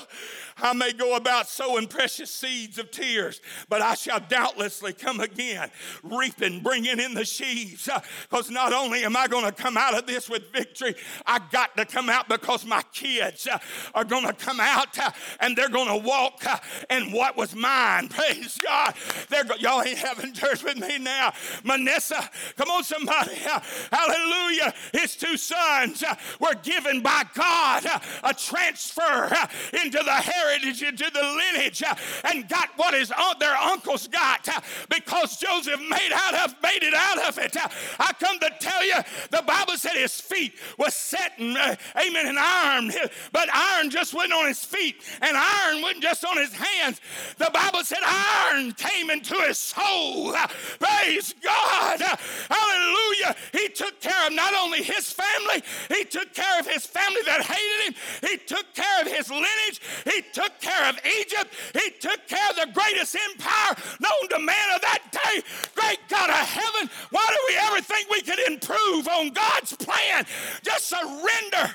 I 0.58 0.72
may 0.72 0.92
go 0.92 1.16
about 1.16 1.48
sowing 1.48 1.86
precious 1.86 2.30
seeds 2.30 2.78
of 2.78 2.90
tears, 2.90 3.40
but 3.68 3.82
I 3.82 3.94
shall 3.94 4.20
doubtlessly 4.20 4.92
come 4.92 5.20
again, 5.20 5.70
reaping, 6.02 6.60
bringing 6.60 7.00
in 7.00 7.14
the 7.14 7.24
sheaves. 7.24 7.88
Because 8.30 8.50
uh, 8.50 8.52
not 8.52 8.72
only 8.72 9.04
am 9.04 9.16
I 9.16 9.26
going 9.26 9.44
to 9.44 9.52
come 9.52 9.76
out 9.76 9.96
of 9.96 10.06
this 10.06 10.28
with 10.28 10.52
victory, 10.52 10.94
I 11.26 11.40
got 11.50 11.76
to 11.76 11.84
come 11.84 12.08
out 12.08 12.28
because 12.28 12.64
my 12.64 12.82
kids 12.92 13.46
uh, 13.46 13.58
are 13.94 14.04
going 14.04 14.26
to 14.26 14.32
come 14.32 14.60
out 14.60 14.98
uh, 14.98 15.10
and 15.40 15.56
they're 15.56 15.68
going 15.68 15.88
to 15.88 16.06
walk 16.06 16.44
in 16.90 17.12
what 17.12 17.36
was 17.36 17.54
mine. 17.54 18.08
Praise 18.12 18.58
God. 18.58 18.94
They're 19.28 19.44
go- 19.44 19.56
Y'all 19.58 19.82
ain't 19.82 19.98
having 19.98 20.32
church 20.32 20.62
with 20.62 20.76
me 20.76 20.98
now. 20.98 21.32
Manasseh, 21.64 22.28
come 22.56 22.70
on, 22.70 22.84
somebody. 22.84 23.34
Hallelujah. 23.92 24.74
His 24.92 25.16
two 25.16 25.36
sons 25.36 26.04
were 26.40 26.54
given 26.62 27.00
by 27.00 27.22
God 27.34 27.84
a 28.22 28.34
transfer 28.34 29.30
into 29.72 29.98
the 29.98 30.12
heritage 30.12 30.41
heritage 30.42 30.82
into 30.82 31.10
the 31.12 31.22
lineage 31.22 31.82
uh, 31.82 31.94
and 32.24 32.48
got 32.48 32.70
what 32.76 32.94
his 32.94 33.12
their 33.38 33.56
uncles 33.56 34.08
got 34.08 34.46
uh, 34.48 34.60
because 34.88 35.36
Joseph 35.36 35.80
made 35.80 36.10
out 36.12 36.34
of 36.34 36.54
made 36.62 36.82
it 36.82 36.94
out 36.94 37.18
of 37.28 37.38
it. 37.38 37.56
Uh, 37.56 37.68
I 37.98 38.12
come 38.18 38.38
to 38.40 38.50
tell 38.60 38.84
you, 38.84 38.96
the 39.30 39.42
Bible 39.46 39.76
said 39.76 39.92
his 39.92 40.20
feet 40.20 40.54
was 40.78 40.94
set 40.94 41.32
in 41.38 41.56
amen 41.56 42.26
and 42.26 42.38
iron, 42.38 42.92
but 43.32 43.48
iron 43.54 43.90
just 43.90 44.14
wasn't 44.14 44.34
on 44.34 44.46
his 44.46 44.64
feet, 44.64 45.02
and 45.20 45.36
iron 45.36 45.82
wasn't 45.82 46.02
just 46.02 46.24
on 46.24 46.36
his 46.36 46.52
hands. 46.52 47.00
The 47.38 47.50
Bible 47.52 47.84
said 47.84 47.98
iron 48.04 48.72
came 48.72 49.10
into 49.10 49.34
his 49.34 49.58
soul. 49.58 50.32
Praise 50.80 51.34
God. 51.42 52.00
Hallelujah. 52.00 53.36
He 53.52 53.68
took 53.68 54.00
care 54.00 54.26
of 54.26 54.32
not 54.32 54.54
only 54.54 54.82
his 54.82 55.12
family, 55.12 55.62
he 55.88 56.04
took 56.04 56.32
care 56.34 56.60
of 56.60 56.66
his 56.66 56.86
family 56.86 57.22
that 57.26 57.42
hated 57.42 57.94
him. 57.94 58.30
He 58.30 58.36
took 58.38 58.72
care 58.74 59.02
of 59.02 59.08
his 59.08 59.30
lineage. 59.30 59.80
He 60.04 60.22
took 60.32 60.60
care 60.60 60.88
of 60.88 60.98
Egypt. 61.20 61.54
He 61.74 61.90
took 62.00 62.26
care 62.28 62.50
of 62.50 62.56
the 62.56 62.72
greatest 62.72 63.16
empire 63.30 63.76
known 64.00 64.28
to 64.30 64.38
man 64.38 64.74
of 64.74 64.80
that 64.82 65.02
day. 65.12 65.42
Great 65.74 65.98
God 66.08 66.30
of 66.30 66.36
heaven, 66.36 66.90
why 67.10 67.26
do 67.28 67.38
we 67.48 67.56
ever 67.68 67.80
think 67.80 68.10
we 68.10 68.22
could 68.22 68.40
improve 68.40 69.08
on 69.08 69.30
God's 69.30 69.76
plan? 69.76 70.24
Just 70.62 70.88
surrender. 70.88 71.74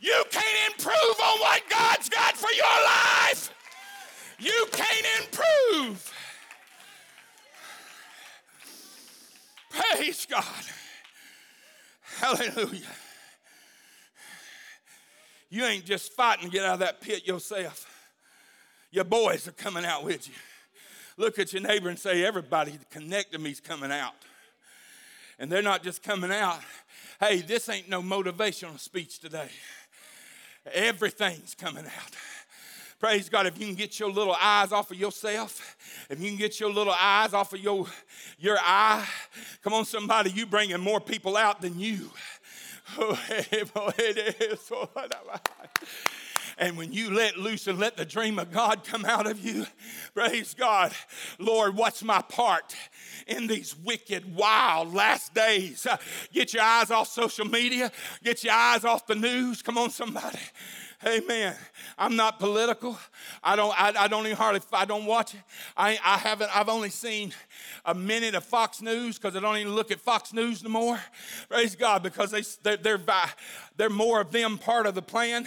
You 0.00 0.24
can't 0.30 0.72
improve 0.72 1.20
on 1.22 1.40
what 1.40 1.62
God's 1.68 2.08
got 2.08 2.36
for 2.36 2.50
your 2.52 2.64
life. 2.64 3.52
You 4.38 4.66
can't 4.70 5.06
improve. 5.20 6.12
Praise 9.70 10.26
God. 10.26 10.44
Hallelujah. 12.20 12.86
You 15.50 15.64
ain't 15.64 15.84
just 15.84 16.12
fighting 16.12 16.46
to 16.46 16.50
get 16.50 16.64
out 16.64 16.74
of 16.74 16.78
that 16.80 17.00
pit 17.00 17.26
yourself. 17.26 17.86
Your 18.90 19.04
boys 19.04 19.48
are 19.48 19.52
coming 19.52 19.84
out 19.84 20.04
with 20.04 20.28
you. 20.28 20.34
Look 21.16 21.38
at 21.38 21.52
your 21.52 21.62
neighbor 21.62 21.88
and 21.88 21.98
say, 21.98 22.24
Everybody 22.24 22.78
connected 22.90 23.40
me's 23.40 23.60
coming 23.60 23.90
out. 23.90 24.14
And 25.38 25.50
they're 25.50 25.62
not 25.62 25.82
just 25.82 26.02
coming 26.02 26.32
out. 26.32 26.60
Hey, 27.20 27.40
this 27.40 27.68
ain't 27.68 27.88
no 27.88 28.02
motivational 28.02 28.78
speech 28.78 29.18
today. 29.18 29.48
Everything's 30.72 31.54
coming 31.54 31.84
out. 31.84 32.12
Praise 32.98 33.28
God. 33.28 33.46
If 33.46 33.58
you 33.60 33.66
can 33.66 33.76
get 33.76 34.00
your 34.00 34.10
little 34.10 34.36
eyes 34.40 34.72
off 34.72 34.90
of 34.90 34.96
yourself, 34.96 35.76
if 36.10 36.20
you 36.20 36.28
can 36.28 36.36
get 36.36 36.58
your 36.58 36.70
little 36.70 36.94
eyes 36.98 37.32
off 37.32 37.52
of 37.52 37.60
your, 37.60 37.86
your 38.38 38.58
eye, 38.60 39.06
come 39.62 39.72
on, 39.72 39.84
somebody, 39.84 40.30
you 40.30 40.46
bringing 40.46 40.80
more 40.80 41.00
people 41.00 41.36
out 41.36 41.60
than 41.60 41.78
you. 41.78 42.10
And 46.60 46.76
when 46.76 46.92
you 46.92 47.14
let 47.14 47.36
loose 47.36 47.68
and 47.68 47.78
let 47.78 47.96
the 47.96 48.04
dream 48.04 48.40
of 48.40 48.50
God 48.50 48.82
come 48.82 49.04
out 49.04 49.28
of 49.28 49.38
you, 49.38 49.64
praise 50.12 50.54
God, 50.54 50.92
Lord, 51.38 51.76
what's 51.76 52.02
my 52.02 52.20
part 52.22 52.74
in 53.28 53.46
these 53.46 53.76
wicked, 53.76 54.34
wild 54.34 54.92
last 54.92 55.34
days? 55.34 55.86
Get 56.32 56.52
your 56.52 56.64
eyes 56.64 56.90
off 56.90 57.06
social 57.06 57.46
media, 57.46 57.92
get 58.24 58.42
your 58.42 58.54
eyes 58.54 58.84
off 58.84 59.06
the 59.06 59.14
news. 59.14 59.62
Come 59.62 59.78
on, 59.78 59.90
somebody. 59.90 60.40
Amen. 61.06 61.54
I'm 61.96 62.16
not 62.16 62.40
political. 62.40 62.98
I 63.42 63.54
don't. 63.54 63.72
I, 63.80 63.92
I 63.96 64.08
don't 64.08 64.24
even 64.26 64.36
hardly. 64.36 64.60
I 64.72 64.84
don't 64.84 65.06
watch 65.06 65.32
it. 65.34 65.40
I, 65.76 65.90
I 66.04 66.18
haven't. 66.18 66.50
I've 66.54 66.68
only 66.68 66.90
seen 66.90 67.32
a 67.84 67.94
minute 67.94 68.34
of 68.34 68.42
Fox 68.42 68.82
News 68.82 69.16
because 69.16 69.36
I 69.36 69.40
don't 69.40 69.56
even 69.58 69.76
look 69.76 69.92
at 69.92 70.00
Fox 70.00 70.32
News 70.32 70.64
no 70.64 70.70
more. 70.70 71.00
Praise 71.48 71.76
God 71.76 72.02
because 72.02 72.32
they 72.32 72.42
they're 72.64 72.98
they're, 72.98 72.98
they're 73.78 73.88
more 73.88 74.20
of 74.20 74.32
them 74.32 74.58
part 74.58 74.86
of 74.86 74.94
the 74.94 75.02
plan. 75.02 75.46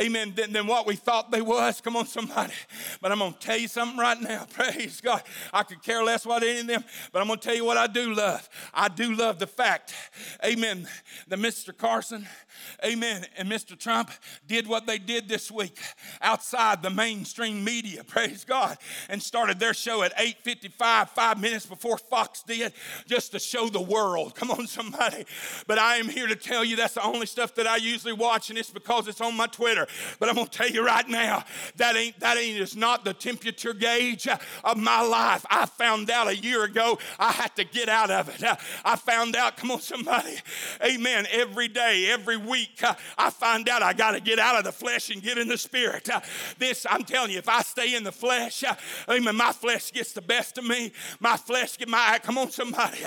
Amen. 0.00 0.32
Than, 0.34 0.52
than 0.52 0.66
what 0.66 0.86
we 0.86 0.94
thought 0.96 1.30
they 1.30 1.42
was. 1.42 1.80
Come 1.80 1.96
on, 1.96 2.06
somebody. 2.06 2.54
But 3.02 3.12
I'm 3.12 3.18
gonna 3.18 3.36
tell 3.38 3.58
you 3.58 3.68
something 3.68 3.98
right 3.98 4.20
now. 4.20 4.46
Praise 4.50 5.00
God. 5.00 5.22
I 5.52 5.64
could 5.64 5.82
care 5.82 6.02
less 6.02 6.24
what 6.24 6.42
any 6.42 6.60
of 6.60 6.66
them. 6.68 6.84
But 7.12 7.20
I'm 7.20 7.28
gonna 7.28 7.40
tell 7.40 7.54
you 7.54 7.64
what 7.64 7.76
I 7.76 7.88
do 7.88 8.14
love. 8.14 8.48
I 8.72 8.88
do 8.88 9.14
love 9.14 9.38
the 9.38 9.46
fact. 9.46 9.92
Amen. 10.44 10.88
That 11.28 11.40
Mr. 11.40 11.76
Carlson 11.76 12.26
amen, 12.84 13.26
and 13.36 13.50
Mr. 13.50 13.78
Trump 13.78 14.10
did 14.46 14.66
what 14.66 14.86
they 14.86 14.98
did 14.98 15.28
this 15.28 15.50
week 15.50 15.78
outside 16.20 16.82
the 16.82 16.90
mainstream 16.90 17.64
media, 17.64 18.04
praise 18.04 18.44
God, 18.44 18.78
and 19.08 19.22
started 19.22 19.58
their 19.58 19.74
show 19.74 20.02
at 20.02 20.16
8.55, 20.16 21.08
five 21.10 21.40
minutes 21.40 21.66
before 21.66 21.98
Fox 21.98 22.42
did, 22.42 22.72
just 23.06 23.32
to 23.32 23.38
show 23.38 23.68
the 23.68 23.80
world. 23.80 24.34
Come 24.34 24.50
on, 24.50 24.66
somebody. 24.66 25.24
But 25.66 25.78
I 25.78 25.96
am 25.96 26.08
here 26.08 26.26
to 26.26 26.36
tell 26.36 26.64
you 26.64 26.76
that's 26.76 26.94
the 26.94 27.04
only 27.04 27.26
stuff 27.26 27.54
that 27.56 27.66
I 27.66 27.76
usually 27.76 28.12
watch, 28.12 28.50
and 28.50 28.58
it's 28.58 28.70
because 28.70 29.08
it's 29.08 29.20
on 29.20 29.36
my 29.36 29.46
Twitter. 29.46 29.86
But 30.18 30.28
I'm 30.28 30.36
gonna 30.36 30.48
tell 30.48 30.68
you 30.68 30.84
right 30.84 31.08
now, 31.08 31.44
that 31.76 31.96
ain't 31.96 32.18
that 32.20 32.36
ain't 32.36 32.58
is 32.58 32.76
not 32.76 33.04
the 33.04 33.14
temperature 33.14 33.74
gauge 33.74 34.28
of 34.64 34.76
my 34.76 35.02
life. 35.02 35.44
I 35.50 35.66
found 35.66 36.10
out 36.10 36.28
a 36.28 36.36
year 36.36 36.64
ago 36.64 36.98
I 37.18 37.32
had 37.32 37.54
to 37.56 37.64
get 37.64 37.88
out 37.88 38.10
of 38.10 38.28
it. 38.28 38.42
I 38.84 38.96
found 38.96 39.36
out, 39.36 39.56
come 39.56 39.70
on, 39.70 39.80
somebody, 39.80 40.36
amen, 40.84 41.26
every 41.30 41.68
day, 41.68 42.10
every 42.10 42.36
week, 42.36 42.82
I 43.16 43.30
find 43.30 43.68
out 43.68 43.82
I 43.82 43.92
got 43.92 44.12
to 44.12 44.20
get 44.20 44.38
out 44.38 44.56
of 44.56 44.64
the 44.64 44.72
flesh 44.72 45.10
and 45.10 45.22
get 45.22 45.38
in 45.38 45.48
the 45.48 45.58
spirit. 45.58 46.08
This, 46.58 46.86
I'm 46.88 47.04
telling 47.04 47.30
you, 47.30 47.38
if 47.38 47.48
I 47.48 47.62
stay 47.62 47.94
in 47.94 48.04
the 48.04 48.12
flesh, 48.12 48.64
amen, 49.08 49.36
my 49.36 49.52
flesh 49.52 49.92
gets 49.92 50.12
the 50.12 50.22
best 50.22 50.58
of 50.58 50.64
me. 50.64 50.92
My 51.20 51.36
flesh 51.36 51.78
get 51.78 51.88
my, 51.88 52.18
come 52.22 52.38
on, 52.38 52.50
somebody. 52.50 52.98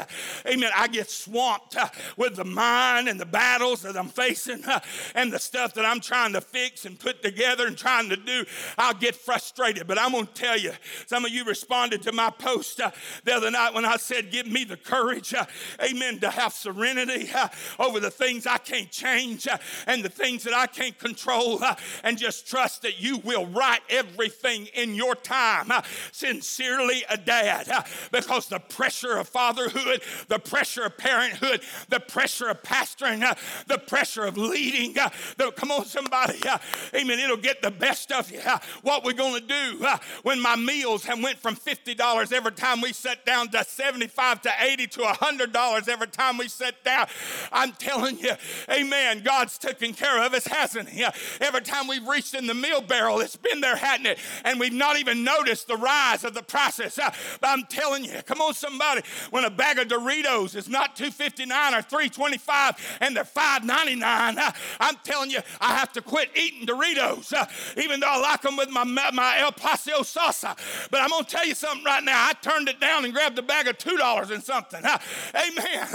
Amen. 0.45 0.71
I 0.75 0.87
get 0.87 1.09
swamped 1.09 1.77
with 2.17 2.35
the 2.35 2.45
mind 2.45 3.07
and 3.07 3.19
the 3.19 3.25
battles 3.25 3.81
that 3.83 3.97
I'm 3.97 4.07
facing 4.07 4.38
uh, 4.47 4.79
and 5.15 5.33
the 5.33 5.39
stuff 5.39 5.73
that 5.73 5.85
I'm 5.85 5.99
trying 5.99 6.33
to 6.33 6.41
fix 6.41 6.85
and 6.85 6.99
put 6.99 7.21
together 7.21 7.67
and 7.67 7.77
trying 7.77 8.09
to 8.09 8.15
do. 8.15 8.45
I'll 8.77 8.93
get 8.93 9.15
frustrated. 9.15 9.87
But 9.87 9.99
I'm 9.99 10.11
going 10.11 10.27
to 10.27 10.33
tell 10.33 10.57
you, 10.57 10.73
some 11.07 11.25
of 11.25 11.31
you 11.31 11.43
responded 11.43 12.01
to 12.03 12.11
my 12.11 12.29
post 12.29 12.79
uh, 12.79 12.91
the 13.23 13.33
other 13.33 13.51
night 13.51 13.73
when 13.73 13.85
I 13.85 13.97
said, 13.97 14.31
Give 14.31 14.47
me 14.47 14.63
the 14.63 14.77
courage, 14.77 15.33
uh, 15.33 15.45
amen, 15.83 16.19
to 16.19 16.29
have 16.29 16.53
serenity 16.53 17.29
uh, 17.33 17.47
over 17.79 17.99
the 17.99 18.11
things 18.11 18.45
I 18.45 18.57
can't 18.57 18.91
change 18.91 19.47
uh, 19.47 19.57
and 19.87 20.03
the 20.03 20.09
things 20.09 20.43
that 20.43 20.53
I 20.53 20.67
can't 20.67 20.97
control 20.97 21.61
and 22.03 22.17
just 22.17 22.47
trust 22.47 22.83
that 22.83 22.99
you 22.99 23.17
will 23.19 23.45
write 23.47 23.81
everything 23.89 24.67
in 24.73 24.95
your 24.95 25.15
time. 25.15 25.71
Sincerely, 26.11 27.03
a 27.09 27.17
dad, 27.17 27.69
because 28.11 28.47
the 28.47 28.59
pressure 28.59 29.17
of 29.17 29.27
fatherhood, 29.27 30.01
the 30.27 30.39
pressure 30.39 30.83
of 30.83 30.97
parenthood, 30.97 31.61
the 31.89 31.99
pressure 31.99 32.47
of 32.47 32.61
pastoring, 32.63 33.19
the 33.67 33.77
pressure 33.77 34.25
of 34.29 34.37
leading, 34.37 34.97
uh, 34.97 35.09
the, 35.37 35.51
come 35.51 35.71
on, 35.71 35.85
somebody, 35.85 36.39
uh, 36.47 36.57
amen, 36.95 37.19
it'll 37.19 37.37
get 37.37 37.61
the 37.61 37.71
best 37.71 38.11
of 38.11 38.31
you. 38.31 38.39
Uh, 38.39 38.59
what 38.81 39.03
we're 39.03 39.13
going 39.13 39.33
to 39.33 39.47
do 39.47 39.85
when 40.23 40.39
my 40.39 40.55
meals 40.55 41.03
have 41.03 41.21
went 41.21 41.37
from 41.37 41.55
$50 41.55 42.31
every 42.31 42.51
time 42.51 42.79
we 42.81 42.93
sat 42.93 43.25
down 43.25 43.49
to 43.49 43.63
75 43.63 44.41
to 44.43 44.51
80 44.61 44.87
to 44.87 44.99
$100 45.01 45.89
every 45.89 46.07
time 46.07 46.37
we 46.37 46.47
sit 46.47 46.83
down. 46.83 47.07
I'm 47.51 47.73
telling 47.73 48.19
you, 48.19 48.33
amen, 48.69 49.23
God's 49.23 49.57
taken 49.57 49.93
care 49.93 50.23
of 50.23 50.33
us, 50.33 50.45
hasn't 50.47 50.89
He? 50.89 51.05
Every 51.41 51.61
time 51.61 51.87
we've 51.87 52.07
reached 52.07 52.33
in 52.33 52.47
the 52.47 52.53
meal 52.53 52.81
barrel, 52.81 53.19
it's 53.19 53.35
been 53.35 53.61
there, 53.61 53.75
hadn't 53.75 54.05
it? 54.05 54.19
And 54.45 54.59
we've 54.59 54.73
not 54.73 54.97
even 54.97 55.23
noticed 55.23 55.67
the 55.67 55.77
rise 55.77 56.23
of 56.23 56.33
the 56.33 56.43
prices. 56.43 56.97
Uh, 56.97 57.11
but 57.41 57.49
I'm 57.49 57.65
telling 57.65 58.05
you, 58.05 58.21
come 58.25 58.41
on, 58.41 58.53
somebody, 58.53 59.01
when 59.31 59.43
a 59.43 59.49
bag 59.49 59.79
of 59.79 59.87
Doritos 59.87 60.55
is 60.55 60.69
not 60.69 60.95
259 60.95 61.73
or 61.73 61.81
325 61.81 62.97
and 63.01 63.15
they're 63.15 63.23
599, 63.23 64.08
uh, 64.37 64.51
I'm 64.79 64.95
telling 65.03 65.29
you, 65.29 65.39
I 65.61 65.75
have 65.75 65.91
to 65.93 66.01
quit 66.01 66.29
eating 66.35 66.67
Doritos, 66.67 67.33
uh, 67.33 67.45
even 67.77 67.99
though 67.99 68.07
I 68.07 68.19
like 68.19 68.41
them 68.41 68.57
with 68.57 68.69
my, 68.69 68.83
my 68.83 69.39
El 69.39 69.51
Paso 69.51 70.01
salsa. 70.01 70.57
But 70.91 71.01
I'm 71.01 71.09
going 71.09 71.25
to 71.25 71.29
tell 71.29 71.45
you 71.45 71.55
something 71.55 71.83
right 71.83 72.03
now. 72.03 72.27
I 72.27 72.33
turned 72.41 72.69
it 72.69 72.79
down 72.79 73.05
and 73.05 73.13
grabbed 73.13 73.37
a 73.39 73.41
bag 73.41 73.67
of 73.67 73.77
$2 73.77 74.31
and 74.31 74.43
something. 74.43 74.81
Amen. 74.83 75.87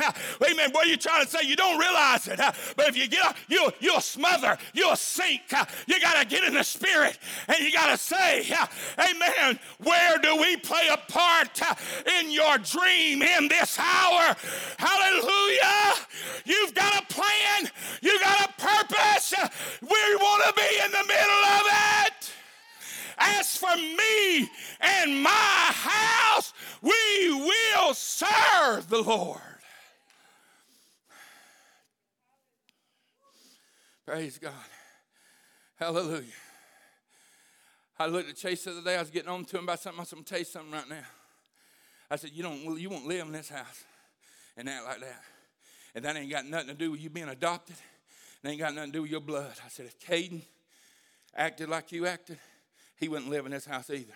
Amen. 0.43 0.71
What 0.73 0.87
are 0.87 0.91
you 0.91 0.97
trying 0.97 1.25
to 1.25 1.31
say? 1.31 1.47
You 1.47 1.57
don't 1.57 1.79
realize 1.79 2.29
it. 2.29 2.39
But 2.77 2.89
if 2.89 2.97
you 2.97 3.09
get 3.09 3.25
up, 3.25 3.37
you, 3.49 3.71
you'll 3.81 4.01
smother, 4.01 4.57
you'll 4.73 4.97
sink. 4.97 5.43
You 5.87 6.01
got 6.01 6.21
to 6.21 6.27
get 6.27 6.45
in 6.45 6.55
the 6.55 6.63
spirit 6.65 7.19
and 7.49 7.59
you 7.59 7.73
got 7.73 7.91
to 7.91 7.99
say, 7.99 8.45
Amen. 8.99 9.59
Where 9.79 10.19
do 10.19 10.37
we 10.37 10.57
play 10.57 10.89
a 10.93 10.97
part 11.11 11.61
in 12.21 12.31
your 12.31 12.59
dream 12.59 13.23
in 13.23 13.49
this 13.49 13.79
hour? 13.79 14.37
Hallelujah. 14.79 15.95
You've 16.45 16.75
got 16.75 17.03
a 17.03 17.07
plan, 17.13 17.71
you 18.05 18.21
got 18.21 18.51
a 18.51 18.53
purpose. 18.61 19.35
We 19.81 20.17
want 20.17 20.45
to 20.45 20.53
be 20.55 20.85
in 20.85 20.91
the 20.91 21.05
middle 21.07 21.45
of 21.45 21.63
it. 22.07 22.33
As 23.17 23.57
for 23.57 23.75
me 23.77 24.51
and 24.81 25.23
my 25.23 25.31
house, 25.31 26.53
we 26.83 27.31
will 27.31 27.95
serve 27.95 28.89
the 28.89 29.01
Lord. 29.01 29.41
Praise 34.05 34.39
God. 34.39 34.53
Hallelujah. 35.77 36.25
I 37.99 38.07
looked 38.07 38.29
at 38.29 38.37
Chase 38.37 38.65
the 38.65 38.73
other 38.73 38.83
day. 38.83 38.97
I 38.97 39.01
was 39.01 39.11
getting 39.11 39.31
on 39.31 39.45
to 39.47 39.59
him 39.59 39.65
about 39.65 39.81
something. 39.81 40.01
I 40.01 40.05
said, 40.05 40.17
I'm 40.17 40.19
going 40.19 40.25
to 40.25 40.31
tell 40.31 40.39
you 40.41 40.45
something 40.45 40.73
right 40.73 40.89
now. 40.89 41.07
I 42.11 42.17
said, 42.17 42.31
you, 42.35 42.43
don't, 42.43 42.79
you 42.79 42.91
won't 42.91 43.07
live 43.07 43.27
in 43.27 43.33
this 43.33 43.49
house 43.49 43.85
and 44.59 44.69
act 44.69 44.85
like 44.85 45.01
that. 45.01 45.23
And 45.95 46.05
that 46.05 46.17
ain't 46.17 46.31
got 46.31 46.45
nothing 46.45 46.69
to 46.69 46.75
do 46.75 46.91
with 46.91 47.01
you 47.01 47.09
being 47.09 47.29
adopted. 47.29 47.77
It 48.45 48.49
ain't 48.49 48.61
got 48.61 48.75
nothing 48.75 48.93
to 48.93 48.99
do 48.99 49.03
with 49.03 49.11
your 49.11 49.21
blood. 49.21 49.55
I 49.65 49.69
said, 49.69 49.87
if 49.87 49.99
Caden 49.99 50.43
acted 51.35 51.71
like 51.71 51.93
you 51.93 52.07
acted, 52.07 52.39
he 53.01 53.09
wouldn't 53.09 53.31
live 53.31 53.47
in 53.47 53.53
this 53.53 53.65
house 53.65 53.89
either. 53.89 54.13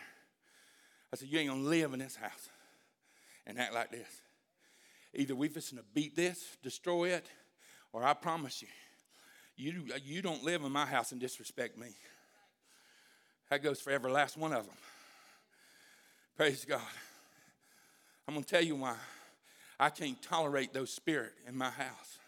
I 1.10 1.16
said, 1.16 1.28
you 1.28 1.38
ain't 1.38 1.50
to 1.50 1.56
live 1.56 1.94
in 1.94 2.00
this 2.00 2.16
house 2.16 2.50
and 3.46 3.58
act 3.58 3.72
like 3.72 3.90
this. 3.90 4.20
Either 5.14 5.34
we're 5.34 5.48
fixing 5.48 5.78
to 5.78 5.84
beat 5.94 6.14
this, 6.14 6.58
destroy 6.62 7.08
it, 7.08 7.26
or 7.94 8.04
I 8.04 8.12
promise 8.12 8.60
you, 8.60 8.68
you, 9.56 9.86
you 10.04 10.20
don't 10.20 10.44
live 10.44 10.62
in 10.62 10.70
my 10.70 10.84
house 10.84 11.10
and 11.10 11.20
disrespect 11.20 11.78
me. 11.78 11.88
That 13.48 13.62
goes 13.62 13.80
for 13.80 13.90
every 13.90 14.12
last 14.12 14.36
one 14.36 14.52
of 14.52 14.66
them. 14.66 14.76
Praise 16.36 16.66
God. 16.66 16.82
I'm 18.28 18.34
to 18.34 18.44
tell 18.44 18.62
you 18.62 18.76
why. 18.76 18.94
I 19.80 19.88
can't 19.88 20.20
tolerate 20.20 20.74
those 20.74 20.90
spirit 20.90 21.32
in 21.48 21.56
my 21.56 21.70
house. 21.70 22.18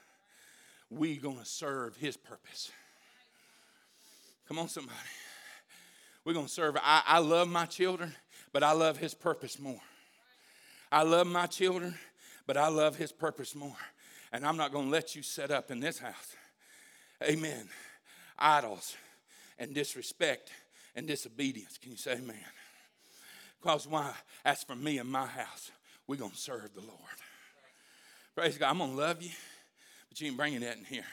We 0.91 1.16
going 1.16 1.38
to 1.38 1.45
serve 1.45 1.97
his 1.97 2.16
purpose. 2.16 2.70
Come 4.49 4.59
on, 4.59 4.68
somebody. 4.68 4.99
We're 6.24 6.34
going 6.34 6.47
to 6.47 6.53
serve. 6.53 6.76
I, 6.82 7.03
I 7.07 7.18
love 7.20 7.49
my 7.49 7.66
children, 7.66 8.12
but 8.53 8.62
I 8.62 8.72
love 8.72 8.99
his 8.99 9.14
purpose 9.14 9.59
more. 9.59 9.80
I 10.91 11.03
love 11.05 11.26
my 11.26 11.47
children, 11.47 11.95
but 12.47 12.57
I 12.57 12.68
love 12.68 12.97
his 12.97 13.12
purpose 13.12 13.55
more. 13.55 13.76
And 14.32 14.45
I'm 14.45 14.57
not 14.57 14.72
going 14.72 14.86
to 14.86 14.91
let 14.91 15.14
you 15.14 15.22
set 15.22 15.51
up 15.51 15.70
in 15.70 15.80
this 15.80 15.99
house. 15.99 16.36
Amen. 17.22 17.68
Idols 18.38 18.97
and 19.59 19.74
disrespect 19.74 20.51
and 20.97 21.07
disobedience. 21.07 21.78
Can 21.78 21.93
you 21.93 21.97
say 21.97 22.12
amen? 22.12 22.36
Because 23.61 23.86
why? 23.86 24.12
As 24.45 24.64
for 24.64 24.74
me 24.74 24.99
and 24.99 25.11
my 25.11 25.26
house, 25.26 25.70
we're 26.07 26.16
going 26.16 26.30
to 26.30 26.36
serve 26.36 26.74
the 26.74 26.80
Lord. 26.80 26.99
Praise 28.34 28.59
God. 28.59 28.70
I'm 28.70 28.78
going 28.78 28.91
to 28.91 28.97
love 28.97 29.22
you, 29.22 29.30
but 30.11 30.21
you 30.21 30.27
ain't 30.27 30.37
bringing 30.37 30.61
that 30.61 30.77
in 30.77 30.85
here. 30.85 31.07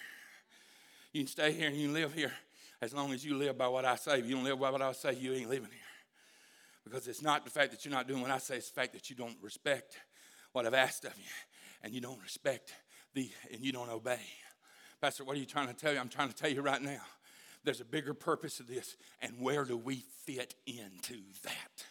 You 1.13 1.21
can 1.21 1.27
stay 1.27 1.53
here 1.53 1.67
and 1.67 1.77
you 1.77 1.85
can 1.85 1.93
live 1.93 2.13
here 2.13 2.33
as 2.81 2.93
long 2.93 3.13
as 3.13 3.23
you 3.23 3.37
live 3.37 3.57
by 3.57 3.67
what 3.67 3.85
I 3.85 3.95
say. 3.95 4.19
If 4.19 4.25
you 4.27 4.35
don't 4.35 4.43
live 4.43 4.59
by 4.59 4.71
what 4.71 4.81
I 4.81 4.91
say, 4.91 5.13
you 5.13 5.33
ain't 5.33 5.49
living 5.49 5.69
here. 5.71 5.79
Because 6.83 7.07
it's 7.07 7.21
not 7.21 7.45
the 7.45 7.51
fact 7.51 7.71
that 7.71 7.85
you're 7.85 7.93
not 7.93 8.07
doing 8.07 8.21
what 8.21 8.31
I 8.31 8.37
say, 8.39 8.57
it's 8.57 8.69
the 8.69 8.79
fact 8.79 8.93
that 8.93 9.09
you 9.09 9.15
don't 9.15 9.37
respect 9.41 9.97
what 10.51 10.65
I've 10.65 10.73
asked 10.73 11.05
of 11.05 11.15
you. 11.17 11.31
And 11.83 11.93
you 11.93 12.01
don't 12.01 12.21
respect 12.21 12.73
the, 13.13 13.29
and 13.51 13.61
you 13.61 13.71
don't 13.71 13.89
obey. 13.89 14.19
Pastor, 14.99 15.23
what 15.23 15.35
are 15.35 15.39
you 15.39 15.45
trying 15.45 15.67
to 15.67 15.73
tell 15.73 15.93
you? 15.93 15.99
I'm 15.99 16.09
trying 16.09 16.29
to 16.29 16.35
tell 16.35 16.49
you 16.49 16.61
right 16.61 16.81
now. 16.81 17.01
There's 17.63 17.81
a 17.81 17.85
bigger 17.85 18.13
purpose 18.13 18.57
to 18.57 18.63
this, 18.63 18.95
and 19.21 19.33
where 19.39 19.65
do 19.65 19.77
we 19.77 20.03
fit 20.25 20.55
into 20.65 21.17
that? 21.43 21.85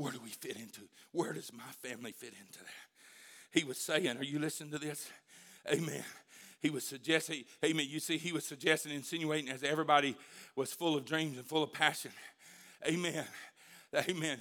Where 0.00 0.12
do 0.12 0.20
we 0.24 0.30
fit 0.30 0.56
into? 0.56 0.80
Where 1.12 1.34
does 1.34 1.52
my 1.52 1.70
family 1.86 2.12
fit 2.12 2.32
into 2.32 2.60
that? 2.60 3.52
He 3.52 3.64
was 3.64 3.76
saying, 3.76 4.16
Are 4.16 4.24
you 4.24 4.38
listening 4.38 4.70
to 4.70 4.78
this? 4.78 5.10
Amen. 5.70 6.02
He 6.58 6.70
was 6.70 6.84
suggesting, 6.84 7.44
amen. 7.62 7.84
You 7.86 8.00
see, 8.00 8.16
he 8.16 8.32
was 8.32 8.46
suggesting, 8.46 8.92
insinuating 8.92 9.50
as 9.50 9.62
everybody 9.62 10.16
was 10.56 10.72
full 10.72 10.96
of 10.96 11.04
dreams 11.04 11.36
and 11.36 11.46
full 11.46 11.62
of 11.62 11.74
passion. 11.74 12.12
Amen. 12.86 13.26
Amen. 14.08 14.38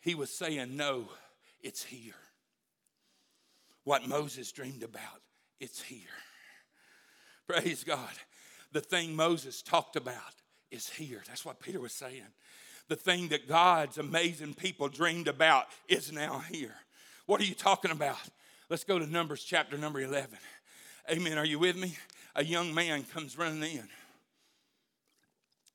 He 0.00 0.14
was 0.14 0.30
saying, 0.30 0.74
No, 0.74 1.10
it's 1.60 1.82
here. 1.82 2.14
What 3.84 4.08
Moses 4.08 4.50
dreamed 4.50 4.82
about, 4.82 5.20
it's 5.60 5.82
here. 5.82 6.08
Praise 7.46 7.84
God. 7.84 8.14
The 8.72 8.80
thing 8.80 9.14
Moses 9.14 9.60
talked 9.60 9.96
about 9.96 10.36
is 10.70 10.88
here. 10.88 11.22
That's 11.26 11.44
what 11.44 11.60
Peter 11.60 11.80
was 11.80 11.92
saying. 11.92 12.32
The 12.88 12.96
thing 12.96 13.28
that 13.28 13.48
God's 13.48 13.98
amazing 13.98 14.54
people 14.54 14.88
dreamed 14.88 15.28
about 15.28 15.66
is 15.88 16.12
now 16.12 16.40
here. 16.50 16.74
What 17.26 17.40
are 17.40 17.44
you 17.44 17.54
talking 17.54 17.90
about? 17.90 18.18
Let's 18.68 18.84
go 18.84 18.98
to 18.98 19.06
Numbers 19.06 19.44
chapter 19.44 19.78
number 19.78 20.00
11. 20.00 20.36
Amen. 21.10 21.38
Are 21.38 21.44
you 21.44 21.58
with 21.58 21.76
me? 21.76 21.96
A 22.34 22.44
young 22.44 22.74
man 22.74 23.04
comes 23.04 23.36
running 23.36 23.62
in 23.62 23.88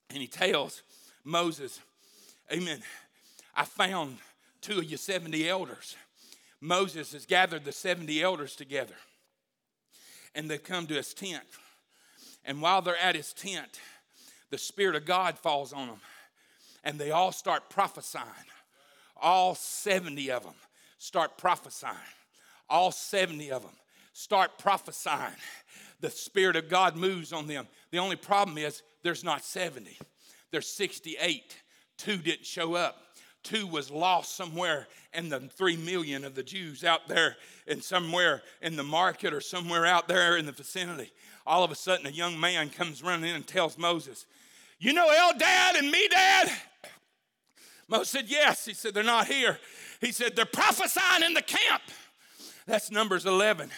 and 0.09 0.19
he 0.19 0.27
tells 0.27 0.83
Moses, 1.23 1.79
Amen. 2.51 2.81
I 3.55 3.65
found 3.65 4.17
two 4.61 4.79
of 4.79 4.85
your 4.85 4.97
70 4.97 5.49
elders. 5.49 5.95
Moses 6.61 7.13
has 7.13 7.25
gathered 7.25 7.65
the 7.65 7.71
70 7.71 8.21
elders 8.21 8.55
together 8.55 8.95
and 10.33 10.49
they 10.49 10.57
come 10.57 10.87
to 10.87 10.93
his 10.93 11.13
tent. 11.13 11.43
And 12.45 12.61
while 12.61 12.81
they're 12.81 12.97
at 12.97 13.15
his 13.15 13.33
tent, 13.33 13.79
the 14.49 14.57
Spirit 14.57 14.95
of 14.95 15.05
God 15.05 15.37
falls 15.37 15.73
on 15.73 15.87
them 15.87 15.99
and 16.87 16.97
they 16.97 17.11
all 17.11 17.33
start 17.33 17.69
prophesying. 17.69 18.23
All 19.21 19.55
70 19.55 20.31
of 20.31 20.43
them 20.43 20.53
start 20.99 21.37
prophesying. 21.37 21.93
All 22.69 22.91
70 22.91 23.51
of 23.51 23.63
them 23.63 23.75
start 24.13 24.57
prophesying. 24.57 25.35
The 25.99 26.09
Spirit 26.09 26.55
of 26.55 26.69
God 26.69 26.95
moves 26.95 27.33
on 27.33 27.45
them. 27.45 27.67
The 27.91 27.99
only 27.99 28.15
problem 28.15 28.57
is 28.57 28.83
there's 29.03 29.23
not 29.23 29.43
70, 29.43 29.97
there's 30.51 30.67
68. 30.67 31.57
Two 31.97 32.17
didn't 32.17 32.45
show 32.45 32.75
up. 32.75 33.01
two 33.43 33.67
was 33.67 33.91
lost 33.91 34.37
somewhere 34.37 34.87
in 35.13 35.27
the 35.27 35.39
three 35.39 35.75
million 35.75 36.23
of 36.23 36.35
the 36.35 36.43
Jews 36.43 36.85
out 36.85 37.07
there 37.09 37.35
and 37.67 37.83
somewhere 37.83 38.43
in 38.61 38.77
the 38.77 38.83
market 38.83 39.33
or 39.33 39.41
somewhere 39.41 39.85
out 39.85 40.07
there 40.07 40.37
in 40.37 40.45
the 40.45 40.51
vicinity. 40.53 41.11
All 41.45 41.65
of 41.65 41.71
a 41.71 41.75
sudden, 41.75 42.05
a 42.05 42.11
young 42.11 42.39
man 42.39 42.69
comes 42.69 43.03
running 43.03 43.29
in 43.29 43.35
and 43.35 43.47
tells 43.47 43.77
Moses, 43.77 44.25
You 44.79 44.93
know 44.93 45.07
Eldad 45.07 45.79
and 45.79 45.93
Medad? 45.93 46.51
Moses 47.87 48.09
said, 48.09 48.25
Yes. 48.27 48.65
He 48.65 48.73
said, 48.73 48.93
They're 48.93 49.03
not 49.03 49.27
here. 49.27 49.59
He 50.01 50.11
said, 50.11 50.35
They're 50.35 50.45
prophesying 50.45 51.23
in 51.23 51.33
the 51.33 51.41
camp. 51.41 51.81
That's 52.65 52.91
Numbers 52.91 53.25
11. 53.25 53.71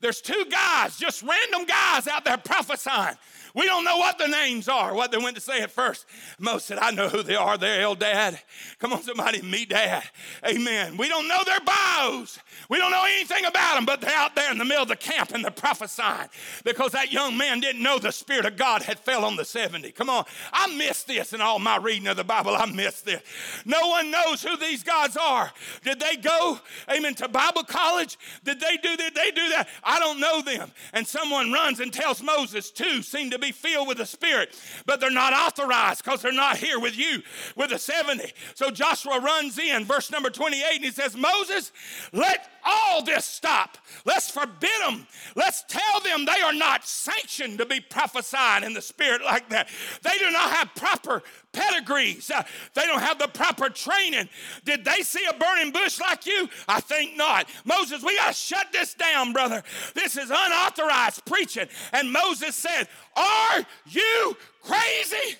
There's 0.00 0.20
two 0.20 0.44
guys, 0.50 0.96
just 0.96 1.22
random 1.22 1.64
guys 1.64 2.08
out 2.08 2.24
there 2.24 2.36
prophesying. 2.36 3.16
We 3.54 3.66
don't 3.66 3.84
know 3.84 3.98
what 3.98 4.18
the 4.18 4.28
names 4.28 4.68
are, 4.68 4.94
what 4.94 5.12
they 5.12 5.18
went 5.18 5.36
to 5.36 5.42
say 5.42 5.60
at 5.60 5.70
first. 5.70 6.06
Moses 6.38 6.64
said, 6.64 6.78
I 6.78 6.90
know 6.90 7.08
who 7.08 7.22
they 7.22 7.34
are. 7.34 7.58
They're 7.58 7.84
Eldad. 7.84 8.38
Come 8.78 8.92
on, 8.92 9.02
somebody, 9.02 9.40
Medad. 9.40 10.04
Amen. 10.46 10.96
We 10.96 11.08
don't 11.08 11.28
know 11.28 11.40
their 11.44 11.60
bios. 11.60 12.38
We 12.68 12.78
don't 12.78 12.90
know 12.90 13.04
anything 13.04 13.44
about 13.44 13.74
them, 13.74 13.84
but 13.84 14.00
they're 14.00 14.16
out 14.16 14.34
there 14.34 14.50
in 14.50 14.58
the 14.58 14.64
middle 14.64 14.84
of 14.84 14.88
the 14.88 14.96
camp 14.96 15.32
and 15.32 15.44
they're 15.44 15.50
prophesying 15.50 16.28
because 16.64 16.92
that 16.92 17.12
young 17.12 17.36
man 17.36 17.60
didn't 17.60 17.82
know 17.82 17.98
the 17.98 18.12
Spirit 18.12 18.46
of 18.46 18.56
God 18.56 18.82
had 18.82 18.98
fell 18.98 19.24
on 19.24 19.36
the 19.36 19.44
70. 19.44 19.92
Come 19.92 20.08
on. 20.08 20.24
I 20.52 20.74
missed 20.76 21.06
this 21.06 21.32
in 21.32 21.40
all 21.40 21.58
my 21.58 21.76
reading 21.76 22.08
of 22.08 22.16
the 22.16 22.24
Bible. 22.24 22.56
I 22.56 22.66
missed 22.66 23.04
this. 23.04 23.22
No 23.64 23.88
one 23.88 24.10
knows 24.10 24.42
who 24.42 24.56
these 24.56 24.82
gods 24.82 25.16
are. 25.16 25.52
Did 25.84 26.00
they 26.00 26.16
go, 26.16 26.58
amen, 26.90 27.14
to 27.16 27.28
Bible 27.28 27.64
college? 27.64 28.18
Did 28.44 28.60
they 28.60 28.76
do 28.82 28.96
Did 28.96 29.14
they 29.14 29.30
do 29.30 29.48
that? 29.50 29.68
I 29.84 29.98
don't 29.98 30.20
know 30.20 30.40
them. 30.40 30.72
And 30.92 31.06
someone 31.06 31.52
runs 31.52 31.80
and 31.80 31.92
tells 31.92 32.22
Moses, 32.22 32.70
two 32.70 33.02
seem 33.02 33.30
to 33.30 33.41
be 33.42 33.52
filled 33.52 33.88
with 33.88 33.98
the 33.98 34.06
Spirit, 34.06 34.58
but 34.86 35.00
they're 35.00 35.10
not 35.10 35.32
authorized 35.32 36.04
because 36.04 36.22
they're 36.22 36.32
not 36.32 36.56
here 36.56 36.78
with 36.78 36.96
you 36.96 37.22
with 37.56 37.70
the 37.70 37.78
70. 37.78 38.32
So 38.54 38.70
Joshua 38.70 39.20
runs 39.20 39.58
in, 39.58 39.84
verse 39.84 40.10
number 40.10 40.30
28, 40.30 40.64
and 40.76 40.84
he 40.84 40.90
says, 40.90 41.16
Moses, 41.16 41.72
let 42.12 42.48
all 42.64 43.02
this 43.02 43.24
stop. 43.24 43.78
Let's 44.04 44.30
forbid 44.30 44.70
them. 44.80 45.06
Let's 45.36 45.64
tell 45.68 46.00
them 46.00 46.24
they 46.24 46.40
are 46.42 46.52
not 46.54 46.86
sanctioned 46.86 47.58
to 47.58 47.66
be 47.66 47.80
prophesying 47.80 48.64
in 48.64 48.72
the 48.72 48.82
Spirit 48.82 49.22
like 49.24 49.48
that. 49.50 49.68
They 50.02 50.16
do 50.18 50.30
not 50.30 50.52
have 50.52 50.74
proper 50.74 51.22
pedigrees. 51.52 52.30
Uh, 52.30 52.42
they 52.74 52.82
don't 52.82 53.00
have 53.00 53.18
the 53.18 53.28
proper 53.28 53.68
training. 53.68 54.28
Did 54.64 54.84
they 54.84 55.02
see 55.02 55.24
a 55.28 55.34
burning 55.34 55.72
bush 55.72 56.00
like 56.00 56.26
you? 56.26 56.48
I 56.68 56.80
think 56.80 57.16
not. 57.16 57.48
Moses, 57.64 58.02
we 58.02 58.16
got 58.16 58.28
to 58.28 58.34
shut 58.34 58.68
this 58.72 58.94
down, 58.94 59.32
brother. 59.32 59.62
This 59.94 60.16
is 60.16 60.30
unauthorized 60.30 61.24
preaching. 61.24 61.68
And 61.92 62.12
Moses 62.12 62.56
said, 62.56 62.88
Are 63.16 63.64
you 63.86 64.36
crazy? 64.62 65.36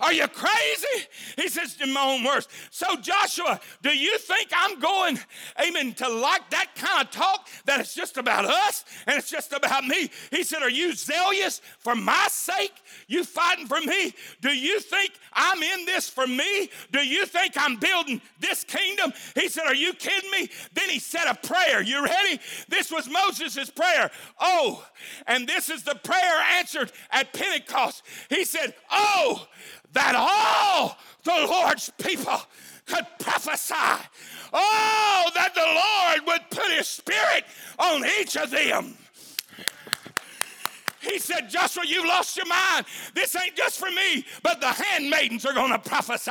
Are 0.00 0.12
you 0.12 0.28
crazy? 0.28 1.08
He 1.36 1.48
says 1.48 1.74
to 1.76 1.86
my 1.86 2.02
own 2.02 2.24
words. 2.24 2.46
So, 2.70 2.86
Joshua, 2.96 3.60
do 3.82 3.90
you 3.90 4.16
think 4.18 4.50
I'm 4.54 4.78
going, 4.78 5.18
amen, 5.60 5.94
to 5.94 6.08
like 6.08 6.48
that 6.50 6.74
kind 6.76 7.04
of 7.04 7.10
talk 7.10 7.48
that 7.64 7.80
it's 7.80 7.94
just 7.94 8.16
about 8.16 8.44
us 8.44 8.84
and 9.06 9.18
it's 9.18 9.28
just 9.28 9.52
about 9.52 9.84
me? 9.84 10.08
He 10.30 10.44
said, 10.44 10.62
Are 10.62 10.70
you 10.70 10.94
zealous 10.94 11.60
for 11.80 11.96
my 11.96 12.28
sake? 12.30 12.74
You 13.08 13.24
fighting 13.24 13.66
for 13.66 13.80
me? 13.80 14.14
Do 14.40 14.50
you 14.50 14.78
think 14.78 15.12
I'm 15.32 15.62
in 15.62 15.84
this 15.84 16.08
for 16.08 16.28
me? 16.28 16.70
Do 16.92 17.00
you 17.00 17.26
think 17.26 17.54
I'm 17.56 17.76
building 17.76 18.20
this 18.38 18.62
kingdom? 18.62 19.12
He 19.34 19.48
said, 19.48 19.64
Are 19.66 19.74
you 19.74 19.94
kidding 19.94 20.30
me? 20.30 20.48
Then 20.74 20.88
he 20.88 21.00
said 21.00 21.24
a 21.28 21.34
prayer. 21.34 21.82
You 21.82 22.04
ready? 22.04 22.38
This 22.68 22.92
was 22.92 23.10
Moses' 23.10 23.68
prayer. 23.70 24.12
Oh, 24.38 24.86
and 25.26 25.48
this 25.48 25.70
is 25.70 25.82
the 25.82 25.96
prayer 25.96 26.38
answered 26.52 26.92
at 27.10 27.32
Pentecost. 27.32 28.04
He 28.28 28.44
said, 28.44 28.74
Oh, 28.92 29.46
that 29.92 30.14
all 30.14 30.96
the 31.24 31.46
Lord's 31.46 31.90
people 31.98 32.40
could 32.86 33.06
prophesy. 33.18 33.74
Oh, 34.52 35.30
that 35.34 35.54
the 35.54 35.60
Lord 35.60 36.26
would 36.26 36.50
put 36.50 36.70
his 36.72 36.88
spirit 36.88 37.44
on 37.78 38.04
each 38.20 38.36
of 38.36 38.50
them. 38.50 38.96
He 41.00 41.18
said, 41.18 41.48
Joshua, 41.48 41.82
you've 41.86 42.06
lost 42.06 42.36
your 42.36 42.46
mind. 42.46 42.86
This 43.14 43.36
ain't 43.36 43.54
just 43.54 43.78
for 43.78 43.90
me, 43.90 44.24
but 44.42 44.60
the 44.60 44.68
handmaidens 44.68 45.44
are 45.44 45.54
going 45.54 45.72
to 45.72 45.78
prophesy, 45.78 46.30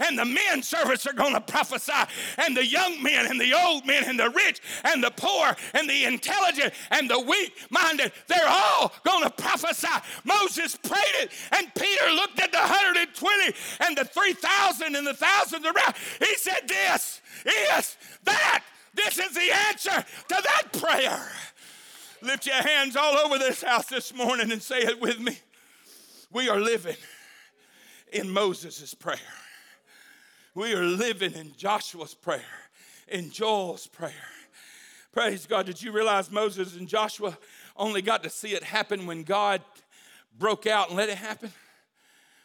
and 0.00 0.18
the 0.18 0.24
men 0.24 0.62
servants 0.62 1.06
are 1.06 1.12
going 1.12 1.34
to 1.34 1.40
prophesy, 1.40 1.92
and 2.38 2.56
the 2.56 2.64
young 2.64 3.02
men, 3.02 3.26
and 3.26 3.40
the 3.40 3.52
old 3.54 3.86
men, 3.86 4.04
and 4.04 4.18
the 4.18 4.30
rich, 4.30 4.60
and 4.84 5.02
the 5.02 5.10
poor, 5.10 5.56
and 5.74 5.88
the 5.88 6.04
intelligent, 6.04 6.72
and 6.90 7.10
the 7.10 7.20
weak 7.20 7.54
minded, 7.70 8.12
they're 8.26 8.48
all 8.48 8.92
going 9.04 9.24
to 9.24 9.30
prophesy. 9.30 9.88
Moses 10.24 10.76
prayed 10.76 11.02
it, 11.20 11.30
and 11.52 11.72
Peter 11.74 12.12
looked 12.12 12.40
at 12.40 12.52
the 12.52 12.58
120 12.58 13.54
and 13.80 13.96
the 13.96 14.04
3,000 14.04 14.94
and 14.94 15.06
the 15.06 15.14
thousands 15.14 15.64
around. 15.64 15.94
He 16.18 16.34
said, 16.36 16.60
This 16.66 17.20
is 17.44 17.96
that. 18.24 18.64
This 18.94 19.18
is 19.18 19.34
the 19.34 19.50
answer 19.68 20.04
to 20.28 20.42
that 20.42 20.72
prayer. 20.72 21.32
Lift 22.24 22.46
your 22.46 22.54
hands 22.54 22.96
all 22.96 23.18
over 23.18 23.36
this 23.38 23.62
house 23.62 23.84
this 23.86 24.14
morning 24.14 24.50
and 24.50 24.62
say 24.62 24.78
it 24.78 24.98
with 24.98 25.20
me. 25.20 25.38
We 26.32 26.48
are 26.48 26.58
living 26.58 26.96
in 28.14 28.30
Moses' 28.30 28.94
prayer. 28.94 29.18
We 30.54 30.72
are 30.72 30.84
living 30.84 31.34
in 31.34 31.52
Joshua's 31.54 32.14
prayer, 32.14 32.40
in 33.08 33.30
Joel's 33.30 33.86
prayer. 33.86 34.12
Praise 35.12 35.44
God. 35.44 35.66
Did 35.66 35.82
you 35.82 35.92
realize 35.92 36.30
Moses 36.30 36.78
and 36.78 36.88
Joshua 36.88 37.36
only 37.76 38.00
got 38.00 38.22
to 38.22 38.30
see 38.30 38.54
it 38.54 38.62
happen 38.64 39.04
when 39.04 39.22
God 39.22 39.60
broke 40.38 40.66
out 40.66 40.88
and 40.88 40.96
let 40.96 41.10
it 41.10 41.18
happen? 41.18 41.52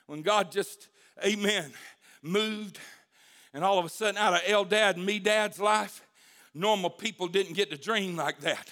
When 0.08 0.24
God 0.24 0.52
just, 0.52 0.90
amen, 1.26 1.72
moved, 2.22 2.80
and 3.54 3.64
all 3.64 3.80
of 3.80 3.86
a 3.86 3.90
sudden 3.90 4.18
out 4.18 4.34
of 4.34 4.42
Eldad 4.42 4.96
and 4.96 5.08
Medad's 5.08 5.60
life, 5.60 6.06
normal 6.54 6.90
people 6.90 7.30
didn't 7.30 7.54
get 7.54 7.72
to 7.72 7.78
dream 7.78 8.18
like 8.18 8.42
that. 8.42 8.68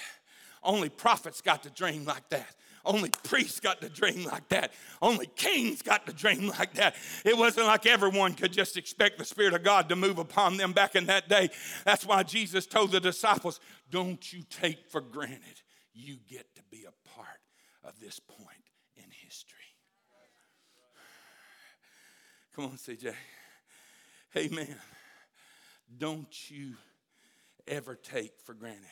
Only 0.67 0.89
prophets 0.89 1.39
got 1.39 1.63
to 1.63 1.69
dream 1.69 2.03
like 2.03 2.27
that. 2.29 2.53
Only 2.83 3.09
priests 3.23 3.61
got 3.61 3.81
to 3.81 3.89
dream 3.89 4.25
like 4.25 4.49
that. 4.49 4.73
Only 5.01 5.27
kings 5.27 5.81
got 5.81 6.05
to 6.07 6.13
dream 6.13 6.49
like 6.49 6.73
that. 6.73 6.95
It 7.23 7.37
wasn't 7.37 7.67
like 7.67 7.85
everyone 7.85 8.33
could 8.33 8.51
just 8.51 8.75
expect 8.75 9.17
the 9.17 9.23
Spirit 9.25 9.53
of 9.53 9.63
God 9.63 9.87
to 9.89 9.95
move 9.95 10.17
upon 10.19 10.57
them 10.57 10.73
back 10.73 10.95
in 10.95 11.05
that 11.05 11.29
day. 11.29 11.49
That's 11.85 12.05
why 12.05 12.23
Jesus 12.23 12.65
told 12.65 12.91
the 12.91 12.99
disciples, 12.99 13.61
Don't 13.89 14.31
you 14.33 14.43
take 14.49 14.89
for 14.89 14.99
granted 14.99 15.61
you 15.93 16.17
get 16.27 16.53
to 16.55 16.61
be 16.69 16.85
a 16.85 17.09
part 17.09 17.39
of 17.85 17.97
this 18.01 18.19
point 18.19 18.41
in 18.97 19.05
history. 19.25 19.57
Come 22.55 22.65
on, 22.65 22.71
CJ. 22.71 23.13
Amen. 24.35 24.75
Don't 25.97 26.51
you 26.51 26.73
ever 27.67 27.95
take 27.95 28.33
for 28.43 28.53
granted 28.53 28.83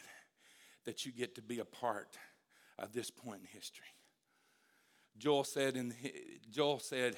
that 0.85 1.05
you 1.05 1.11
get 1.11 1.35
to 1.35 1.41
be 1.41 1.59
a 1.59 1.65
part 1.65 2.17
of 2.79 2.93
this 2.93 3.09
point 3.09 3.41
in 3.41 3.47
history. 3.47 3.85
Joel 5.17 5.43
said 5.43 5.75
in 5.75 5.93
Joel 6.51 6.79
said 6.79 7.15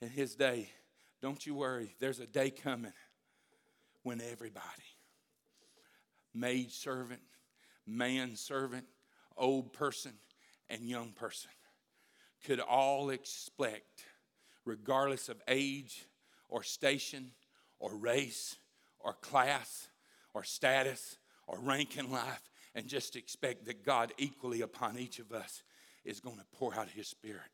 in 0.00 0.08
his 0.08 0.34
day, 0.34 0.70
don't 1.22 1.44
you 1.46 1.54
worry, 1.54 1.94
there's 2.00 2.20
a 2.20 2.26
day 2.26 2.50
coming 2.50 2.92
when 4.02 4.20
everybody, 4.20 4.64
maid 6.34 6.70
servant, 6.70 7.22
man 7.86 8.36
servant, 8.36 8.86
old 9.36 9.72
person, 9.72 10.12
and 10.68 10.88
young 10.88 11.12
person, 11.12 11.50
could 12.44 12.60
all 12.60 13.10
expect, 13.10 14.04
regardless 14.64 15.28
of 15.28 15.40
age 15.48 16.06
or 16.48 16.62
station 16.62 17.32
or 17.78 17.94
race 17.94 18.56
or 19.00 19.14
class 19.14 19.88
or 20.34 20.44
status 20.44 21.18
or 21.46 21.58
rank 21.60 21.96
in 21.96 22.10
life 22.10 22.50
and 22.74 22.86
just 22.86 23.16
expect 23.16 23.66
that 23.66 23.84
God 23.84 24.12
equally 24.18 24.60
upon 24.60 24.98
each 24.98 25.18
of 25.18 25.32
us 25.32 25.62
is 26.04 26.20
going 26.20 26.36
to 26.36 26.44
pour 26.52 26.74
out 26.74 26.88
his 26.88 27.08
spirit 27.08 27.50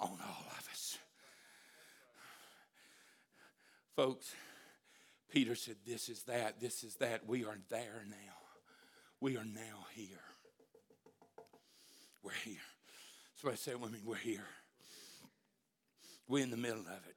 on 0.00 0.10
all 0.10 0.46
of 0.58 0.68
us. 0.70 0.98
Folks, 3.94 4.34
Peter 5.30 5.54
said, 5.54 5.76
This 5.86 6.08
is 6.08 6.22
that, 6.24 6.60
this 6.60 6.84
is 6.84 6.96
that. 6.96 7.26
We 7.26 7.44
are 7.44 7.58
there 7.70 8.04
now. 8.08 8.34
We 9.20 9.36
are 9.36 9.44
now 9.44 9.86
here. 9.94 10.20
We're 12.22 12.32
here. 12.44 12.56
Somebody 13.36 13.56
say 13.58 13.70
it 13.72 13.80
with 13.80 13.92
me, 13.92 14.00
we're 14.04 14.16
here. 14.16 14.46
We're 16.28 16.42
in 16.42 16.50
the 16.50 16.56
middle 16.56 16.80
of 16.80 17.06
it. 17.08 17.16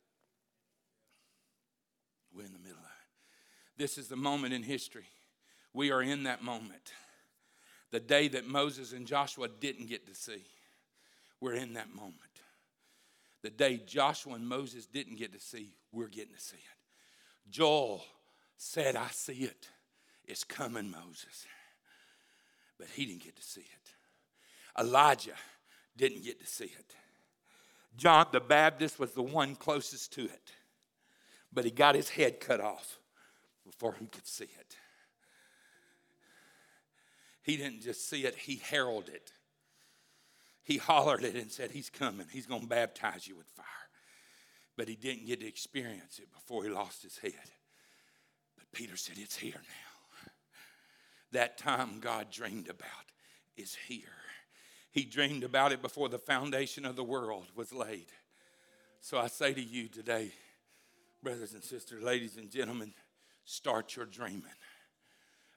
We're 2.34 2.46
in 2.46 2.54
the 2.54 2.60
middle 2.60 2.78
of 2.78 2.84
it. 2.84 3.78
This 3.78 3.98
is 3.98 4.08
the 4.08 4.16
moment 4.16 4.54
in 4.54 4.64
history 4.64 5.08
we 5.74 5.92
are 5.92 6.02
in 6.02 6.24
that 6.24 6.44
moment. 6.44 6.94
The 7.92 8.00
day 8.00 8.28
that 8.30 8.48
Moses 8.48 8.94
and 8.94 9.08
Joshua 9.08 9.48
didn't 9.48 9.88
get 9.88 10.08
to 10.08 10.16
see. 10.16 10.44
We're 11.42 11.56
in 11.56 11.74
that 11.74 11.94
moment. 11.96 12.16
The 13.42 13.50
day 13.50 13.82
Joshua 13.86 14.34
and 14.34 14.48
Moses 14.48 14.86
didn't 14.86 15.18
get 15.18 15.34
to 15.34 15.40
see, 15.40 15.72
we're 15.92 16.08
getting 16.08 16.36
to 16.36 16.42
see 16.42 16.58
it. 16.58 17.50
Joel 17.50 18.04
said, 18.58 18.96
I 18.96 19.08
see 19.08 19.44
it. 19.44 19.70
It's 20.26 20.44
coming, 20.44 20.92
Moses. 20.92 21.46
But 22.78 22.88
he 22.94 23.06
didn't 23.06 23.24
get 23.24 23.36
to 23.38 23.44
see 23.44 23.62
it. 23.62 24.82
Elijah 24.82 25.36
didn't 25.98 26.24
get 26.24 26.40
to 26.42 26.48
see 26.48 26.66
it. 26.66 26.96
John 27.98 28.28
the 28.32 28.40
Baptist 28.40 29.00
was 29.00 29.14
the 29.14 29.24
one 29.24 29.56
closest 29.56 30.14
to 30.14 30.26
it. 30.26 30.52
but 31.52 31.66
he 31.66 31.72
got 31.72 31.96
his 31.96 32.10
head 32.10 32.40
cut 32.40 32.62
off 32.62 33.00
before 33.66 33.96
he 34.00 34.06
could 34.06 34.28
see 34.28 34.46
it. 34.46 34.76
He 37.50 37.58
didn't 37.58 37.82
just 37.82 38.08
see 38.08 38.26
it, 38.26 38.36
he 38.36 38.58
heralded 38.58 39.16
it. 39.16 39.32
He 40.62 40.78
hollered 40.78 41.24
it 41.24 41.34
and 41.34 41.52
said, 41.52 41.72
He's 41.72 41.90
coming. 41.90 42.28
He's 42.32 42.46
going 42.46 42.62
to 42.62 42.68
baptize 42.68 43.28
you 43.28 43.36
with 43.36 43.48
fire. 43.48 43.66
But 44.78 44.88
he 44.88 44.96
didn't 44.96 45.26
get 45.26 45.40
to 45.40 45.48
experience 45.48 46.20
it 46.20 46.32
before 46.32 46.64
he 46.64 46.70
lost 46.70 47.02
his 47.02 47.18
head. 47.18 47.34
But 48.56 48.72
Peter 48.72 48.96
said, 48.96 49.16
It's 49.18 49.36
here 49.36 49.56
now. 49.56 50.32
That 51.32 51.58
time 51.58 52.00
God 52.00 52.28
dreamed 52.30 52.70
about 52.70 52.86
is 53.58 53.76
here. 53.88 54.04
He 54.92 55.04
dreamed 55.04 55.44
about 55.44 55.72
it 55.72 55.82
before 55.82 56.08
the 56.08 56.20
foundation 56.20 56.86
of 56.86 56.96
the 56.96 57.04
world 57.04 57.48
was 57.56 57.74
laid. 57.74 58.12
So 59.02 59.18
I 59.18 59.26
say 59.26 59.56
to 59.56 59.64
you 59.64 59.88
today, 59.88 60.34
brothers 61.24 61.56
and 61.56 61.64
sisters, 61.64 62.04
ladies 62.04 62.38
and 62.38 62.52
gentlemen, 62.52 62.94
start 63.44 63.96
your 63.96 64.06
dreaming. 64.06 64.44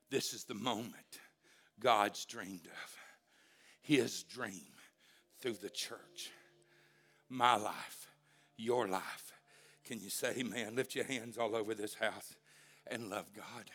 This 0.08 0.32
is 0.32 0.44
the 0.44 0.54
moment 0.54 1.20
God's 1.82 2.24
dreamed 2.24 2.66
of. 2.66 2.96
His 3.80 4.22
dream 4.22 4.72
through 5.40 5.54
the 5.54 5.70
church. 5.70 6.30
My 7.28 7.56
life, 7.56 8.08
your 8.56 8.86
life. 8.86 9.32
Can 9.84 10.00
you 10.00 10.10
say 10.10 10.34
amen? 10.38 10.76
Lift 10.76 10.94
your 10.94 11.04
hands 11.04 11.36
all 11.36 11.56
over 11.56 11.74
this 11.74 11.94
house 11.94 12.36
and 12.86 13.10
love 13.10 13.26
God. 13.34 13.70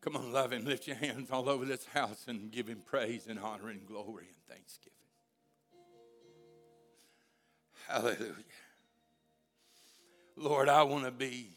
Come 0.00 0.16
on, 0.16 0.32
love 0.32 0.52
Him. 0.52 0.64
Lift 0.64 0.86
your 0.86 0.96
hands 0.96 1.30
all 1.30 1.48
over 1.48 1.64
this 1.64 1.86
house 1.86 2.24
and 2.28 2.50
give 2.50 2.66
Him 2.66 2.82
praise 2.84 3.26
and 3.26 3.38
honor 3.38 3.68
and 3.70 3.86
glory 3.86 4.26
and 4.28 4.56
thanksgiving. 4.56 4.92
Hallelujah. 7.88 8.34
Lord, 10.36 10.68
I 10.68 10.82
want 10.82 11.04
to 11.04 11.10
be 11.10 11.50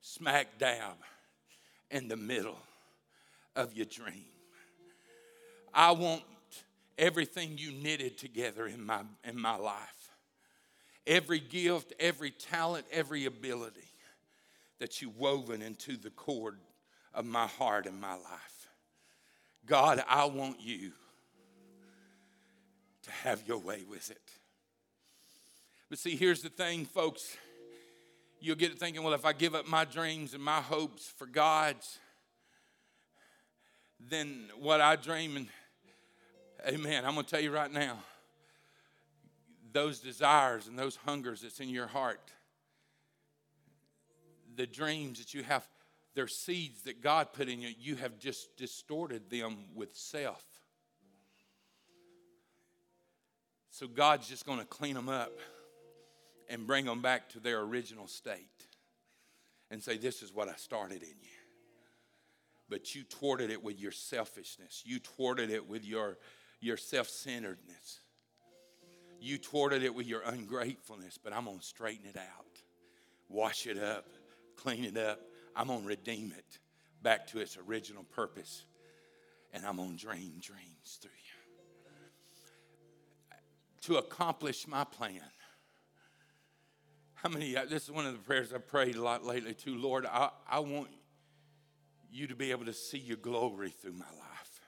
smack 0.00 0.58
dab 0.58 0.96
in 1.90 2.08
the 2.08 2.16
middle 2.16 2.58
of 3.58 3.74
your 3.74 3.86
dream. 3.86 4.24
I 5.74 5.90
want 5.90 6.22
everything 6.96 7.58
you 7.58 7.72
knitted 7.72 8.16
together 8.16 8.66
in 8.66 8.84
my, 8.84 9.02
in 9.24 9.38
my 9.38 9.56
life 9.56 9.98
every 11.06 11.40
gift, 11.40 11.94
every 11.98 12.30
talent, 12.30 12.84
every 12.92 13.24
ability 13.24 13.80
that 14.78 15.00
you 15.00 15.10
woven 15.16 15.62
into 15.62 15.96
the 15.96 16.10
cord 16.10 16.58
of 17.14 17.24
my 17.24 17.46
heart 17.46 17.86
and 17.86 17.98
my 17.98 18.12
life. 18.12 18.68
God, 19.64 20.04
I 20.06 20.26
want 20.26 20.60
you 20.60 20.92
to 23.04 23.10
have 23.10 23.42
your 23.46 23.56
way 23.58 23.84
with 23.88 24.10
it. 24.10 24.20
But 25.88 25.98
see, 25.98 26.14
here's 26.14 26.42
the 26.42 26.50
thing, 26.50 26.84
folks. 26.84 27.36
You'll 28.40 28.56
get 28.56 28.72
to 28.72 28.78
thinking, 28.78 29.02
well, 29.02 29.14
if 29.14 29.24
I 29.24 29.32
give 29.32 29.54
up 29.54 29.66
my 29.66 29.86
dreams 29.86 30.34
and 30.34 30.42
my 30.42 30.60
hopes 30.60 31.10
for 31.16 31.26
God's, 31.26 31.98
then 34.00 34.44
what 34.58 34.80
I 34.80 34.96
dream 34.96 35.36
and 35.36 35.48
amen, 36.66 37.04
I'm 37.04 37.14
going 37.14 37.24
to 37.24 37.30
tell 37.30 37.40
you 37.40 37.52
right 37.52 37.72
now, 37.72 37.98
those 39.72 40.00
desires 40.00 40.66
and 40.66 40.78
those 40.78 40.96
hungers 40.96 41.42
that's 41.42 41.60
in 41.60 41.68
your 41.68 41.86
heart, 41.86 42.32
the 44.56 44.66
dreams 44.66 45.18
that 45.18 45.34
you 45.34 45.42
have, 45.42 45.66
they're 46.14 46.26
seeds 46.26 46.82
that 46.82 47.02
God 47.02 47.32
put 47.32 47.48
in 47.48 47.60
you. 47.60 47.70
You 47.78 47.96
have 47.96 48.18
just 48.18 48.56
distorted 48.56 49.30
them 49.30 49.56
with 49.74 49.94
self. 49.94 50.42
So 53.70 53.86
God's 53.86 54.28
just 54.28 54.44
going 54.44 54.58
to 54.58 54.64
clean 54.64 54.94
them 54.94 55.08
up 55.08 55.32
and 56.48 56.66
bring 56.66 56.84
them 56.84 57.02
back 57.02 57.28
to 57.30 57.40
their 57.40 57.60
original 57.60 58.08
state 58.08 58.66
and 59.70 59.82
say, 59.82 59.96
This 59.96 60.22
is 60.22 60.34
what 60.34 60.48
I 60.48 60.54
started 60.56 61.02
in 61.02 61.14
you. 61.22 61.37
But 62.68 62.94
you 62.94 63.02
thwarted 63.02 63.50
it 63.50 63.62
with 63.62 63.80
your 63.80 63.92
selfishness, 63.92 64.82
you 64.84 64.98
thwarted 64.98 65.50
it 65.50 65.68
with 65.68 65.84
your, 65.84 66.18
your 66.60 66.76
self 66.76 67.08
centeredness, 67.08 68.00
you 69.20 69.38
thwarted 69.38 69.82
it 69.82 69.94
with 69.94 70.06
your 70.06 70.22
ungratefulness. 70.22 71.18
But 71.22 71.32
I'm 71.32 71.46
going 71.46 71.58
to 71.58 71.64
straighten 71.64 72.06
it 72.06 72.16
out, 72.16 72.60
wash 73.28 73.66
it 73.66 73.78
up, 73.78 74.06
clean 74.56 74.84
it 74.84 74.96
up. 74.96 75.20
I'm 75.56 75.68
going 75.68 75.82
to 75.82 75.88
redeem 75.88 76.32
it 76.36 76.58
back 77.02 77.26
to 77.28 77.40
its 77.40 77.56
original 77.56 78.04
purpose. 78.04 78.64
And 79.52 79.64
I'm 79.64 79.76
going 79.76 79.96
to 79.96 80.06
dream 80.06 80.34
dreams 80.40 80.98
through 81.00 81.10
you. 81.10 81.16
To 83.82 83.96
accomplish 83.96 84.68
my 84.68 84.84
plan, 84.84 85.22
how 87.14 87.30
many, 87.30 87.54
this 87.54 87.84
is 87.84 87.90
one 87.90 88.06
of 88.06 88.12
the 88.12 88.18
prayers 88.18 88.52
I've 88.52 88.68
prayed 88.68 88.94
a 88.94 89.02
lot 89.02 89.24
lately 89.24 89.54
too. 89.54 89.76
Lord, 89.76 90.06
I, 90.06 90.30
I 90.48 90.60
want 90.60 90.88
you 92.10 92.26
to 92.26 92.34
be 92.34 92.50
able 92.50 92.64
to 92.64 92.72
see 92.72 92.98
your 92.98 93.16
glory 93.16 93.70
through 93.70 93.92
my 93.92 94.04
life. 94.04 94.60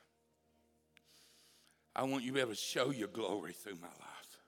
I 1.94 2.04
want 2.04 2.22
you 2.22 2.30
to 2.30 2.34
be 2.34 2.40
able 2.40 2.52
to 2.52 2.56
show 2.56 2.90
your 2.90 3.08
glory 3.08 3.52
through 3.52 3.76
my 3.76 3.88
life. 3.88 4.38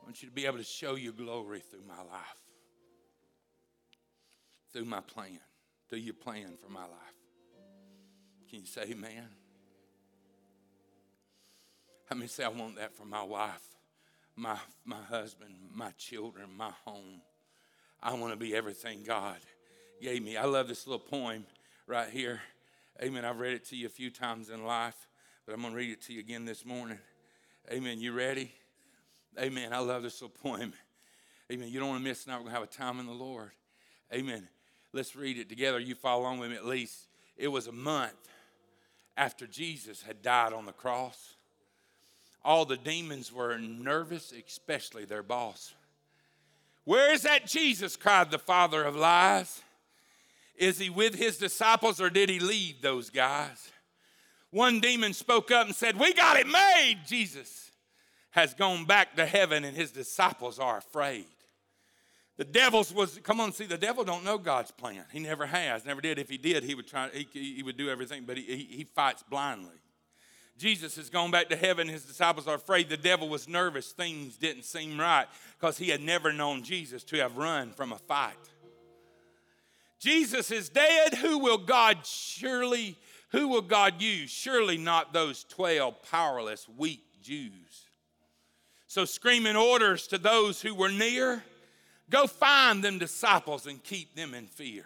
I 0.00 0.04
want 0.04 0.22
you 0.22 0.28
to 0.28 0.34
be 0.34 0.46
able 0.46 0.58
to 0.58 0.64
show 0.64 0.94
your 0.94 1.12
glory 1.12 1.60
through 1.60 1.84
my 1.86 1.96
life, 1.96 2.42
through 4.72 4.84
my 4.84 5.00
plan, 5.00 5.40
through 5.88 6.00
your 6.00 6.14
plan 6.14 6.56
for 6.62 6.70
my 6.70 6.82
life. 6.82 6.90
Can 8.48 8.60
you 8.60 8.66
say 8.66 8.82
amen? 8.82 9.28
How 12.08 12.14
many 12.14 12.28
say 12.28 12.44
I 12.44 12.48
want 12.48 12.76
that 12.76 12.94
for 12.94 13.04
my 13.04 13.22
wife? 13.22 13.76
my, 14.36 14.58
my 14.84 15.02
husband, 15.08 15.54
my 15.74 15.90
children, 15.92 16.50
my 16.56 16.70
home. 16.84 17.22
I 18.02 18.12
want 18.14 18.32
to 18.32 18.36
be 18.36 18.54
everything 18.54 19.02
God 19.02 19.38
gave 20.00 20.22
me. 20.22 20.36
I 20.36 20.44
love 20.44 20.68
this 20.68 20.86
little 20.86 21.00
poem 21.00 21.44
right 21.86 22.08
here. 22.08 22.40
Amen. 23.02 23.24
I've 23.24 23.38
read 23.38 23.54
it 23.54 23.64
to 23.66 23.76
you 23.76 23.86
a 23.86 23.90
few 23.90 24.10
times 24.10 24.50
in 24.50 24.64
life, 24.64 25.08
but 25.44 25.54
I'm 25.54 25.60
going 25.60 25.72
to 25.72 25.76
read 25.76 25.90
it 25.90 26.02
to 26.02 26.12
you 26.12 26.20
again 26.20 26.44
this 26.44 26.64
morning. 26.64 26.98
Amen. 27.70 28.00
You 28.00 28.12
ready? 28.12 28.52
Amen. 29.38 29.72
I 29.72 29.78
love 29.78 30.02
this 30.02 30.20
little 30.22 30.36
poem. 30.42 30.72
Amen. 31.52 31.68
You 31.68 31.80
don't 31.80 31.90
want 31.90 32.02
to 32.02 32.08
miss. 32.08 32.26
Now 32.26 32.34
we're 32.34 32.40
going 32.40 32.52
to 32.52 32.60
have 32.60 32.62
a 32.62 32.66
time 32.66 33.00
in 33.00 33.06
the 33.06 33.12
Lord. 33.12 33.50
Amen. 34.12 34.48
Let's 34.92 35.14
read 35.14 35.38
it 35.38 35.48
together. 35.48 35.78
You 35.78 35.94
follow 35.94 36.22
along 36.22 36.38
with 36.38 36.50
me 36.50 36.56
at 36.56 36.64
least. 36.64 37.08
It 37.36 37.48
was 37.48 37.66
a 37.66 37.72
month 37.72 38.14
after 39.16 39.46
Jesus 39.46 40.02
had 40.02 40.22
died 40.22 40.52
on 40.52 40.66
the 40.66 40.72
cross. 40.72 41.34
All 42.44 42.64
the 42.64 42.76
demons 42.76 43.32
were 43.32 43.58
nervous, 43.58 44.32
especially 44.46 45.04
their 45.04 45.22
boss. 45.22 45.74
Where 46.84 47.12
is 47.12 47.22
that 47.22 47.46
Jesus? 47.46 47.96
cried 47.96 48.30
the 48.30 48.38
father 48.38 48.84
of 48.84 48.94
lies. 48.94 49.62
Is 50.58 50.78
he 50.78 50.90
with 50.90 51.14
his 51.14 51.38
disciples 51.38 52.00
or 52.00 52.10
did 52.10 52.28
he 52.28 52.38
leave 52.38 52.80
those 52.82 53.10
guys? 53.10 53.70
One 54.50 54.80
demon 54.80 55.12
spoke 55.12 55.50
up 55.50 55.66
and 55.66 55.74
said, 55.74 55.98
We 55.98 56.14
got 56.14 56.38
it 56.38 56.46
made. 56.46 57.00
Jesus 57.06 57.70
has 58.30 58.54
gone 58.54 58.84
back 58.84 59.16
to 59.16 59.26
heaven 59.26 59.64
and 59.64 59.76
his 59.76 59.90
disciples 59.90 60.58
are 60.58 60.78
afraid. 60.78 61.26
The 62.36 62.44
devil's 62.44 62.92
was, 62.92 63.18
come 63.22 63.40
on, 63.40 63.52
see, 63.52 63.64
the 63.64 63.78
devil 63.78 64.04
don't 64.04 64.24
know 64.24 64.36
God's 64.36 64.70
plan. 64.70 65.04
He 65.10 65.20
never 65.20 65.46
has, 65.46 65.86
never 65.86 66.02
did. 66.02 66.18
If 66.18 66.28
he 66.28 66.36
did, 66.36 66.64
he 66.64 66.74
would 66.74 66.86
try, 66.86 67.08
he, 67.08 67.26
he 67.32 67.62
would 67.62 67.78
do 67.78 67.88
everything, 67.88 68.24
but 68.26 68.36
he, 68.36 68.42
he, 68.42 68.76
he 68.76 68.84
fights 68.84 69.24
blindly. 69.28 69.76
Jesus 70.58 70.96
has 70.96 71.10
gone 71.10 71.30
back 71.30 71.48
to 71.50 71.56
heaven. 71.56 71.88
His 71.88 72.04
disciples 72.04 72.46
are 72.46 72.56
afraid. 72.56 72.88
The 72.88 72.96
devil 72.96 73.28
was 73.28 73.48
nervous. 73.48 73.92
Things 73.92 74.36
didn't 74.36 74.64
seem 74.64 74.98
right 74.98 75.26
because 75.58 75.76
he 75.78 75.88
had 75.88 76.00
never 76.00 76.32
known 76.32 76.62
Jesus 76.62 77.04
to 77.04 77.16
have 77.18 77.36
run 77.36 77.72
from 77.72 77.92
a 77.92 77.98
fight. 77.98 78.36
Jesus 80.06 80.52
is 80.52 80.68
dead. 80.68 81.14
Who 81.14 81.38
will 81.38 81.58
God 81.58 82.06
surely, 82.06 82.96
who 83.30 83.48
will 83.48 83.60
God 83.60 84.00
use? 84.00 84.30
Surely 84.30 84.78
not 84.78 85.12
those 85.12 85.42
12 85.48 86.00
powerless, 86.08 86.68
weak 86.76 87.02
Jews. 87.20 87.88
So, 88.86 89.04
screaming 89.04 89.56
orders 89.56 90.06
to 90.06 90.18
those 90.18 90.62
who 90.62 90.76
were 90.76 90.92
near 90.92 91.42
go 92.08 92.28
find 92.28 92.84
them 92.84 93.00
disciples 93.00 93.66
and 93.66 93.82
keep 93.82 94.14
them 94.14 94.32
in 94.32 94.46
fear. 94.46 94.84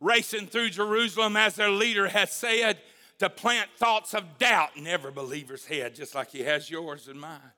Racing 0.00 0.48
through 0.48 0.70
Jerusalem 0.70 1.36
as 1.36 1.54
their 1.54 1.70
leader 1.70 2.08
has 2.08 2.32
said, 2.32 2.78
to 3.20 3.30
plant 3.30 3.70
thoughts 3.76 4.12
of 4.12 4.38
doubt 4.38 4.70
in 4.74 4.88
every 4.88 5.12
believer's 5.12 5.64
head, 5.66 5.94
just 5.94 6.16
like 6.16 6.32
He 6.32 6.40
has 6.40 6.68
yours 6.68 7.06
and 7.06 7.20
mine. 7.20 7.52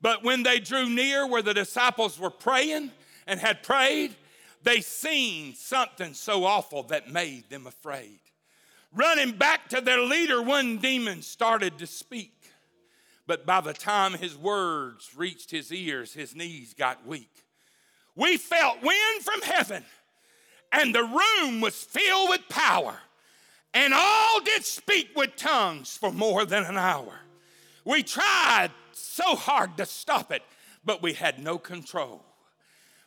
But 0.00 0.24
when 0.24 0.42
they 0.42 0.58
drew 0.58 0.88
near 0.88 1.26
where 1.26 1.42
the 1.42 1.52
disciples 1.52 2.18
were 2.18 2.30
praying 2.30 2.92
and 3.26 3.38
had 3.38 3.62
prayed, 3.62 4.16
they 4.64 4.80
seen 4.80 5.54
something 5.54 6.14
so 6.14 6.44
awful 6.44 6.82
that 6.84 7.12
made 7.12 7.48
them 7.50 7.66
afraid. 7.66 8.20
Running 8.92 9.32
back 9.32 9.68
to 9.68 9.80
their 9.80 10.00
leader, 10.00 10.42
one 10.42 10.78
demon 10.78 11.22
started 11.22 11.78
to 11.78 11.86
speak. 11.86 12.32
But 13.26 13.46
by 13.46 13.60
the 13.60 13.72
time 13.72 14.12
his 14.14 14.36
words 14.36 15.10
reached 15.16 15.50
his 15.50 15.72
ears, 15.72 16.12
his 16.12 16.34
knees 16.34 16.74
got 16.74 17.06
weak. 17.06 17.44
We 18.14 18.36
felt 18.36 18.82
wind 18.82 19.22
from 19.22 19.40
heaven, 19.42 19.84
and 20.70 20.94
the 20.94 21.02
room 21.04 21.60
was 21.60 21.74
filled 21.74 22.30
with 22.30 22.48
power 22.48 22.98
and 23.74 23.92
all 23.92 24.40
did 24.40 24.64
speak 24.64 25.10
with 25.16 25.34
tongues 25.36 25.96
for 25.96 26.12
more 26.12 26.46
than 26.46 26.64
an 26.64 26.78
hour. 26.78 27.18
We 27.84 28.04
tried 28.04 28.70
so 28.92 29.34
hard 29.34 29.76
to 29.76 29.84
stop 29.84 30.32
it, 30.32 30.42
but 30.84 31.02
we 31.02 31.12
had 31.12 31.40
no 31.40 31.58
control. 31.58 32.24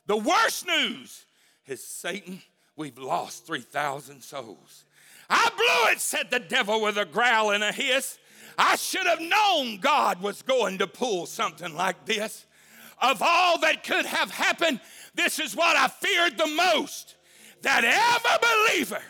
The 0.06 0.18
worst 0.18 0.68
news 0.68 1.26
is 1.68 1.84
Satan, 1.84 2.42
we've 2.76 2.98
lost 2.98 3.46
3,000 3.46 4.22
souls. 4.22 4.86
I 5.30 5.50
blew 5.56 5.92
it, 5.92 6.00
said 6.00 6.32
the 6.32 6.40
devil 6.40 6.82
with 6.82 6.98
a 6.98 7.06
growl 7.06 7.52
and 7.52 7.64
a 7.64 7.72
hiss. 7.72 8.18
I 8.58 8.76
should 8.76 9.06
have 9.06 9.22
known 9.22 9.80
God 9.80 10.22
was 10.22 10.42
going 10.42 10.78
to 10.80 10.88
pull 10.88 11.26
something 11.26 11.76
like 11.76 12.06
this. 12.06 12.46
Of 13.02 13.22
all 13.22 13.60
that 13.60 13.84
could 13.84 14.06
have 14.06 14.32
happened, 14.32 14.80
this 15.14 15.40
is 15.40 15.56
what 15.56 15.76
I 15.76 15.88
feared 15.88 16.38
the 16.38 16.48
most 16.48 17.16
that 17.62 17.84
every 17.84 18.78
believer 18.78 19.04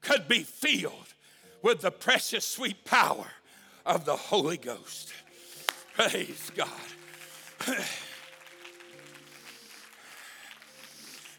could 0.00 0.28
be 0.28 0.42
filled 0.42 1.14
with 1.62 1.80
the 1.80 1.90
precious 1.90 2.44
sweet 2.44 2.84
power 2.84 3.26
of 3.86 4.04
the 4.04 4.16
Holy 4.16 4.56
Ghost. 4.56 5.12
Praise 5.94 6.50
God. 6.54 6.68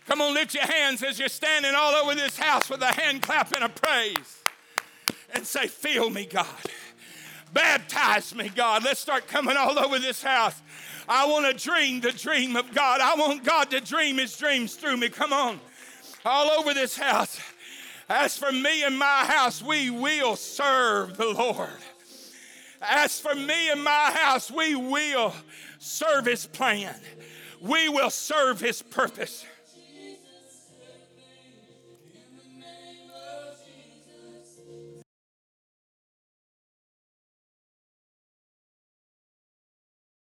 Come 0.08 0.22
on, 0.22 0.34
lift 0.34 0.54
your 0.54 0.66
hands 0.66 1.02
as 1.02 1.18
you're 1.18 1.30
standing 1.30 1.74
all 1.76 1.94
over 1.94 2.14
this 2.16 2.38
house 2.38 2.70
with 2.70 2.82
a 2.82 2.92
hand 2.92 3.22
clap 3.22 3.54
and 3.54 3.64
a 3.64 3.70
praise 3.70 4.44
and 5.34 5.46
say, 5.46 5.68
Fill 5.68 6.10
me, 6.10 6.26
God. 6.26 6.48
Baptize 7.54 8.34
me, 8.34 8.50
God. 8.50 8.84
Let's 8.84 9.00
start 9.00 9.28
coming 9.28 9.56
all 9.56 9.78
over 9.78 10.00
this 10.00 10.24
house. 10.24 10.60
I 11.08 11.28
want 11.28 11.46
to 11.46 11.64
dream 11.64 12.02
the 12.02 12.12
dream 12.12 12.56
of 12.56 12.74
God. 12.74 13.00
I 13.00 13.16
want 13.16 13.44
God 13.44 13.70
to 13.72 13.80
dream 13.80 14.18
his 14.18 14.36
dreams 14.38 14.76
through 14.76 14.98
me. 14.98 15.10
Come 15.10 15.34
on. 15.34 15.60
All 16.26 16.50
over 16.52 16.74
this 16.74 16.98
house. 16.98 17.40
As 18.10 18.38
for 18.38 18.52
me 18.52 18.84
and 18.84 18.98
my 18.98 19.26
house, 19.26 19.62
we 19.62 19.90
will 19.90 20.36
serve 20.36 21.18
the 21.18 21.30
Lord. 21.30 21.70
As 22.82 23.20
for 23.20 23.36
me 23.36 23.70
and 23.70 23.84
my 23.84 24.12
house, 24.12 24.52
we 24.52 24.76
will 24.76 25.34
serve 25.80 26.26
his 26.26 26.46
plan. 26.46 26.96
We 27.62 27.88
will 27.88 28.10
serve 28.10 28.60
his 28.60 28.82
purpose. 28.82 29.46